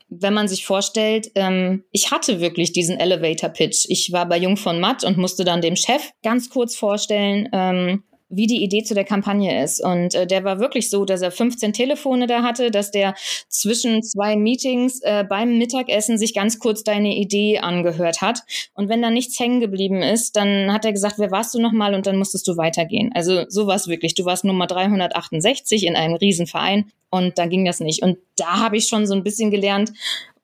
wenn 0.09 0.35
man 0.35 0.49
sich 0.49 0.67
vorstellt, 0.67 1.31
ähm, 1.35 1.85
ich 1.91 2.11
hatte 2.11 2.41
wirklich 2.41 2.73
diesen 2.73 2.99
Elevator 2.99 3.51
Pitch. 3.51 3.87
Ich 3.89 4.13
war 4.13 4.29
bei 4.29 4.39
Jung 4.39 4.57
von 4.57 4.81
Matt 4.81 5.05
und 5.05 5.17
musste 5.17 5.45
dann 5.45 5.61
dem 5.61 5.77
Chef 5.77 6.11
ganz 6.23 6.51
kurz 6.51 6.77
vorstellen, 6.77 7.49
ähm, 7.53 8.05
wie 8.37 8.47
die 8.47 8.63
Idee 8.63 8.83
zu 8.83 8.95
der 8.95 9.05
Kampagne 9.05 9.63
ist. 9.63 9.83
Und 9.83 10.15
äh, 10.15 10.27
der 10.27 10.45
war 10.45 10.61
wirklich 10.61 10.91
so, 10.91 11.05
dass 11.05 11.23
er 11.23 11.31
15 11.31 11.73
Telefone 11.73 12.27
da 12.27 12.43
hatte, 12.43 12.71
dass 12.71 12.91
der 12.91 13.15
zwischen 13.49 14.03
zwei 14.03 14.37
Meetings 14.37 15.01
äh, 15.03 15.25
beim 15.29 15.59
Mittagessen 15.59 16.19
sich 16.19 16.35
ganz 16.35 16.59
kurz 16.59 16.85
deine 16.85 17.17
Idee 17.17 17.59
angehört 17.59 18.21
hat. 18.21 18.41
Und 18.75 18.89
wenn 18.89 19.03
da 19.03 19.11
nichts 19.11 19.39
hängen 19.39 19.61
geblieben 19.61 20.03
ist, 20.03 20.37
dann 20.37 20.73
hat 20.73 20.85
er 20.85 20.93
gesagt, 20.93 21.19
wer 21.19 21.31
warst 21.31 21.55
du 21.55 21.61
nochmal? 21.61 21.95
Und 21.95 22.07
dann 22.07 22.17
musstest 22.17 22.47
du 22.49 22.57
weitergehen. 22.57 23.11
Also 23.15 23.45
so 23.49 23.67
war 23.67 23.77
es 23.77 23.89
wirklich. 23.89 24.15
Du 24.15 24.25
warst 24.25 24.45
Nummer 24.45 24.67
368 24.67 25.87
in 25.87 25.97
einem 25.97 26.15
Riesenverein 26.15 26.91
und 27.11 27.39
da 27.39 27.47
ging 27.47 27.65
das 27.65 27.81
nicht. 27.81 28.03
Und 28.03 28.19
da 28.37 28.61
habe 28.61 28.77
ich 28.77 28.89
schon 28.89 29.07
so 29.07 29.15
ein 29.15 29.23
bisschen 29.23 29.51
gelernt, 29.51 29.93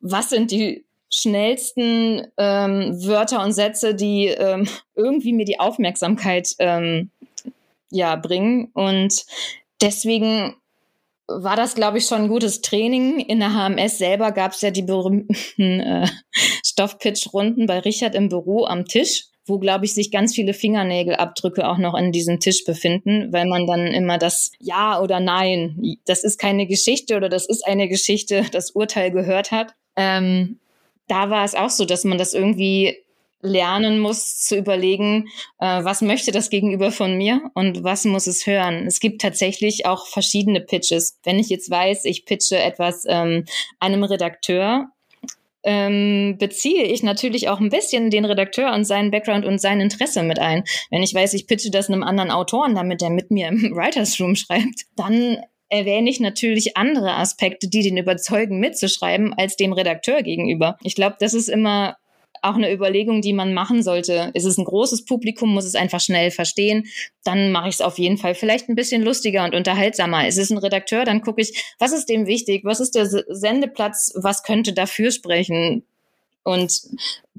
was 0.00 0.30
sind 0.30 0.50
die 0.50 0.84
schnellsten 1.10 2.26
ähm, 2.38 3.04
Wörter 3.04 3.42
und 3.42 3.52
Sätze, 3.52 3.94
die 3.94 4.26
ähm, 4.26 4.68
irgendwie 4.94 5.32
mir 5.32 5.44
die 5.44 5.58
Aufmerksamkeit 5.58 6.54
ähm, 6.60 7.10
ja, 7.90 8.16
bringen. 8.16 8.70
Und 8.74 9.24
deswegen 9.80 10.56
war 11.30 11.56
das, 11.56 11.74
glaube 11.74 11.98
ich, 11.98 12.06
schon 12.06 12.22
ein 12.22 12.28
gutes 12.28 12.60
Training. 12.60 13.20
In 13.20 13.40
der 13.40 13.54
HMS 13.54 13.98
selber 13.98 14.32
gab 14.32 14.52
es 14.52 14.60
ja 14.60 14.70
die 14.70 14.82
berühmten 14.82 15.80
äh, 15.80 16.08
Stoffpitch-Runden 16.64 17.66
bei 17.66 17.78
Richard 17.80 18.14
im 18.14 18.28
Büro 18.28 18.64
am 18.64 18.84
Tisch, 18.84 19.26
wo, 19.46 19.58
glaube 19.58 19.84
ich, 19.84 19.94
sich 19.94 20.10
ganz 20.10 20.34
viele 20.34 20.54
Fingernägelabdrücke 20.54 21.68
auch 21.68 21.78
noch 21.78 21.96
in 21.96 22.12
diesem 22.12 22.40
Tisch 22.40 22.64
befinden, 22.64 23.32
weil 23.32 23.46
man 23.46 23.66
dann 23.66 23.86
immer 23.88 24.18
das 24.18 24.52
Ja 24.58 25.00
oder 25.00 25.20
Nein, 25.20 25.80
das 26.04 26.24
ist 26.24 26.38
keine 26.38 26.66
Geschichte 26.66 27.16
oder 27.16 27.28
das 27.28 27.46
ist 27.46 27.66
eine 27.66 27.88
Geschichte, 27.88 28.44
das 28.50 28.72
Urteil 28.72 29.10
gehört 29.10 29.50
hat. 29.50 29.74
Ähm, 29.96 30.58
da 31.08 31.30
war 31.30 31.44
es 31.44 31.54
auch 31.54 31.70
so, 31.70 31.84
dass 31.84 32.04
man 32.04 32.18
das 32.18 32.34
irgendwie 32.34 32.96
lernen 33.42 33.98
muss 33.98 34.38
zu 34.38 34.56
überlegen, 34.56 35.28
äh, 35.58 35.82
was 35.84 36.02
möchte 36.02 36.32
das 36.32 36.50
Gegenüber 36.50 36.92
von 36.92 37.16
mir 37.16 37.50
und 37.54 37.82
was 37.84 38.04
muss 38.04 38.26
es 38.26 38.46
hören. 38.46 38.86
Es 38.86 39.00
gibt 39.00 39.22
tatsächlich 39.22 39.86
auch 39.86 40.06
verschiedene 40.06 40.60
Pitches. 40.60 41.18
Wenn 41.24 41.38
ich 41.38 41.48
jetzt 41.48 41.70
weiß, 41.70 42.04
ich 42.04 42.24
pitche 42.26 42.58
etwas 42.58 43.04
ähm, 43.08 43.44
einem 43.78 44.04
Redakteur, 44.04 44.88
ähm, 45.62 46.36
beziehe 46.38 46.84
ich 46.84 47.02
natürlich 47.02 47.48
auch 47.48 47.60
ein 47.60 47.68
bisschen 47.68 48.10
den 48.10 48.24
Redakteur 48.24 48.72
und 48.72 48.84
seinen 48.84 49.10
Background 49.10 49.44
und 49.44 49.60
sein 49.60 49.80
Interesse 49.80 50.22
mit 50.22 50.38
ein. 50.38 50.64
Wenn 50.90 51.02
ich 51.02 51.14
weiß, 51.14 51.34
ich 51.34 51.46
pitche 51.46 51.70
das 51.70 51.88
einem 51.88 52.02
anderen 52.02 52.30
Autoren, 52.30 52.74
damit 52.74 53.00
der 53.00 53.10
mit 53.10 53.30
mir 53.30 53.48
im 53.48 53.62
Writers 53.76 54.18
Room 54.20 54.36
schreibt, 54.36 54.86
dann 54.96 55.38
erwähne 55.68 56.10
ich 56.10 56.18
natürlich 56.18 56.76
andere 56.76 57.14
Aspekte, 57.14 57.68
die 57.68 57.82
den 57.82 57.96
überzeugen 57.96 58.58
mitzuschreiben, 58.58 59.34
als 59.34 59.56
dem 59.56 59.72
Redakteur 59.72 60.22
gegenüber. 60.22 60.76
Ich 60.82 60.96
glaube, 60.96 61.16
das 61.20 61.32
ist 61.32 61.48
immer 61.48 61.96
auch 62.42 62.54
eine 62.54 62.72
Überlegung, 62.72 63.22
die 63.22 63.32
man 63.32 63.54
machen 63.54 63.82
sollte. 63.82 64.30
Ist 64.34 64.44
es 64.44 64.58
ein 64.58 64.64
großes 64.64 65.04
Publikum, 65.04 65.52
muss 65.52 65.64
es 65.64 65.74
einfach 65.74 66.00
schnell 66.00 66.30
verstehen, 66.30 66.86
dann 67.24 67.52
mache 67.52 67.68
ich 67.68 67.74
es 67.76 67.80
auf 67.80 67.98
jeden 67.98 68.18
Fall 68.18 68.34
vielleicht 68.34 68.68
ein 68.68 68.74
bisschen 68.74 69.02
lustiger 69.02 69.44
und 69.44 69.54
unterhaltsamer. 69.54 70.26
Ist 70.26 70.38
es 70.38 70.50
ein 70.50 70.58
Redakteur, 70.58 71.04
dann 71.04 71.22
gucke 71.22 71.42
ich, 71.42 71.74
was 71.78 71.92
ist 71.92 72.08
dem 72.08 72.26
wichtig, 72.26 72.64
was 72.64 72.80
ist 72.80 72.94
der 72.94 73.06
Sendeplatz, 73.06 74.12
was 74.16 74.42
könnte 74.42 74.72
dafür 74.72 75.10
sprechen. 75.10 75.84
Und 76.42 76.80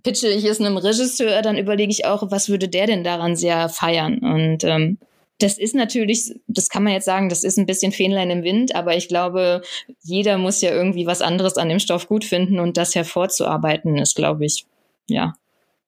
pitche 0.03 0.27
ich 0.27 0.45
es 0.45 0.59
einem 0.59 0.77
Regisseur, 0.77 1.41
dann 1.41 1.57
überlege 1.57 1.91
ich 1.91 2.05
auch, 2.05 2.29
was 2.31 2.49
würde 2.49 2.67
der 2.67 2.87
denn 2.87 3.03
daran 3.03 3.35
sehr 3.35 3.69
feiern. 3.69 4.19
Und 4.19 4.63
ähm, 4.63 4.99
das 5.41 5.57
ist 5.57 5.73
natürlich, 5.73 6.35
das 6.47 6.69
kann 6.69 6.83
man 6.83 6.93
jetzt 6.93 7.05
sagen, 7.05 7.29
das 7.29 7.43
ist 7.43 7.57
ein 7.57 7.65
bisschen 7.65 7.91
Fähnlein 7.91 8.29
im 8.29 8.43
Wind, 8.43 8.75
aber 8.75 8.95
ich 8.95 9.07
glaube, 9.07 9.61
jeder 10.03 10.37
muss 10.37 10.61
ja 10.61 10.71
irgendwie 10.71 11.07
was 11.07 11.21
anderes 11.21 11.57
an 11.57 11.69
dem 11.69 11.79
Stoff 11.79 12.07
gut 12.07 12.23
finden 12.23 12.59
und 12.59 12.77
das 12.77 12.93
hervorzuarbeiten 12.95 13.97
ist, 13.97 14.15
glaube 14.15 14.45
ich, 14.45 14.65
ja, 15.11 15.33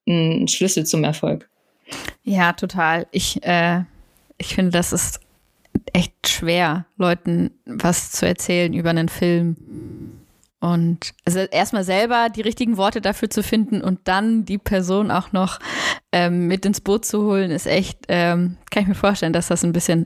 ein 0.08 0.48
Schlüssel 0.48 0.86
zum 0.86 1.04
Erfolg. 1.04 1.50
Ja, 2.24 2.54
total. 2.54 3.08
Ich, 3.12 3.44
äh, 3.44 3.84
ich 4.38 4.56
finde, 4.56 4.72
das 4.72 4.94
ist 4.94 5.20
echt 5.92 6.28
schwer, 6.28 6.86
Leuten 6.98 7.52
was 7.66 8.12
zu 8.12 8.26
erzählen 8.26 8.74
über 8.74 8.90
einen 8.90 9.10
Film. 9.10 9.56
Und 10.60 11.14
also 11.26 11.40
erstmal 11.40 11.84
selber 11.84 12.30
die 12.30 12.42
richtigen 12.42 12.78
Worte 12.78 13.02
dafür 13.02 13.30
zu 13.30 13.44
finden 13.44 13.82
und 13.82 14.00
dann 14.06 14.46
die 14.46 14.58
Person 14.58 15.12
auch 15.12 15.34
noch 15.34 15.60
ähm, 16.14 16.48
mit 16.48 16.66
ins 16.66 16.80
Boot 16.80 17.04
zu 17.04 17.24
holen, 17.24 17.52
ist 17.52 17.68
echt, 17.68 18.00
ähm, 18.08 18.56
kann 18.72 18.84
ich 18.84 18.88
mir 18.88 18.96
vorstellen, 18.96 19.34
dass 19.34 19.48
das 19.48 19.66
ein 19.66 19.74
bisschen 19.74 20.06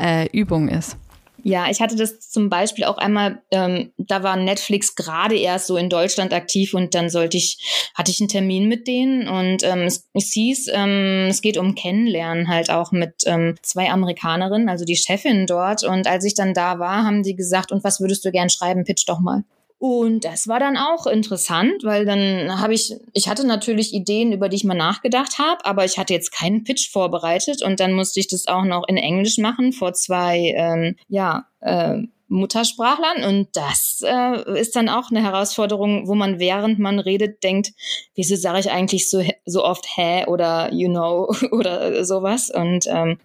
äh, 0.00 0.26
Übung 0.36 0.68
ist. 0.68 0.96
Ja, 1.44 1.68
ich 1.68 1.80
hatte 1.80 1.96
das 1.96 2.20
zum 2.20 2.48
Beispiel 2.48 2.84
auch 2.84 2.98
einmal, 2.98 3.42
ähm, 3.50 3.92
da 3.98 4.22
war 4.22 4.36
Netflix 4.36 4.94
gerade 4.94 5.36
erst 5.36 5.66
so 5.66 5.76
in 5.76 5.88
Deutschland 5.88 6.32
aktiv 6.32 6.72
und 6.72 6.94
dann 6.94 7.10
sollte 7.10 7.36
ich, 7.36 7.90
hatte 7.94 8.12
ich 8.12 8.20
einen 8.20 8.28
Termin 8.28 8.68
mit 8.68 8.86
denen 8.86 9.26
und 9.26 9.64
ähm, 9.64 9.80
es, 9.80 10.08
es 10.14 10.32
hieß, 10.32 10.68
ähm, 10.72 11.26
es 11.28 11.42
geht 11.42 11.58
um 11.58 11.74
Kennenlernen 11.74 12.46
halt 12.46 12.70
auch 12.70 12.92
mit 12.92 13.22
ähm, 13.26 13.56
zwei 13.62 13.90
Amerikanerinnen, 13.90 14.68
also 14.68 14.84
die 14.84 14.96
Chefin 14.96 15.46
dort. 15.46 15.82
Und 15.82 16.06
als 16.06 16.24
ich 16.24 16.34
dann 16.34 16.54
da 16.54 16.78
war, 16.78 17.04
haben 17.04 17.24
die 17.24 17.34
gesagt, 17.34 17.72
und 17.72 17.82
was 17.82 18.00
würdest 18.00 18.24
du 18.24 18.30
gern 18.30 18.48
schreiben? 18.48 18.84
Pitch 18.84 19.08
doch 19.08 19.18
mal. 19.18 19.42
Und 19.82 20.24
das 20.24 20.46
war 20.46 20.60
dann 20.60 20.76
auch 20.76 21.08
interessant, 21.08 21.82
weil 21.82 22.04
dann 22.04 22.60
habe 22.60 22.72
ich, 22.72 22.94
ich 23.14 23.28
hatte 23.28 23.44
natürlich 23.44 23.92
Ideen, 23.92 24.30
über 24.30 24.48
die 24.48 24.54
ich 24.54 24.62
mal 24.62 24.74
nachgedacht 24.74 25.40
habe, 25.40 25.64
aber 25.64 25.84
ich 25.84 25.98
hatte 25.98 26.14
jetzt 26.14 26.30
keinen 26.30 26.62
Pitch 26.62 26.92
vorbereitet 26.92 27.64
und 27.64 27.80
dann 27.80 27.92
musste 27.92 28.20
ich 28.20 28.28
das 28.28 28.46
auch 28.46 28.62
noch 28.62 28.86
in 28.86 28.96
Englisch 28.96 29.38
machen 29.38 29.72
vor 29.72 29.92
zwei, 29.92 30.54
ähm, 30.56 30.94
ja, 31.08 31.48
äh, 31.62 31.98
Muttersprachlern. 32.28 33.24
Und 33.24 33.56
das 33.56 34.02
äh, 34.04 34.60
ist 34.60 34.76
dann 34.76 34.88
auch 34.88 35.10
eine 35.10 35.20
Herausforderung, 35.20 36.06
wo 36.06 36.14
man 36.14 36.38
während 36.38 36.78
man 36.78 37.00
redet 37.00 37.42
denkt, 37.42 37.72
wieso 38.14 38.36
sage 38.36 38.60
ich 38.60 38.70
eigentlich 38.70 39.10
so 39.10 39.20
so 39.46 39.64
oft 39.64 39.84
hä 39.96 40.26
oder 40.26 40.72
you 40.72 40.88
know 40.88 41.34
oder 41.50 42.04
sowas? 42.04 42.50
Und 42.54 42.86
ähm, 42.86 43.18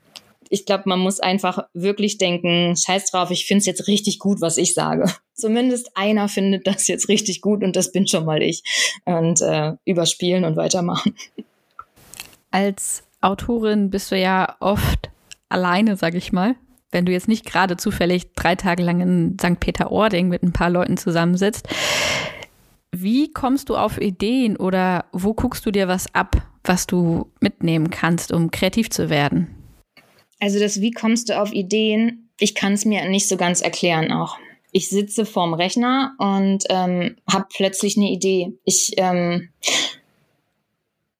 ich 0.50 0.66
glaube, 0.66 0.84
man 0.88 1.00
muss 1.00 1.20
einfach 1.20 1.68
wirklich 1.74 2.18
denken, 2.18 2.76
scheiß 2.76 3.12
drauf, 3.12 3.32
ich 3.32 3.46
finde 3.46 3.60
es 3.60 3.66
jetzt 3.66 3.88
richtig 3.88 4.20
gut, 4.20 4.42
was 4.42 4.58
ich 4.58 4.74
sage. 4.74 5.06
Zumindest 5.34 5.92
einer 5.96 6.28
findet 6.30 6.68
das 6.68 6.88
jetzt 6.88 7.10
richtig 7.10 7.42
gut 7.42 7.64
und 7.64 7.76
das 7.76 7.92
bin 7.92 8.08
schon 8.08 8.26
mal 8.26 8.42
ich. 8.42 8.64
Und 9.06 9.42
äh, 9.42 9.74
überspielen 9.86 10.46
und 10.46 10.56
weitermachen. 10.56 11.16
Als 12.52 13.04
Autorin 13.22 13.90
bist 13.90 14.12
du 14.12 14.18
ja 14.18 14.56
oft 14.60 15.10
alleine, 15.50 15.96
sag 15.96 16.16
ich 16.16 16.32
mal. 16.32 16.56
Wenn 16.92 17.06
du 17.06 17.12
jetzt 17.12 17.28
nicht 17.28 17.46
gerade 17.46 17.78
zufällig 17.78 18.34
drei 18.34 18.56
Tage 18.56 18.82
lang 18.82 19.02
in 19.02 19.38
St. 19.40 19.60
Peter-Ording 19.60 20.30
mit 20.30 20.42
ein 20.42 20.54
paar 20.54 20.70
Leuten 20.70 20.98
zusammensitzt. 20.98 21.68
Wie 22.92 23.32
kommst 23.32 23.70
du 23.70 23.76
auf 23.76 24.00
Ideen 24.00 24.56
oder 24.56 25.06
wo 25.12 25.34
guckst 25.34 25.66
du 25.66 25.72
dir 25.72 25.88
was 25.88 26.14
ab, 26.16 26.38
was 26.64 26.88
du 26.88 27.30
mitnehmen 27.42 27.90
kannst, 27.90 28.32
um 28.32 28.50
kreativ 28.50 28.90
zu 28.90 29.10
werden? 29.10 29.57
Also 30.40 30.60
das, 30.60 30.82
wie 30.82 30.92
kommst 30.92 31.30
du 31.30 31.40
auf 31.40 31.52
Ideen? 31.54 32.30
Ich 32.40 32.56
kann 32.56 32.74
es 32.74 32.86
mir 32.86 33.08
nicht 33.10 33.28
so 33.28 33.38
ganz 33.38 33.62
erklären 33.62 34.12
auch. 34.12 34.38
Ich 34.72 34.90
sitze 34.90 35.26
vorm 35.26 35.54
Rechner 35.54 36.14
und 36.20 36.66
ähm, 36.70 37.16
habe 37.32 37.48
plötzlich 37.56 37.98
eine 37.98 38.12
Idee. 38.12 38.54
Ich 38.64 38.92
ähm, 38.98 39.50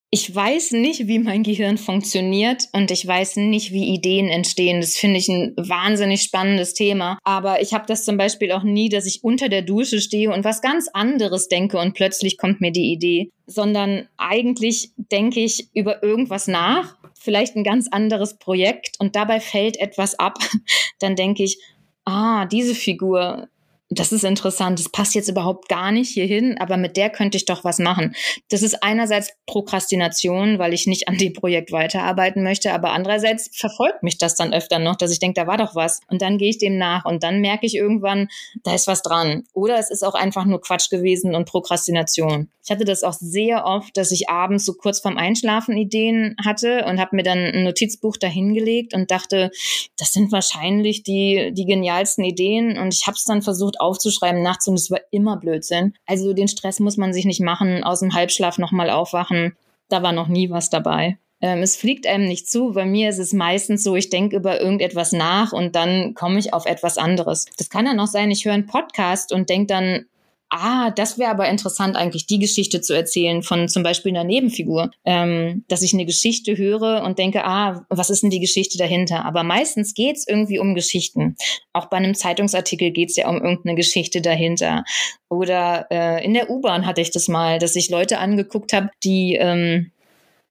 ich 0.10 0.34
weiß 0.34 0.72
nicht, 0.72 1.08
wie 1.08 1.20
mein 1.20 1.44
Gehirn 1.44 1.78
funktioniert 1.78 2.70
und 2.72 2.92
ich 2.92 3.06
weiß 3.06 3.36
nicht, 3.38 3.74
wie 3.74 3.94
Ideen 3.94 4.30
entstehen. 4.30 4.80
Das 4.80 4.96
finde 4.96 5.20
ich 5.20 5.28
ein 5.28 5.54
wahnsinnig 5.58 6.22
spannendes 6.22 6.74
Thema. 6.74 7.20
Aber 7.24 7.62
ich 7.62 7.74
habe 7.74 7.86
das 7.88 8.06
zum 8.06 8.16
Beispiel 8.16 8.54
auch 8.54 8.64
nie, 8.64 8.88
dass 8.88 9.06
ich 9.06 9.26
unter 9.26 9.50
der 9.50 9.64
Dusche 9.64 10.00
stehe 10.00 10.32
und 10.32 10.46
was 10.46 10.62
ganz 10.62 10.88
anderes 10.94 11.50
denke 11.50 11.78
und 11.78 11.94
plötzlich 11.94 12.38
kommt 12.38 12.62
mir 12.62 12.72
die 12.72 12.94
Idee, 12.94 13.32
sondern 13.48 14.08
eigentlich 14.18 14.92
denke 14.96 15.42
ich 15.42 15.68
über 15.74 16.02
irgendwas 16.02 16.48
nach, 16.48 16.96
vielleicht 17.28 17.58
ein 17.58 17.66
ganz 17.66 17.90
anderes 17.92 18.38
Projekt 18.38 18.96
und 19.00 19.18
dabei 19.18 19.42
fällt 19.42 19.78
etwas 19.82 20.18
ab. 20.18 20.38
Dann 21.00 21.18
denke 21.18 21.44
ich, 21.44 21.62
ah, 22.06 22.46
diese 22.46 22.74
Figur, 22.74 23.50
das 23.90 24.12
ist 24.12 24.26
interessant, 24.26 24.80
das 24.80 24.90
passt 24.90 25.16
jetzt 25.16 25.30
überhaupt 25.30 25.70
gar 25.70 25.92
nicht 25.92 26.12
hierhin, 26.12 26.58
aber 26.60 26.76
mit 26.76 26.98
der 26.98 27.10
könnte 27.10 27.38
ich 27.38 27.46
doch 27.46 27.64
was 27.64 27.80
machen. 27.80 28.16
Das 28.50 28.62
ist 28.62 28.84
einerseits 28.84 29.32
Prokrastination, 29.46 30.60
weil 30.60 30.74
ich 30.74 30.88
nicht 30.88 31.08
an 31.08 31.18
dem 31.18 31.34
Projekt 31.34 31.72
weiterarbeiten 31.72 32.44
möchte, 32.44 32.74
aber 32.74 32.92
andererseits 32.92 33.50
verfolgt 33.56 34.04
mich 34.04 34.18
das 34.18 34.36
dann 34.36 34.54
öfter 34.54 34.80
noch, 34.80 34.98
dass 34.98 35.12
ich 35.12 35.20
denke, 35.20 35.40
da 35.40 35.48
war 35.48 35.58
doch 35.58 35.74
was. 35.74 36.02
Und 36.10 36.22
dann 36.22 36.38
gehe 36.38 36.50
ich 36.50 36.58
dem 36.58 36.78
nach 36.78 37.06
und 37.06 37.24
dann 37.24 37.40
merke 37.40 37.66
ich 37.66 37.76
irgendwann, 37.76 38.28
da 38.64 38.76
ist 38.76 38.88
was 38.88 39.02
dran. 39.04 39.44
Oder 39.54 39.80
es 39.80 39.90
ist 39.90 40.04
auch 40.04 40.16
einfach 40.16 40.46
nur 40.46 40.60
Quatsch 40.60 40.90
gewesen 40.90 41.34
und 41.34 41.46
Prokrastination. 41.46 42.50
Ich 42.68 42.72
hatte 42.72 42.84
das 42.84 43.04
auch 43.04 43.14
sehr 43.14 43.64
oft, 43.66 43.96
dass 43.96 44.12
ich 44.12 44.30
abends 44.30 44.66
so 44.66 44.74
kurz 44.74 45.00
vorm 45.00 45.16
Einschlafen 45.16 45.78
Ideen 45.78 46.36
hatte 46.44 46.84
und 46.84 47.00
habe 47.00 47.16
mir 47.16 47.24
dann 47.24 47.38
ein 47.38 47.64
Notizbuch 47.64 48.18
dahingelegt 48.18 48.94
und 48.94 49.10
dachte, 49.10 49.52
das 49.98 50.12
sind 50.12 50.34
wahrscheinlich 50.34 51.04
die, 51.04 51.54
die 51.54 51.64
genialsten 51.64 52.26
Ideen. 52.26 52.78
Und 52.78 52.94
ich 52.94 53.08
habe 53.08 53.16
es 53.16 53.24
dann 53.24 53.42
versucht 53.42 53.77
aufzuschreiben 53.80 54.42
nachts 54.42 54.68
und 54.68 54.76
es 54.76 54.92
war 54.92 55.00
immer 55.12 55.38
Blödsinn. 55.38 55.94
Also 56.06 56.34
den 56.34 56.48
Stress 56.48 56.80
muss 56.80 56.98
man 56.98 57.14
sich 57.14 57.26
nicht 57.26 57.42
machen, 57.42 57.84
aus 57.84 58.00
dem 58.00 58.14
Halbschlaf 58.14 58.58
nochmal 58.58 58.90
aufwachen. 58.90 59.56
Da 59.90 60.04
war 60.04 60.12
noch 60.12 60.28
nie 60.28 60.50
was 60.50 60.70
dabei. 60.70 61.18
Ähm, 61.40 61.62
es 61.62 61.76
fliegt 61.76 62.08
einem 62.08 62.26
nicht 62.26 62.50
zu. 62.50 62.74
Bei 62.74 62.86
mir 62.86 63.10
ist 63.10 63.20
es 63.20 63.32
meistens 63.34 63.84
so, 63.84 63.96
ich 63.96 64.10
denke 64.10 64.36
über 64.36 64.60
irgendetwas 64.60 65.12
nach 65.12 65.54
und 65.54 65.76
dann 65.76 66.14
komme 66.16 66.40
ich 66.40 66.54
auf 66.54 66.66
etwas 66.66 66.98
anderes. 66.98 67.46
Das 67.58 67.70
kann 67.70 67.86
dann 67.86 68.00
auch 68.00 68.08
sein, 68.08 68.32
ich 68.32 68.46
höre 68.46 68.54
einen 68.54 68.66
Podcast 68.66 69.32
und 69.32 69.50
denke 69.50 69.68
dann, 69.68 70.06
ah, 70.50 70.92
das 70.92 71.18
wäre 71.18 71.32
aber 71.32 71.50
interessant, 71.50 71.96
eigentlich 71.96 72.26
die 72.26 72.40
Geschichte 72.40 72.82
zu 72.82 72.94
erzählen 72.94 73.44
von 73.44 73.68
zum 73.68 73.84
Beispiel 73.84 74.12
einer 74.12 74.24
Nebenfigur, 74.24 74.92
ähm, 75.06 75.64
dass 75.68 75.82
ich 75.82 75.94
eine 75.94 76.06
Geschichte 76.06 76.58
höre 76.58 77.04
und 77.04 77.20
denke, 77.20 77.44
ah, 77.46 77.86
was 77.90 78.10
ist 78.10 78.24
denn 78.24 78.30
die 78.30 78.40
Geschichte 78.40 78.78
dahinter? 78.78 79.26
Aber 79.26 79.44
meistens 79.44 79.94
geht's 79.94 80.28
irgendwie 80.28 80.60
um 80.60 80.76
Geschichten. 80.76 81.36
Auch 81.74 81.88
bei 81.88 81.98
einem 81.98 82.16
Zeitungsartikel 82.16 82.92
geht's 82.92 83.16
ja 83.16 83.28
um 83.28 83.36
irgendeine 83.36 83.76
Geschichte 83.76 84.22
dahinter. 84.22 84.84
Oder 85.30 85.88
äh, 85.92 86.24
in 86.24 86.34
der 86.34 86.50
U-Bahn 86.50 86.86
hatte 86.86 87.02
ich 87.02 87.12
das 87.12 87.28
mal, 87.28 87.60
dass 87.60 87.76
ich 87.76 87.90
Leute 87.90 88.20
angeguckt 88.20 88.74
habe, 88.74 88.90
die 89.04 89.36
ähm, 89.36 89.92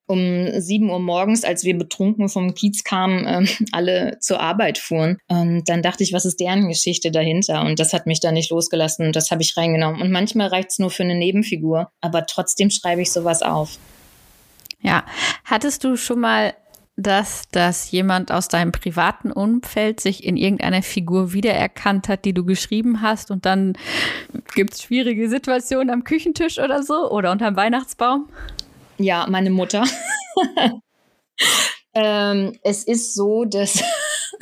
um 0.06 0.60
sieben 0.60 0.90
Uhr 0.90 1.00
morgens, 1.00 1.44
als 1.44 1.64
wir 1.64 1.76
betrunken 1.76 2.28
vom 2.28 2.54
Kiez 2.54 2.84
kamen, 2.84 3.24
ähm, 3.26 3.48
alle 3.72 4.18
zur 4.20 4.40
Arbeit 4.40 4.78
fuhren. 4.78 5.18
Und 5.28 5.68
dann 5.68 5.82
dachte 5.82 6.04
ich, 6.04 6.12
was 6.12 6.24
ist 6.24 6.40
deren 6.40 6.68
Geschichte 6.68 7.10
dahinter? 7.10 7.62
Und 7.62 7.78
das 7.78 7.92
hat 7.92 8.06
mich 8.06 8.20
da 8.20 8.32
nicht 8.32 8.50
losgelassen 8.50 9.06
und 9.06 9.16
das 9.16 9.30
habe 9.30 9.42
ich 9.42 9.56
reingenommen. 9.56 10.00
Und 10.00 10.10
manchmal 10.10 10.48
reicht 10.48 10.70
es 10.70 10.78
nur 10.78 10.90
für 10.90 11.02
eine 11.02 11.14
Nebenfigur, 11.14 11.90
aber 12.00 12.26
trotzdem 12.26 12.70
schreibe 12.70 13.02
ich 13.02 13.12
sowas 13.12 13.42
auf. 13.42 13.78
Ja, 14.80 15.04
hattest 15.44 15.84
du 15.84 15.96
schon 15.96 16.20
mal 16.20 16.54
das, 16.96 17.42
dass 17.50 17.90
jemand 17.90 18.32
aus 18.32 18.48
deinem 18.48 18.72
privaten 18.72 19.30
Umfeld 19.30 20.00
sich 20.00 20.24
in 20.24 20.36
irgendeiner 20.36 20.82
Figur 20.82 21.32
wiedererkannt 21.32 22.08
hat, 22.08 22.24
die 22.24 22.32
du 22.32 22.44
geschrieben 22.44 23.02
hast 23.02 23.30
und 23.30 23.44
dann 23.44 23.74
gibt 24.54 24.74
es 24.74 24.82
schwierige 24.82 25.28
Situationen 25.28 25.90
am 25.90 26.04
Küchentisch 26.04 26.58
oder 26.58 26.82
so 26.82 27.10
oder 27.10 27.32
unterm 27.32 27.56
Weihnachtsbaum? 27.56 28.28
Ja, 28.98 29.26
meine 29.28 29.50
Mutter. 29.50 29.84
ähm, 31.94 32.58
es 32.62 32.84
ist 32.84 33.14
so, 33.14 33.44
dass 33.44 33.82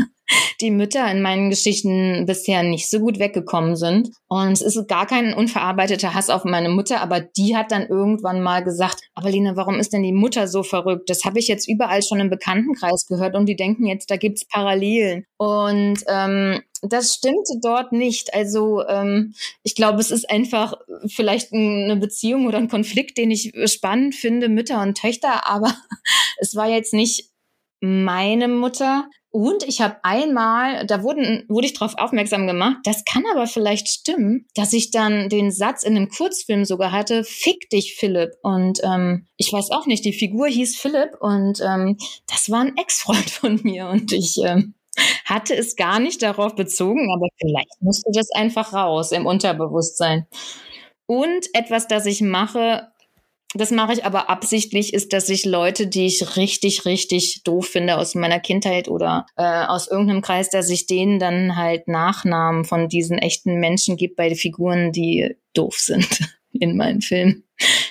die 0.60 0.70
Mütter 0.70 1.10
in 1.10 1.22
meinen 1.22 1.50
Geschichten 1.50 2.24
bisher 2.26 2.62
nicht 2.62 2.88
so 2.88 3.00
gut 3.00 3.18
weggekommen 3.18 3.76
sind. 3.76 4.10
Und 4.28 4.52
es 4.52 4.62
ist 4.62 4.88
gar 4.88 5.06
kein 5.06 5.34
unverarbeiteter 5.34 6.14
Hass 6.14 6.30
auf 6.30 6.44
meine 6.44 6.68
Mutter, 6.68 7.00
aber 7.00 7.20
die 7.20 7.56
hat 7.56 7.72
dann 7.72 7.86
irgendwann 7.86 8.42
mal 8.42 8.62
gesagt, 8.62 9.00
aber 9.14 9.30
Lina, 9.30 9.56
warum 9.56 9.78
ist 9.78 9.92
denn 9.92 10.02
die 10.02 10.12
Mutter 10.12 10.46
so 10.46 10.62
verrückt? 10.62 11.10
Das 11.10 11.24
habe 11.24 11.38
ich 11.38 11.48
jetzt 11.48 11.68
überall 11.68 12.02
schon 12.02 12.20
im 12.20 12.30
Bekanntenkreis 12.30 13.06
gehört 13.06 13.34
und 13.34 13.46
die 13.46 13.56
denken 13.56 13.86
jetzt, 13.86 14.10
da 14.10 14.16
gibt's 14.16 14.46
Parallelen. 14.46 15.26
Und 15.36 15.98
ähm, 16.08 16.60
das 16.92 17.14
stimmte 17.14 17.58
dort 17.62 17.92
nicht. 17.92 18.34
Also 18.34 18.86
ähm, 18.86 19.34
ich 19.62 19.74
glaube, 19.74 20.00
es 20.00 20.10
ist 20.10 20.28
einfach 20.30 20.74
vielleicht 21.06 21.52
eine 21.52 21.96
Beziehung 21.96 22.46
oder 22.46 22.58
ein 22.58 22.68
Konflikt, 22.68 23.18
den 23.18 23.30
ich 23.30 23.52
spannend 23.66 24.14
finde, 24.14 24.48
Mütter 24.48 24.80
und 24.82 24.96
Töchter, 24.96 25.46
aber 25.48 25.74
es 26.38 26.54
war 26.54 26.68
jetzt 26.68 26.94
nicht 26.94 27.30
meine 27.80 28.48
Mutter. 28.48 29.08
Und 29.30 29.64
ich 29.64 29.80
habe 29.80 29.96
einmal, 30.04 30.86
da 30.86 31.02
wurden, 31.02 31.44
wurde 31.48 31.66
ich 31.66 31.74
darauf 31.74 31.98
aufmerksam 31.98 32.46
gemacht, 32.46 32.76
das 32.84 33.04
kann 33.04 33.24
aber 33.32 33.48
vielleicht 33.48 33.88
stimmen, 33.88 34.46
dass 34.54 34.72
ich 34.72 34.92
dann 34.92 35.28
den 35.28 35.50
Satz 35.50 35.82
in 35.82 35.96
einem 35.96 36.08
Kurzfilm 36.08 36.64
sogar 36.64 36.92
hatte, 36.92 37.24
fick 37.24 37.68
dich, 37.70 37.96
Philipp. 37.96 38.30
Und 38.42 38.80
ähm, 38.84 39.26
ich 39.36 39.52
weiß 39.52 39.72
auch 39.72 39.86
nicht, 39.86 40.04
die 40.04 40.12
Figur 40.12 40.46
hieß 40.46 40.76
Philipp 40.76 41.16
und 41.20 41.60
ähm, 41.60 41.98
das 42.28 42.48
war 42.48 42.60
ein 42.60 42.76
Ex-Freund 42.76 43.28
von 43.30 43.58
mir 43.64 43.88
und 43.88 44.12
ich 44.12 44.36
ähm, 44.38 44.74
hatte 45.24 45.54
es 45.54 45.76
gar 45.76 46.00
nicht 46.00 46.22
darauf 46.22 46.54
bezogen, 46.54 47.12
aber 47.12 47.28
vielleicht 47.40 47.80
musste 47.80 48.10
das 48.12 48.30
einfach 48.32 48.72
raus 48.72 49.12
im 49.12 49.26
Unterbewusstsein. 49.26 50.26
Und 51.06 51.48
etwas, 51.52 51.86
das 51.86 52.06
ich 52.06 52.22
mache, 52.22 52.88
das 53.54 53.70
mache 53.70 53.92
ich 53.92 54.04
aber 54.04 54.30
absichtlich, 54.30 54.94
ist, 54.94 55.12
dass 55.12 55.28
ich 55.28 55.44
Leute, 55.44 55.86
die 55.86 56.06
ich 56.06 56.36
richtig, 56.36 56.86
richtig 56.86 57.42
doof 57.44 57.66
finde 57.68 57.98
aus 57.98 58.14
meiner 58.14 58.40
Kindheit 58.40 58.88
oder 58.88 59.26
äh, 59.36 59.66
aus 59.66 59.88
irgendeinem 59.88 60.22
Kreis, 60.22 60.50
dass 60.50 60.70
ich 60.70 60.86
denen 60.86 61.18
dann 61.18 61.56
halt 61.56 61.86
Nachnamen 61.86 62.64
von 62.64 62.88
diesen 62.88 63.18
echten 63.18 63.60
Menschen 63.60 63.96
gebe 63.96 64.14
bei 64.14 64.34
Figuren, 64.34 64.92
die 64.92 65.36
doof 65.54 65.78
sind 65.78 66.20
in 66.60 66.76
meinen 66.76 67.00
Filmen. 67.00 67.44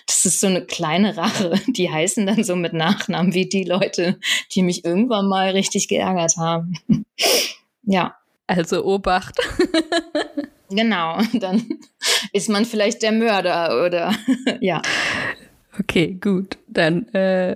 Das 0.07 0.25
ist 0.25 0.39
so 0.39 0.47
eine 0.47 0.65
kleine 0.65 1.17
Rache. 1.17 1.59
Die 1.67 1.91
heißen 1.91 2.25
dann 2.25 2.43
so 2.43 2.55
mit 2.55 2.73
Nachnamen 2.73 3.33
wie 3.33 3.47
die 3.47 3.63
Leute, 3.63 4.19
die 4.53 4.63
mich 4.63 4.85
irgendwann 4.85 5.27
mal 5.27 5.49
richtig 5.51 5.87
geärgert 5.87 6.37
haben. 6.37 6.75
ja. 7.83 8.15
Also 8.45 8.83
Obacht. 8.83 9.39
genau, 10.69 11.17
dann 11.33 11.79
ist 12.33 12.49
man 12.49 12.65
vielleicht 12.65 13.01
der 13.01 13.13
Mörder 13.13 13.85
oder 13.85 14.13
ja. 14.59 14.81
Okay, 15.79 16.17
gut. 16.21 16.57
Dann 16.67 17.07
äh, 17.13 17.55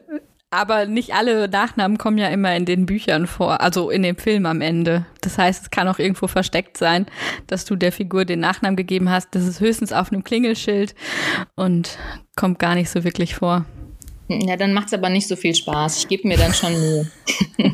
Aber 0.50 0.86
nicht 0.86 1.14
alle 1.14 1.50
Nachnamen 1.50 1.98
kommen 1.98 2.18
ja 2.18 2.30
immer 2.30 2.56
in 2.56 2.64
den 2.64 2.86
Büchern 2.86 3.28
vor, 3.28 3.60
also 3.60 3.89
in 3.89 4.02
dem 4.02 4.16
Film 4.16 4.45
am 4.45 4.62
Ende. 4.62 5.06
Das 5.20 5.38
heißt, 5.38 5.64
es 5.64 5.72
kann 5.72 5.89
auch 5.89 6.00
irgendwo 6.00 6.28
versteckt 6.28 6.78
sein, 6.78 7.06
dass 7.48 7.66
du 7.66 7.76
der 7.76 7.91
Figur 7.91 8.24
den 8.24 8.39
Nachnamen 8.39 8.78
gegeben 8.78 9.10
hast. 9.10 9.36
Das 9.36 9.45
ist 9.45 9.60
höchstens 9.60 9.91
auf 9.91 10.12
einem 10.12 10.24
Klingelschild 10.24 10.95
und 11.56 11.98
kommt 12.38 12.60
gar 12.60 12.76
nicht 12.76 12.89
so 12.89 13.04
wirklich 13.04 13.36
vor. 13.36 13.66
Ja, 14.30 14.56
dann 14.56 14.74
macht 14.74 14.88
es 14.88 14.93
aber 14.93 15.10
nicht 15.10 15.28
so 15.28 15.36
viel 15.36 15.54
Spaß. 15.54 16.00
Ich 16.00 16.08
gebe 16.08 16.28
mir 16.28 16.38
dann 16.38 16.54
schon 16.54 16.74
Mühe. 16.74 17.12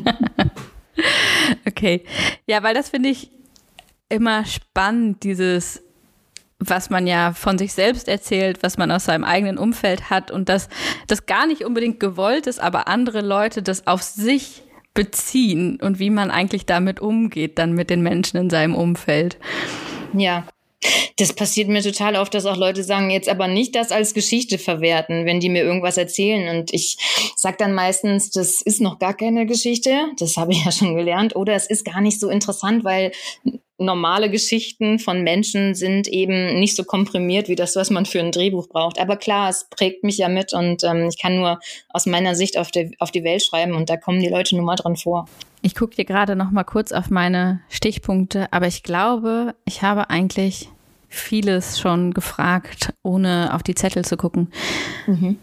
okay. 1.66 2.04
Ja, 2.46 2.62
weil 2.64 2.74
das 2.74 2.88
finde 2.88 3.08
ich 3.08 3.30
immer 4.08 4.44
spannend, 4.44 5.22
dieses 5.22 5.82
was 6.68 6.90
man 6.90 7.06
ja 7.06 7.32
von 7.32 7.58
sich 7.58 7.72
selbst 7.72 8.08
erzählt, 8.08 8.62
was 8.62 8.78
man 8.78 8.90
aus 8.90 9.04
seinem 9.04 9.24
eigenen 9.24 9.58
Umfeld 9.58 10.10
hat 10.10 10.30
und 10.30 10.48
dass 10.48 10.68
das 11.06 11.26
gar 11.26 11.46
nicht 11.46 11.64
unbedingt 11.64 12.00
gewollt 12.00 12.46
ist, 12.46 12.60
aber 12.60 12.88
andere 12.88 13.20
Leute 13.20 13.62
das 13.62 13.86
auf 13.86 14.02
sich 14.02 14.62
beziehen 14.94 15.78
und 15.80 15.98
wie 15.98 16.10
man 16.10 16.30
eigentlich 16.30 16.66
damit 16.66 17.00
umgeht, 17.00 17.58
dann 17.58 17.72
mit 17.72 17.90
den 17.90 18.02
Menschen 18.02 18.36
in 18.38 18.50
seinem 18.50 18.74
Umfeld. 18.74 19.38
Ja. 20.12 20.46
Das 21.16 21.32
passiert 21.32 21.68
mir 21.68 21.82
total 21.82 22.16
oft, 22.16 22.34
dass 22.34 22.44
auch 22.44 22.58
Leute 22.58 22.84
sagen, 22.84 23.08
jetzt 23.08 23.28
aber 23.28 23.48
nicht 23.48 23.74
das 23.74 23.90
als 23.90 24.12
Geschichte 24.12 24.58
verwerten, 24.58 25.24
wenn 25.24 25.40
die 25.40 25.48
mir 25.48 25.62
irgendwas 25.62 25.96
erzählen. 25.96 26.54
Und 26.54 26.74
ich 26.74 26.98
sage 27.36 27.56
dann 27.58 27.72
meistens, 27.72 28.30
das 28.30 28.60
ist 28.60 28.82
noch 28.82 28.98
gar 28.98 29.14
keine 29.14 29.46
Geschichte, 29.46 30.08
das 30.18 30.36
habe 30.36 30.52
ich 30.52 30.64
ja 30.64 30.72
schon 30.72 30.94
gelernt, 30.94 31.36
oder 31.36 31.54
es 31.54 31.66
ist 31.66 31.86
gar 31.86 32.02
nicht 32.02 32.20
so 32.20 32.28
interessant, 32.28 32.84
weil 32.84 33.12
normale 33.78 34.30
Geschichten 34.30 34.98
von 34.98 35.22
Menschen 35.22 35.74
sind 35.74 36.06
eben 36.06 36.58
nicht 36.60 36.76
so 36.76 36.84
komprimiert 36.84 37.48
wie 37.48 37.56
das, 37.56 37.74
was 37.76 37.90
man 37.90 38.06
für 38.06 38.20
ein 38.20 38.30
Drehbuch 38.30 38.68
braucht. 38.68 39.00
Aber 39.00 39.16
klar, 39.16 39.48
es 39.48 39.68
prägt 39.68 40.04
mich 40.04 40.18
ja 40.18 40.28
mit 40.28 40.52
und 40.52 40.84
ähm, 40.84 41.08
ich 41.08 41.20
kann 41.20 41.36
nur 41.36 41.58
aus 41.88 42.06
meiner 42.06 42.34
Sicht 42.34 42.56
auf, 42.56 42.70
die, 42.70 42.94
auf 42.98 43.10
die 43.10 43.24
Welt 43.24 43.42
schreiben 43.42 43.74
und 43.74 43.90
da 43.90 43.96
kommen 43.96 44.20
die 44.20 44.28
Leute 44.28 44.56
nun 44.56 44.64
mal 44.64 44.76
dran 44.76 44.96
vor. 44.96 45.26
Ich 45.62 45.74
gucke 45.74 45.96
hier 45.96 46.04
gerade 46.04 46.36
noch 46.36 46.50
mal 46.50 46.64
kurz 46.64 46.92
auf 46.92 47.10
meine 47.10 47.60
Stichpunkte, 47.68 48.52
aber 48.52 48.66
ich 48.66 48.82
glaube, 48.82 49.54
ich 49.64 49.82
habe 49.82 50.10
eigentlich 50.10 50.68
vieles 51.08 51.80
schon 51.80 52.12
gefragt, 52.12 52.92
ohne 53.02 53.54
auf 53.54 53.62
die 53.62 53.74
Zettel 53.74 54.04
zu 54.04 54.16
gucken. 54.16 54.52
Mhm. 55.06 55.38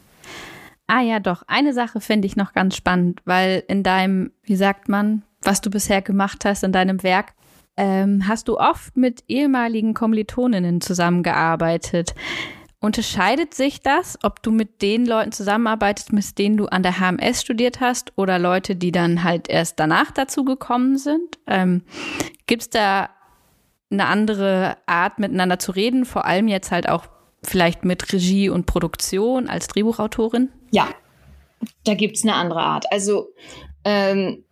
Ah 0.88 1.02
ja, 1.02 1.20
doch. 1.20 1.44
Eine 1.48 1.74
Sache 1.74 2.02
finde 2.02 2.28
ich 2.28 2.36
noch 2.36 2.54
ganz 2.54 2.76
spannend, 2.76 3.22
weil 3.26 3.64
in 3.68 3.82
deinem, 3.82 4.32
wie 4.44 4.58
sagt 4.58 4.90
man, 4.90 5.24
was 5.42 5.62
du 5.62 5.70
bisher 5.70 6.02
gemacht 6.02 6.44
hast 6.46 6.64
in 6.64 6.72
deinem 6.74 7.02
Werk, 7.04 7.34
ähm, 7.78 8.28
hast 8.28 8.48
du 8.48 8.58
oft 8.58 8.98
mit 8.98 9.24
ehemaligen 9.28 9.94
Kommilitoninnen 9.94 10.82
zusammengearbeitet. 10.82 12.14
Unterscheidet 12.80 13.54
sich 13.54 13.82
das, 13.82 14.18
ob 14.24 14.42
du 14.42 14.52
mit 14.52 14.82
den 14.82 15.06
Leuten 15.06 15.32
zusammenarbeitest, 15.32 16.14
mit 16.14 16.38
denen 16.40 16.58
du 16.58 16.66
an 16.66 16.82
der 16.82 17.00
HMS 17.00 17.42
studiert 17.42 17.80
hast 17.80 18.12
oder 18.18 18.40
Leute, 18.40 18.76
die 18.76 18.92
dann 18.92 19.24
halt 19.24 19.50
erst 19.50 19.80
danach 19.80 20.12
dazu 20.12 20.44
gekommen 20.44 20.98
sind? 20.98 21.38
Ähm, 21.46 21.84
Gibt 22.48 22.64
es 22.64 22.70
da 22.70 23.10
eine 23.92 24.08
andere 24.08 24.78
Art, 24.88 25.20
miteinander 25.20 25.60
zu 25.60 25.72
reden, 25.74 26.06
vor 26.06 26.26
allem 26.26 26.48
jetzt 26.48 26.72
halt 26.72 26.90
auch 26.90 27.06
vielleicht 27.44 27.86
mit 27.86 28.12
Regie 28.14 28.50
und 28.50 28.66
Produktion 28.66 29.48
als 29.48 29.68
Drehbuchautorin? 29.68 30.50
Ja, 30.72 30.88
da 31.84 31.94
gibt 31.94 32.18
es 32.18 32.24
eine 32.24 32.36
andere 32.36 32.62
Art. 32.62 32.92
Also 32.92 33.30
ähm, 33.84 34.44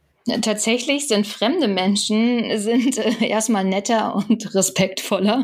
Tatsächlich 0.41 1.07
sind 1.07 1.25
fremde 1.25 1.67
Menschen 1.67 2.57
sind 2.59 2.97
äh, 2.97 3.13
erstmal 3.27 3.63
netter 3.63 4.15
und 4.15 4.53
respektvoller. 4.55 5.43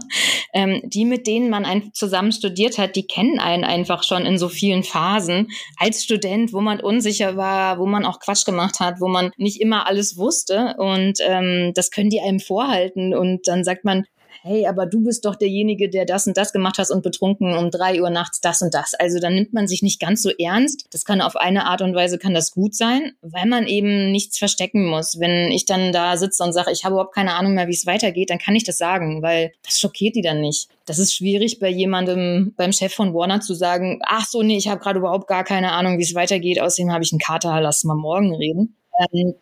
Ähm, 0.54 0.82
die, 0.84 1.06
mit 1.06 1.28
denen 1.28 1.50
man 1.50 1.66
ein, 1.66 1.92
zusammen 1.94 2.32
studiert 2.32 2.78
hat, 2.78 2.96
die 2.96 3.08
kennen 3.08 3.40
einen 3.40 3.64
einfach 3.64 4.04
schon 4.04 4.26
in 4.26 4.38
so 4.38 4.50
vielen 4.50 4.84
Phasen. 4.84 5.48
Als 5.78 6.04
Student, 6.04 6.54
wo 6.54 6.62
man 6.62 6.80
unsicher 6.80 7.38
war, 7.38 7.80
wo 7.80 7.86
man 7.86 8.06
auch 8.06 8.20
Quatsch 8.20 8.46
gemacht 8.46 8.80
hat, 8.80 9.00
wo 9.00 9.08
man 9.08 9.32
nicht 9.38 9.62
immer 9.62 9.88
alles 9.88 10.18
wusste. 10.18 10.76
Und 10.78 11.20
ähm, 11.22 11.72
das 11.74 11.90
können 11.90 12.10
die 12.10 12.22
einem 12.22 12.40
vorhalten. 12.40 13.16
Und 13.16 13.48
dann 13.48 13.64
sagt 13.64 13.86
man, 13.86 14.06
hey, 14.46 14.68
aber 14.68 14.86
du 14.86 15.04
bist 15.04 15.26
doch 15.26 15.36
derjenige, 15.36 15.90
der 15.90 16.06
das 16.06 16.28
und 16.28 16.38
das 16.38 16.54
gemacht 16.54 16.78
hast 16.78 16.92
und 16.92 17.02
betrunken 17.02 17.58
um 17.58 17.72
drei 17.72 18.00
Uhr 18.00 18.12
nachts 18.12 18.42
das 18.42 18.62
und 18.62 18.76
das. 18.76 18.94
Also 18.94 19.20
dann 19.20 19.34
nimmt 19.34 19.54
man 19.54 19.68
sich 19.68 19.82
nicht 19.82 20.00
ganz 20.00 20.22
so 20.22 20.30
ernst. 20.30 20.86
Das 20.92 21.04
kann 21.04 21.20
auf 21.20 21.36
eine 21.36 21.66
Art 21.66 21.82
und 21.82 21.96
Weise 21.96 22.20
kann 22.20 22.36
das 22.36 22.52
gut 22.52 22.76
sein, 22.76 23.14
weil 23.24 23.48
man 23.48 23.66
eben 23.66 24.12
nichts 24.12 24.38
verstecken 24.38 24.86
muss. 24.86 25.20
Wenn 25.20 25.52
ich 25.52 25.66
dann 25.66 25.92
da 25.92 26.16
sitze 26.16 26.44
und 26.44 26.54
sage, 26.54 26.72
ich 26.72 26.86
habe 26.86 26.94
überhaupt 26.94 27.16
keine 27.16 27.34
Ahnung 27.34 27.56
mehr, 27.56 27.68
wie 27.68 27.74
es 27.74 27.88
weitergeht, 27.88 28.30
dann 28.30 28.38
kann 28.38 28.56
ich 28.56 28.64
das 28.64 28.78
sagen, 28.78 29.24
weil 29.24 29.52
das 29.64 29.80
schockiert 29.80 30.16
die 30.16 30.22
dann 30.22 30.42
nicht. 30.42 30.70
Das 30.86 31.00
ist 31.00 31.16
schwierig 31.16 31.58
bei 31.58 31.70
jemandem, 31.70 32.54
beim 32.56 32.72
Chef 32.72 32.94
von 32.94 33.16
Warner 33.16 33.42
zu 33.42 33.56
sagen, 33.56 34.00
ach 34.06 34.28
so, 34.28 34.44
nee, 34.44 34.58
ich 34.58 34.68
habe 34.68 34.80
gerade 34.80 35.00
überhaupt 35.00 35.28
gar 35.28 35.44
keine 35.44 35.72
Ahnung, 35.72 35.98
wie 35.98 36.04
es 36.04 36.14
weitergeht, 36.14 36.62
außerdem 36.62 36.92
habe 36.92 37.04
ich 37.04 37.12
einen 37.12 37.20
Kater, 37.20 37.60
lass 37.62 37.84
mal 37.84 37.96
morgen 37.96 38.36
reden. 38.36 38.78
Ähm, 39.12 39.34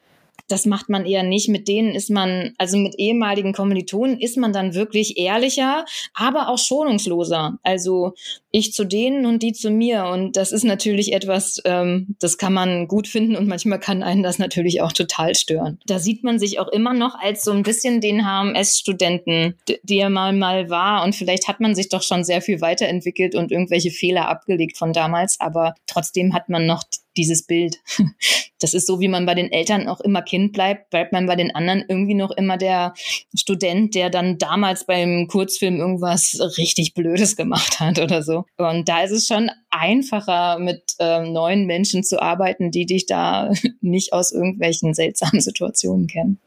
das 0.48 0.66
macht 0.66 0.90
man 0.90 1.06
eher 1.06 1.24
nicht. 1.24 1.50
Mit 1.50 1.68
denen 1.68 1.96
ist 1.96 2.10
man, 2.10 2.54
also 2.58 2.78
mit 2.78 2.96
ehemaligen 2.98 3.54
Kommilitonen 3.54 4.20
ist 4.20 4.38
man 4.38 4.54
dann 4.54 4.74
wirklich 4.74 5.18
ehrlicher, 5.18 5.86
aber 6.14 6.50
auch 6.50 6.58
schonungsloser. 6.58 7.58
Also 7.64 8.14
ich 8.56 8.72
zu 8.72 8.86
denen 8.86 9.26
und 9.26 9.42
die 9.42 9.52
zu 9.52 9.72
mir. 9.72 10.06
Und 10.06 10.38
das 10.38 10.52
ist 10.52 10.64
natürlich 10.64 11.12
etwas, 11.12 11.60
ähm, 11.66 12.16
das 12.20 12.38
kann 12.38 12.54
man 12.54 12.88
gut 12.88 13.08
finden 13.08 13.36
und 13.36 13.48
manchmal 13.48 13.80
kann 13.80 14.04
einen 14.04 14.22
das 14.22 14.38
natürlich 14.38 14.80
auch 14.82 14.92
total 14.92 15.34
stören. 15.34 15.80
Da 15.88 15.98
sieht 15.98 16.24
man 16.24 16.38
sich 16.38 16.60
auch 16.60 16.68
immer 16.68 16.94
noch 16.94 17.16
als 17.20 17.44
so 17.44 17.52
ein 17.52 17.64
bisschen 17.64 18.00
den 18.00 18.24
HMS-Studenten, 18.24 19.56
der 19.82 20.12
mal 20.12 20.34
mal 20.34 20.70
war. 20.70 21.04
Und 21.04 21.16
vielleicht 21.16 21.48
hat 21.48 21.62
man 21.62 21.74
sich 21.74 21.90
doch 21.90 22.04
schon 22.04 22.24
sehr 22.24 22.44
viel 22.44 22.62
weiterentwickelt 22.62 23.34
und 23.34 23.52
irgendwelche 23.52 23.90
Fehler 23.90 24.30
abgelegt 24.30 24.78
von 24.78 24.94
damals. 24.94 25.40
Aber 25.40 25.74
trotzdem 25.88 26.36
hat 26.36 26.48
man 26.48 26.68
noch 26.68 26.84
dieses 27.18 27.46
Bild. 27.46 27.78
Das 28.60 28.74
ist 28.74 28.88
so, 28.88 29.02
wie 29.02 29.10
man 29.10 29.26
bei 29.26 29.36
den 29.36 29.52
Eltern 29.52 29.90
auch 29.90 30.00
immer 30.00 30.22
Kind 30.22 30.54
bleibt, 30.54 30.90
bleibt 30.90 31.12
man 31.12 31.26
bei 31.26 31.36
den 31.36 31.54
anderen 31.54 31.84
irgendwie 31.86 32.14
noch 32.14 32.32
immer 32.32 32.56
der 32.56 32.94
Student, 33.38 33.94
der 33.94 34.10
dann 34.10 34.38
damals 34.38 34.86
beim 34.86 35.28
Kurzfilm 35.28 35.82
irgendwas 35.82 36.40
richtig 36.58 36.94
Blödes 36.94 37.36
gemacht 37.36 37.82
hat 37.82 38.00
oder 38.00 38.24
so. 38.24 38.43
Und 38.58 38.90
da 38.90 39.04
ist 39.04 39.12
es 39.12 39.28
schon 39.28 39.50
einfacher, 39.70 40.60
mit 40.60 40.96
ähm, 41.00 41.34
neuen 41.34 41.66
Menschen 41.66 42.04
zu 42.04 42.22
arbeiten, 42.22 42.72
die 42.72 42.86
dich 42.86 43.06
da 43.06 43.52
nicht 43.82 44.14
aus 44.14 44.32
irgendwelchen 44.32 44.94
seltsamen 44.94 45.42
Situationen 45.42 46.08
kennen. 46.08 46.40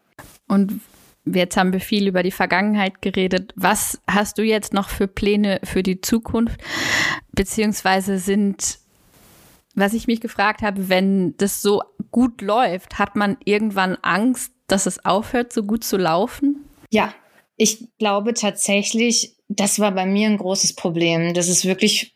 Und 0.49 0.81
Jetzt 1.29 1.57
haben 1.57 1.73
wir 1.73 1.81
viel 1.81 2.07
über 2.07 2.23
die 2.23 2.31
Vergangenheit 2.31 3.03
geredet. 3.03 3.53
Was 3.57 4.01
hast 4.09 4.39
du 4.39 4.45
jetzt 4.45 4.73
noch 4.73 4.89
für 4.89 5.09
Pläne 5.09 5.59
für 5.65 5.83
die 5.83 6.01
Zukunft? 6.01 6.61
Beziehungsweise 7.33 8.21
sind 8.21 8.79
was 9.77 9.93
ich 9.93 10.07
mich 10.07 10.21
gefragt 10.21 10.63
habe, 10.63 10.89
wenn 10.89 11.37
das 11.37 11.61
so 11.61 11.83
gut 12.11 12.41
läuft, 12.41 12.99
hat 12.99 13.15
man 13.15 13.37
irgendwann 13.45 13.97
Angst, 14.01 14.53
dass 14.67 14.87
es 14.87 15.05
aufhört, 15.05 15.53
so 15.53 15.63
gut 15.63 15.85
zu 15.85 15.99
laufen? 15.99 16.65
Ja, 16.91 17.13
ich 17.57 17.85
glaube 17.99 18.35
tatsächlich, 18.35 19.33
das 19.49 19.79
war 19.79 19.93
bei 19.93 20.07
mir 20.07 20.29
ein 20.29 20.39
großes 20.39 20.75
Problem, 20.75 21.35
dass 21.35 21.49
es 21.49 21.65
wirklich 21.65 22.15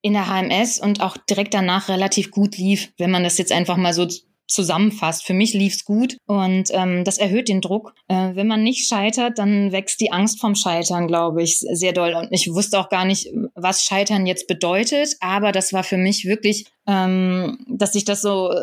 in 0.00 0.12
der 0.12 0.28
HMS 0.28 0.78
und 0.78 1.00
auch 1.00 1.16
direkt 1.16 1.54
danach 1.54 1.88
relativ 1.88 2.30
gut 2.30 2.56
lief, 2.56 2.92
wenn 2.98 3.10
man 3.10 3.24
das 3.24 3.38
jetzt 3.38 3.52
einfach 3.52 3.76
mal 3.76 3.92
so 3.92 4.06
zusammenfasst. 4.48 5.26
Für 5.26 5.34
mich 5.34 5.52
lief's 5.52 5.84
gut 5.84 6.16
und 6.26 6.70
ähm, 6.70 7.04
das 7.04 7.18
erhöht 7.18 7.48
den 7.48 7.60
Druck. 7.60 7.94
Äh, 8.08 8.34
wenn 8.34 8.46
man 8.46 8.62
nicht 8.62 8.88
scheitert, 8.88 9.38
dann 9.38 9.72
wächst 9.72 10.00
die 10.00 10.10
Angst 10.10 10.40
vom 10.40 10.54
Scheitern, 10.54 11.06
glaube 11.06 11.42
ich, 11.42 11.58
sehr 11.58 11.92
doll. 11.92 12.14
Und 12.14 12.28
ich 12.30 12.52
wusste 12.52 12.80
auch 12.80 12.88
gar 12.88 13.04
nicht, 13.04 13.28
was 13.54 13.84
Scheitern 13.84 14.26
jetzt 14.26 14.48
bedeutet, 14.48 15.16
aber 15.20 15.52
das 15.52 15.72
war 15.72 15.84
für 15.84 15.98
mich 15.98 16.24
wirklich, 16.24 16.66
ähm, 16.86 17.58
dass 17.68 17.92
sich 17.92 18.04
das 18.04 18.22
so 18.22 18.50
äh, 18.50 18.62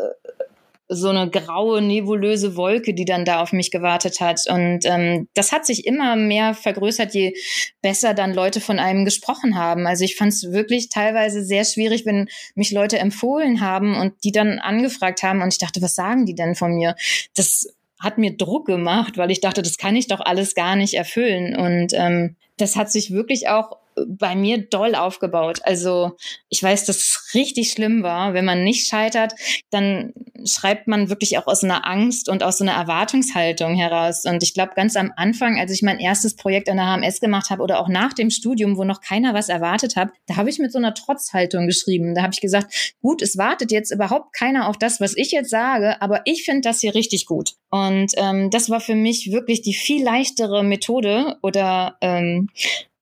so 0.87 1.09
eine 1.09 1.29
graue, 1.29 1.81
nebulöse 1.81 2.55
Wolke, 2.55 2.93
die 2.93 3.05
dann 3.05 3.25
da 3.25 3.41
auf 3.41 3.53
mich 3.53 3.71
gewartet 3.71 4.19
hat. 4.19 4.41
Und 4.47 4.81
ähm, 4.85 5.27
das 5.33 5.51
hat 5.51 5.65
sich 5.65 5.85
immer 5.85 6.15
mehr 6.15 6.53
vergrößert, 6.53 7.13
je 7.13 7.33
besser 7.81 8.13
dann 8.13 8.33
Leute 8.33 8.61
von 8.61 8.77
einem 8.77 9.03
gesprochen 9.03 9.57
haben. 9.57 9.87
Also 9.87 10.03
ich 10.03 10.15
fand 10.15 10.33
es 10.33 10.51
wirklich 10.51 10.89
teilweise 10.89 11.43
sehr 11.43 11.65
schwierig, 11.65 12.05
wenn 12.05 12.29
mich 12.53 12.71
Leute 12.71 12.99
empfohlen 12.99 13.61
haben 13.61 13.95
und 13.95 14.13
die 14.23 14.31
dann 14.31 14.59
angefragt 14.59 15.23
haben 15.23 15.41
und 15.41 15.53
ich 15.53 15.59
dachte, 15.59 15.81
was 15.81 15.95
sagen 15.95 16.25
die 16.25 16.35
denn 16.35 16.55
von 16.55 16.75
mir? 16.75 16.95
Das 17.35 17.67
hat 17.99 18.17
mir 18.17 18.37
Druck 18.37 18.67
gemacht, 18.67 19.17
weil 19.17 19.31
ich 19.31 19.41
dachte, 19.41 19.61
das 19.61 19.77
kann 19.77 19.95
ich 19.95 20.07
doch 20.07 20.19
alles 20.19 20.53
gar 20.53 20.75
nicht 20.75 20.93
erfüllen. 20.93 21.55
Und 21.55 21.93
ähm, 21.93 22.35
das 22.57 22.75
hat 22.75 22.91
sich 22.91 23.11
wirklich 23.11 23.47
auch 23.47 23.77
bei 24.07 24.35
mir 24.35 24.61
doll 24.69 24.95
aufgebaut. 24.95 25.59
Also 25.63 26.17
ich 26.49 26.61
weiß, 26.61 26.85
dass 26.85 26.97
es 26.97 27.24
richtig 27.35 27.71
schlimm 27.71 28.03
war. 28.03 28.33
Wenn 28.33 28.45
man 28.45 28.63
nicht 28.63 28.87
scheitert, 28.87 29.33
dann 29.69 30.13
schreibt 30.45 30.87
man 30.87 31.09
wirklich 31.09 31.37
auch 31.37 31.47
aus 31.47 31.63
einer 31.63 31.87
Angst 31.87 32.29
und 32.29 32.43
aus 32.43 32.57
so 32.57 32.63
einer 32.63 32.73
Erwartungshaltung 32.73 33.75
heraus. 33.75 34.23
Und 34.25 34.43
ich 34.43 34.53
glaube, 34.53 34.73
ganz 34.75 34.95
am 34.95 35.11
Anfang, 35.15 35.59
als 35.59 35.71
ich 35.71 35.81
mein 35.81 35.99
erstes 35.99 36.35
Projekt 36.35 36.69
an 36.69 36.77
der 36.77 36.85
HMS 36.85 37.19
gemacht 37.19 37.49
habe 37.49 37.61
oder 37.61 37.79
auch 37.79 37.87
nach 37.87 38.13
dem 38.13 38.29
Studium, 38.29 38.77
wo 38.77 38.83
noch 38.83 39.01
keiner 39.01 39.33
was 39.33 39.49
erwartet 39.49 39.95
hat, 39.95 40.09
da 40.27 40.35
habe 40.37 40.49
ich 40.49 40.59
mit 40.59 40.71
so 40.71 40.77
einer 40.77 40.93
Trotzhaltung 40.93 41.67
geschrieben. 41.67 42.15
Da 42.15 42.23
habe 42.23 42.33
ich 42.33 42.41
gesagt, 42.41 42.95
gut, 43.01 43.21
es 43.21 43.37
wartet 43.37 43.71
jetzt 43.71 43.91
überhaupt 43.91 44.33
keiner 44.33 44.69
auf 44.69 44.77
das, 44.77 44.99
was 44.99 45.15
ich 45.15 45.31
jetzt 45.31 45.49
sage, 45.49 46.01
aber 46.01 46.21
ich 46.25 46.43
finde 46.43 46.61
das 46.61 46.79
hier 46.79 46.95
richtig 46.95 47.25
gut. 47.25 47.53
Und 47.69 48.11
ähm, 48.17 48.49
das 48.49 48.69
war 48.69 48.79
für 48.79 48.95
mich 48.95 49.31
wirklich 49.31 49.61
die 49.61 49.73
viel 49.73 50.03
leichtere 50.03 50.63
Methode 50.63 51.37
oder 51.41 51.97
ähm, 52.01 52.49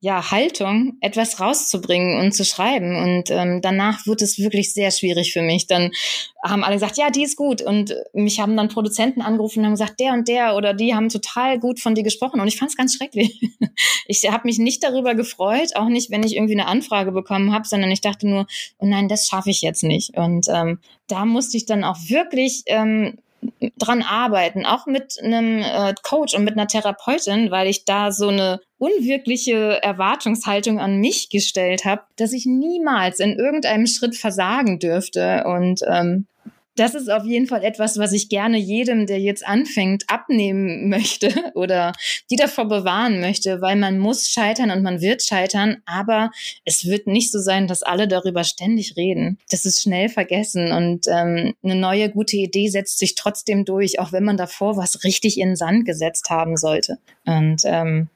ja, 0.04 0.32
Haltung, 0.32 0.98
etwas 1.00 1.40
rauszubringen 1.40 2.20
und 2.20 2.34
zu 2.34 2.44
schreiben. 2.44 2.98
Und 2.98 3.32
ähm, 3.32 3.62
danach 3.62 4.06
wird 4.06 4.22
es 4.22 4.38
wirklich 4.38 4.74
sehr 4.74 4.92
schwierig 4.92 5.32
für 5.32 5.42
mich. 5.42 5.66
Dann 5.66 5.92
haben 6.44 6.66
alle 6.66 6.76
gesagt, 6.76 6.98
ja, 6.98 7.10
die 7.10 7.24
ist 7.24 7.38
gut. 7.38 7.62
Und 7.62 7.96
mich 8.12 8.42
haben 8.42 8.58
dann 8.58 8.68
Produzenten 8.68 9.22
angerufen 9.22 9.60
und 9.60 9.66
haben 9.68 9.74
gesagt, 9.76 10.02
der 10.02 10.12
und 10.12 10.28
der 10.28 10.58
oder 10.58 10.74
die 10.74 10.94
haben 10.94 11.08
total 11.08 11.58
gut 11.58 11.80
von 11.80 11.96
dir 11.96 12.04
gesprochen. 12.04 12.42
Und 12.42 12.50
ich 12.50 12.58
fand 12.58 12.72
es 12.72 12.78
ganz 12.78 12.96
schrecklich. 12.98 13.40
Ich 14.06 14.30
habe 14.30 14.46
mich 14.46 14.60
nicht 14.60 14.84
darüber 14.84 15.16
gefreut, 15.16 15.78
auch 15.78 15.88
nicht, 15.88 16.12
wenn 16.12 16.24
ich 16.24 16.36
irgendwie 16.36 16.60
eine 16.60 16.68
Anfrage 16.68 17.14
bekommen 17.14 17.54
habe, 17.54 17.66
sondern 17.66 17.90
ich 17.90 18.02
dachte 18.02 18.28
nur, 18.28 18.46
oh 18.78 18.86
nein, 18.86 19.08
das 19.08 19.28
schaffe 19.28 19.50
ich 19.50 19.62
jetzt 19.62 19.84
nicht. 19.84 20.18
Und 20.18 20.48
ähm, 20.50 20.80
da 21.08 21.24
musste 21.24 21.56
ich 21.56 21.66
dann 21.66 21.86
auch 21.86 21.98
wirklich 22.10 22.64
ähm, 22.66 23.18
dran 23.78 24.02
arbeiten, 24.02 24.66
auch 24.66 24.86
mit 24.86 25.18
einem 25.22 25.60
äh, 25.62 25.94
Coach 26.04 26.36
und 26.36 26.44
mit 26.44 26.54
einer 26.54 26.68
Therapeutin, 26.68 27.52
weil 27.52 27.68
ich 27.68 27.86
da 27.86 28.12
so 28.12 28.28
eine 28.28 28.60
unwirkliche 28.84 29.82
Erwartungshaltung 29.82 30.78
an 30.78 30.98
mich 31.00 31.30
gestellt 31.30 31.86
habe, 31.86 32.02
dass 32.18 32.34
ich 32.34 32.46
niemals 32.46 33.22
in 33.22 33.40
irgendeinem 33.40 33.88
Schritt 33.88 34.14
versagen 34.14 34.78
dürfte. 34.78 35.46
Und 35.46 35.80
ähm, 35.88 36.28
das 36.76 36.94
ist 36.94 37.10
auf 37.10 37.24
jeden 37.24 37.48
Fall 37.48 37.64
etwas, 37.64 37.98
was 37.98 38.12
ich 38.12 38.28
gerne 38.28 38.58
jedem, 38.58 39.06
der 39.06 39.20
jetzt 39.20 39.48
anfängt, 39.48 40.04
abnehmen 40.08 40.90
möchte 40.90 41.32
oder 41.54 41.94
die 42.30 42.36
davor 42.36 42.68
bewahren 42.68 43.22
möchte, 43.22 43.62
weil 43.62 43.78
man 43.78 44.00
muss 44.00 44.28
scheitern 44.28 44.70
und 44.70 44.84
man 44.84 45.00
wird 45.00 45.24
scheitern, 45.24 45.78
aber 45.86 46.30
es 46.66 46.86
wird 46.86 47.08
nicht 47.08 47.32
so 47.32 47.40
sein, 47.40 47.68
dass 47.68 47.84
alle 47.84 48.10
darüber 48.10 48.44
ständig 48.44 48.98
reden. 48.98 49.38
Das 49.50 49.64
ist 49.64 49.82
schnell 49.82 50.10
vergessen 50.10 50.74
und 50.74 51.08
ähm, 51.08 51.54
eine 51.64 51.76
neue 51.76 52.10
gute 52.10 52.36
Idee 52.36 52.68
setzt 52.68 52.98
sich 52.98 53.16
trotzdem 53.16 53.64
durch, 53.64 54.00
auch 54.00 54.12
wenn 54.12 54.26
man 54.26 54.36
davor 54.36 54.76
was 54.76 55.06
richtig 55.06 55.40
in 55.40 55.52
den 55.52 55.56
Sand 55.56 55.86
gesetzt 55.86 56.30
haben 56.30 56.58
sollte. 56.58 56.98
Und 57.26 57.62
ähm, 57.64 58.10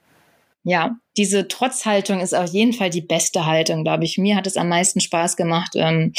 ja, 0.67 0.97
diese 1.15 1.47
Trotzhaltung 1.47 2.19
ist 2.19 2.35
auf 2.35 2.49
jeden 2.49 2.73
Fall 2.73 2.89
die 2.89 3.01
beste 3.01 3.45
Haltung, 3.45 3.85
glaube 3.85 4.03
ich. 4.03 4.17
Mir 4.17 4.35
hat 4.35 4.47
es 4.47 4.57
am 4.57 4.67
meisten 4.67 4.99
Spaß 4.99 5.37
gemacht, 5.37 5.71
ähm, 5.75 6.11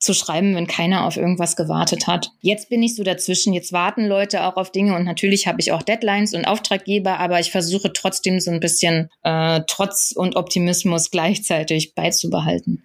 zu 0.00 0.14
schreiben, 0.14 0.56
wenn 0.56 0.66
keiner 0.66 1.06
auf 1.06 1.16
irgendwas 1.16 1.54
gewartet 1.54 2.08
hat. 2.08 2.32
Jetzt 2.40 2.70
bin 2.70 2.82
ich 2.82 2.96
so 2.96 3.04
dazwischen. 3.04 3.52
Jetzt 3.52 3.72
warten 3.72 4.06
Leute 4.06 4.44
auch 4.44 4.56
auf 4.56 4.72
Dinge 4.72 4.96
und 4.96 5.04
natürlich 5.04 5.46
habe 5.46 5.60
ich 5.60 5.70
auch 5.70 5.82
Deadlines 5.82 6.34
und 6.34 6.44
Auftraggeber, 6.44 7.20
aber 7.20 7.38
ich 7.38 7.52
versuche 7.52 7.92
trotzdem 7.92 8.40
so 8.40 8.50
ein 8.50 8.58
bisschen 8.58 9.10
äh, 9.22 9.60
Trotz 9.68 10.12
und 10.12 10.34
Optimismus 10.34 11.12
gleichzeitig 11.12 11.94
beizubehalten. 11.94 12.82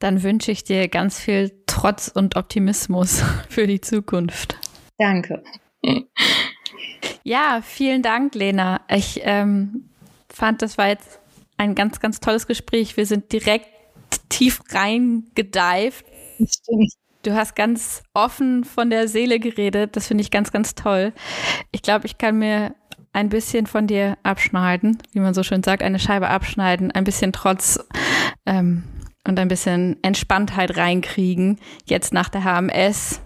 Dann 0.00 0.24
wünsche 0.24 0.50
ich 0.50 0.64
dir 0.64 0.88
ganz 0.88 1.20
viel 1.20 1.52
Trotz 1.66 2.08
und 2.08 2.34
Optimismus 2.34 3.22
für 3.48 3.68
die 3.68 3.80
Zukunft. 3.80 4.56
Danke. 4.98 5.44
Ja, 7.22 7.60
vielen 7.64 8.02
Dank, 8.02 8.34
Lena. 8.34 8.80
Ich 8.88 9.20
ähm, 9.22 9.87
fand, 10.38 10.62
das 10.62 10.78
war 10.78 10.88
jetzt 10.88 11.20
ein 11.56 11.74
ganz, 11.74 12.00
ganz 12.00 12.20
tolles 12.20 12.46
Gespräch. 12.46 12.96
Wir 12.96 13.04
sind 13.04 13.32
direkt 13.32 13.66
tief 14.28 14.60
reingedeift. 14.70 16.06
Du 17.22 17.34
hast 17.34 17.56
ganz 17.56 18.02
offen 18.14 18.64
von 18.64 18.88
der 18.90 19.08
Seele 19.08 19.40
geredet. 19.40 19.96
Das 19.96 20.06
finde 20.06 20.22
ich 20.22 20.30
ganz, 20.30 20.52
ganz 20.52 20.74
toll. 20.74 21.12
Ich 21.72 21.82
glaube, 21.82 22.06
ich 22.06 22.16
kann 22.16 22.38
mir 22.38 22.74
ein 23.12 23.28
bisschen 23.28 23.66
von 23.66 23.86
dir 23.86 24.16
abschneiden, 24.22 24.98
wie 25.12 25.20
man 25.20 25.34
so 25.34 25.42
schön 25.42 25.62
sagt, 25.62 25.82
eine 25.82 25.98
Scheibe 25.98 26.28
abschneiden, 26.28 26.92
ein 26.92 27.04
bisschen 27.04 27.32
Trotz 27.32 27.80
ähm, 28.46 28.84
und 29.26 29.38
ein 29.40 29.48
bisschen 29.48 29.96
Entspanntheit 30.02 30.76
reinkriegen, 30.76 31.58
jetzt 31.86 32.12
nach 32.12 32.28
der 32.28 32.44
HMS. 32.44 33.20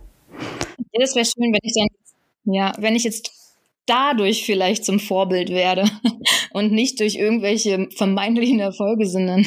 Ja, 0.92 1.00
das 1.00 1.14
wäre 1.14 1.26
schön, 1.26 1.52
wenn 1.52 1.60
ich 1.62 1.74
dann, 1.74 2.54
ja, 2.54 2.72
wenn 2.78 2.96
ich 2.96 3.04
jetzt 3.04 3.41
dadurch 3.86 4.44
vielleicht 4.44 4.84
zum 4.84 5.00
Vorbild 5.00 5.50
werde 5.50 5.84
und 6.52 6.72
nicht 6.72 7.00
durch 7.00 7.16
irgendwelche 7.16 7.88
vermeintlichen 7.96 8.60
Erfolge, 8.60 9.06
sondern 9.06 9.46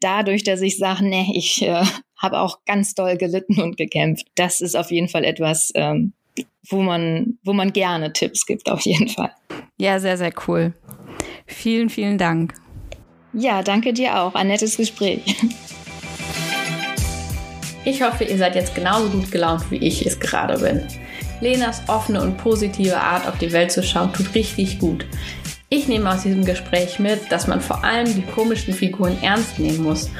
dadurch, 0.00 0.44
dass 0.44 0.60
ich 0.60 0.78
sage, 0.78 1.04
nee, 1.04 1.32
ich 1.34 1.62
äh, 1.62 1.84
habe 2.16 2.40
auch 2.40 2.58
ganz 2.64 2.94
doll 2.94 3.16
gelitten 3.16 3.60
und 3.60 3.76
gekämpft. 3.76 4.26
Das 4.34 4.60
ist 4.60 4.76
auf 4.76 4.90
jeden 4.90 5.08
Fall 5.08 5.24
etwas, 5.24 5.70
ähm, 5.74 6.12
wo 6.68 6.82
man, 6.82 7.38
wo 7.44 7.52
man 7.52 7.72
gerne 7.72 8.12
Tipps 8.12 8.46
gibt, 8.46 8.70
auf 8.70 8.82
jeden 8.82 9.08
Fall. 9.08 9.32
Ja, 9.78 9.98
sehr, 9.98 10.16
sehr 10.16 10.32
cool. 10.46 10.74
Vielen, 11.46 11.90
vielen 11.90 12.18
Dank. 12.18 12.54
Ja, 13.32 13.62
danke 13.62 13.92
dir 13.92 14.20
auch. 14.20 14.34
Ein 14.34 14.48
nettes 14.48 14.76
Gespräch. 14.76 15.22
Ich 17.84 18.00
hoffe, 18.00 18.22
ihr 18.22 18.38
seid 18.38 18.54
jetzt 18.54 18.76
genauso 18.76 19.08
gut 19.08 19.32
gelaunt, 19.32 19.68
wie 19.70 19.76
ich 19.76 20.06
es 20.06 20.20
gerade 20.20 20.56
bin. 20.58 20.86
Lenas 21.42 21.82
offene 21.88 22.22
und 22.22 22.38
positive 22.38 22.96
Art, 22.96 23.26
auf 23.26 23.36
die 23.38 23.52
Welt 23.52 23.72
zu 23.72 23.82
schauen, 23.82 24.12
tut 24.12 24.34
richtig 24.34 24.78
gut. 24.78 25.04
Ich 25.68 25.88
nehme 25.88 26.12
aus 26.12 26.22
diesem 26.22 26.44
Gespräch 26.44 26.98
mit, 26.98 27.32
dass 27.32 27.46
man 27.46 27.60
vor 27.60 27.82
allem 27.82 28.14
die 28.14 28.22
komischen 28.22 28.74
Figuren 28.74 29.16
ernst 29.22 29.58
nehmen 29.58 29.82
muss 29.82 30.10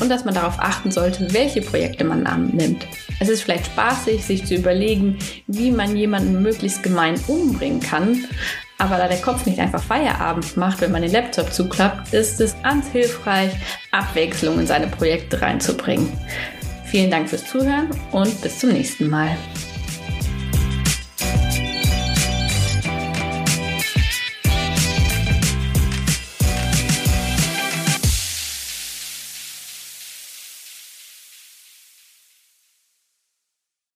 und 0.00 0.08
dass 0.08 0.24
man 0.24 0.32
darauf 0.34 0.58
achten 0.58 0.90
sollte, 0.90 1.32
welche 1.34 1.60
Projekte 1.60 2.04
man 2.04 2.26
annimmt. 2.26 2.86
Es 3.20 3.28
ist 3.28 3.42
vielleicht 3.42 3.66
spaßig, 3.66 4.24
sich 4.24 4.46
zu 4.46 4.54
überlegen, 4.54 5.18
wie 5.46 5.70
man 5.70 5.94
jemanden 5.94 6.42
möglichst 6.42 6.82
gemein 6.82 7.20
umbringen 7.28 7.80
kann, 7.80 8.24
aber 8.78 8.96
da 8.96 9.06
der 9.06 9.20
Kopf 9.20 9.46
nicht 9.46 9.58
einfach 9.58 9.82
Feierabend 9.82 10.56
macht, 10.56 10.80
wenn 10.80 10.90
man 10.90 11.02
den 11.02 11.12
Laptop 11.12 11.52
zuklappt, 11.52 12.12
ist 12.14 12.40
es 12.40 12.56
ganz 12.62 12.88
hilfreich, 12.88 13.52
Abwechslung 13.92 14.58
in 14.58 14.66
seine 14.66 14.88
Projekte 14.88 15.40
reinzubringen. 15.40 16.12
Vielen 16.86 17.10
Dank 17.10 17.28
fürs 17.28 17.46
Zuhören 17.46 17.90
und 18.10 18.40
bis 18.40 18.58
zum 18.58 18.70
nächsten 18.70 19.08
Mal. 19.08 19.36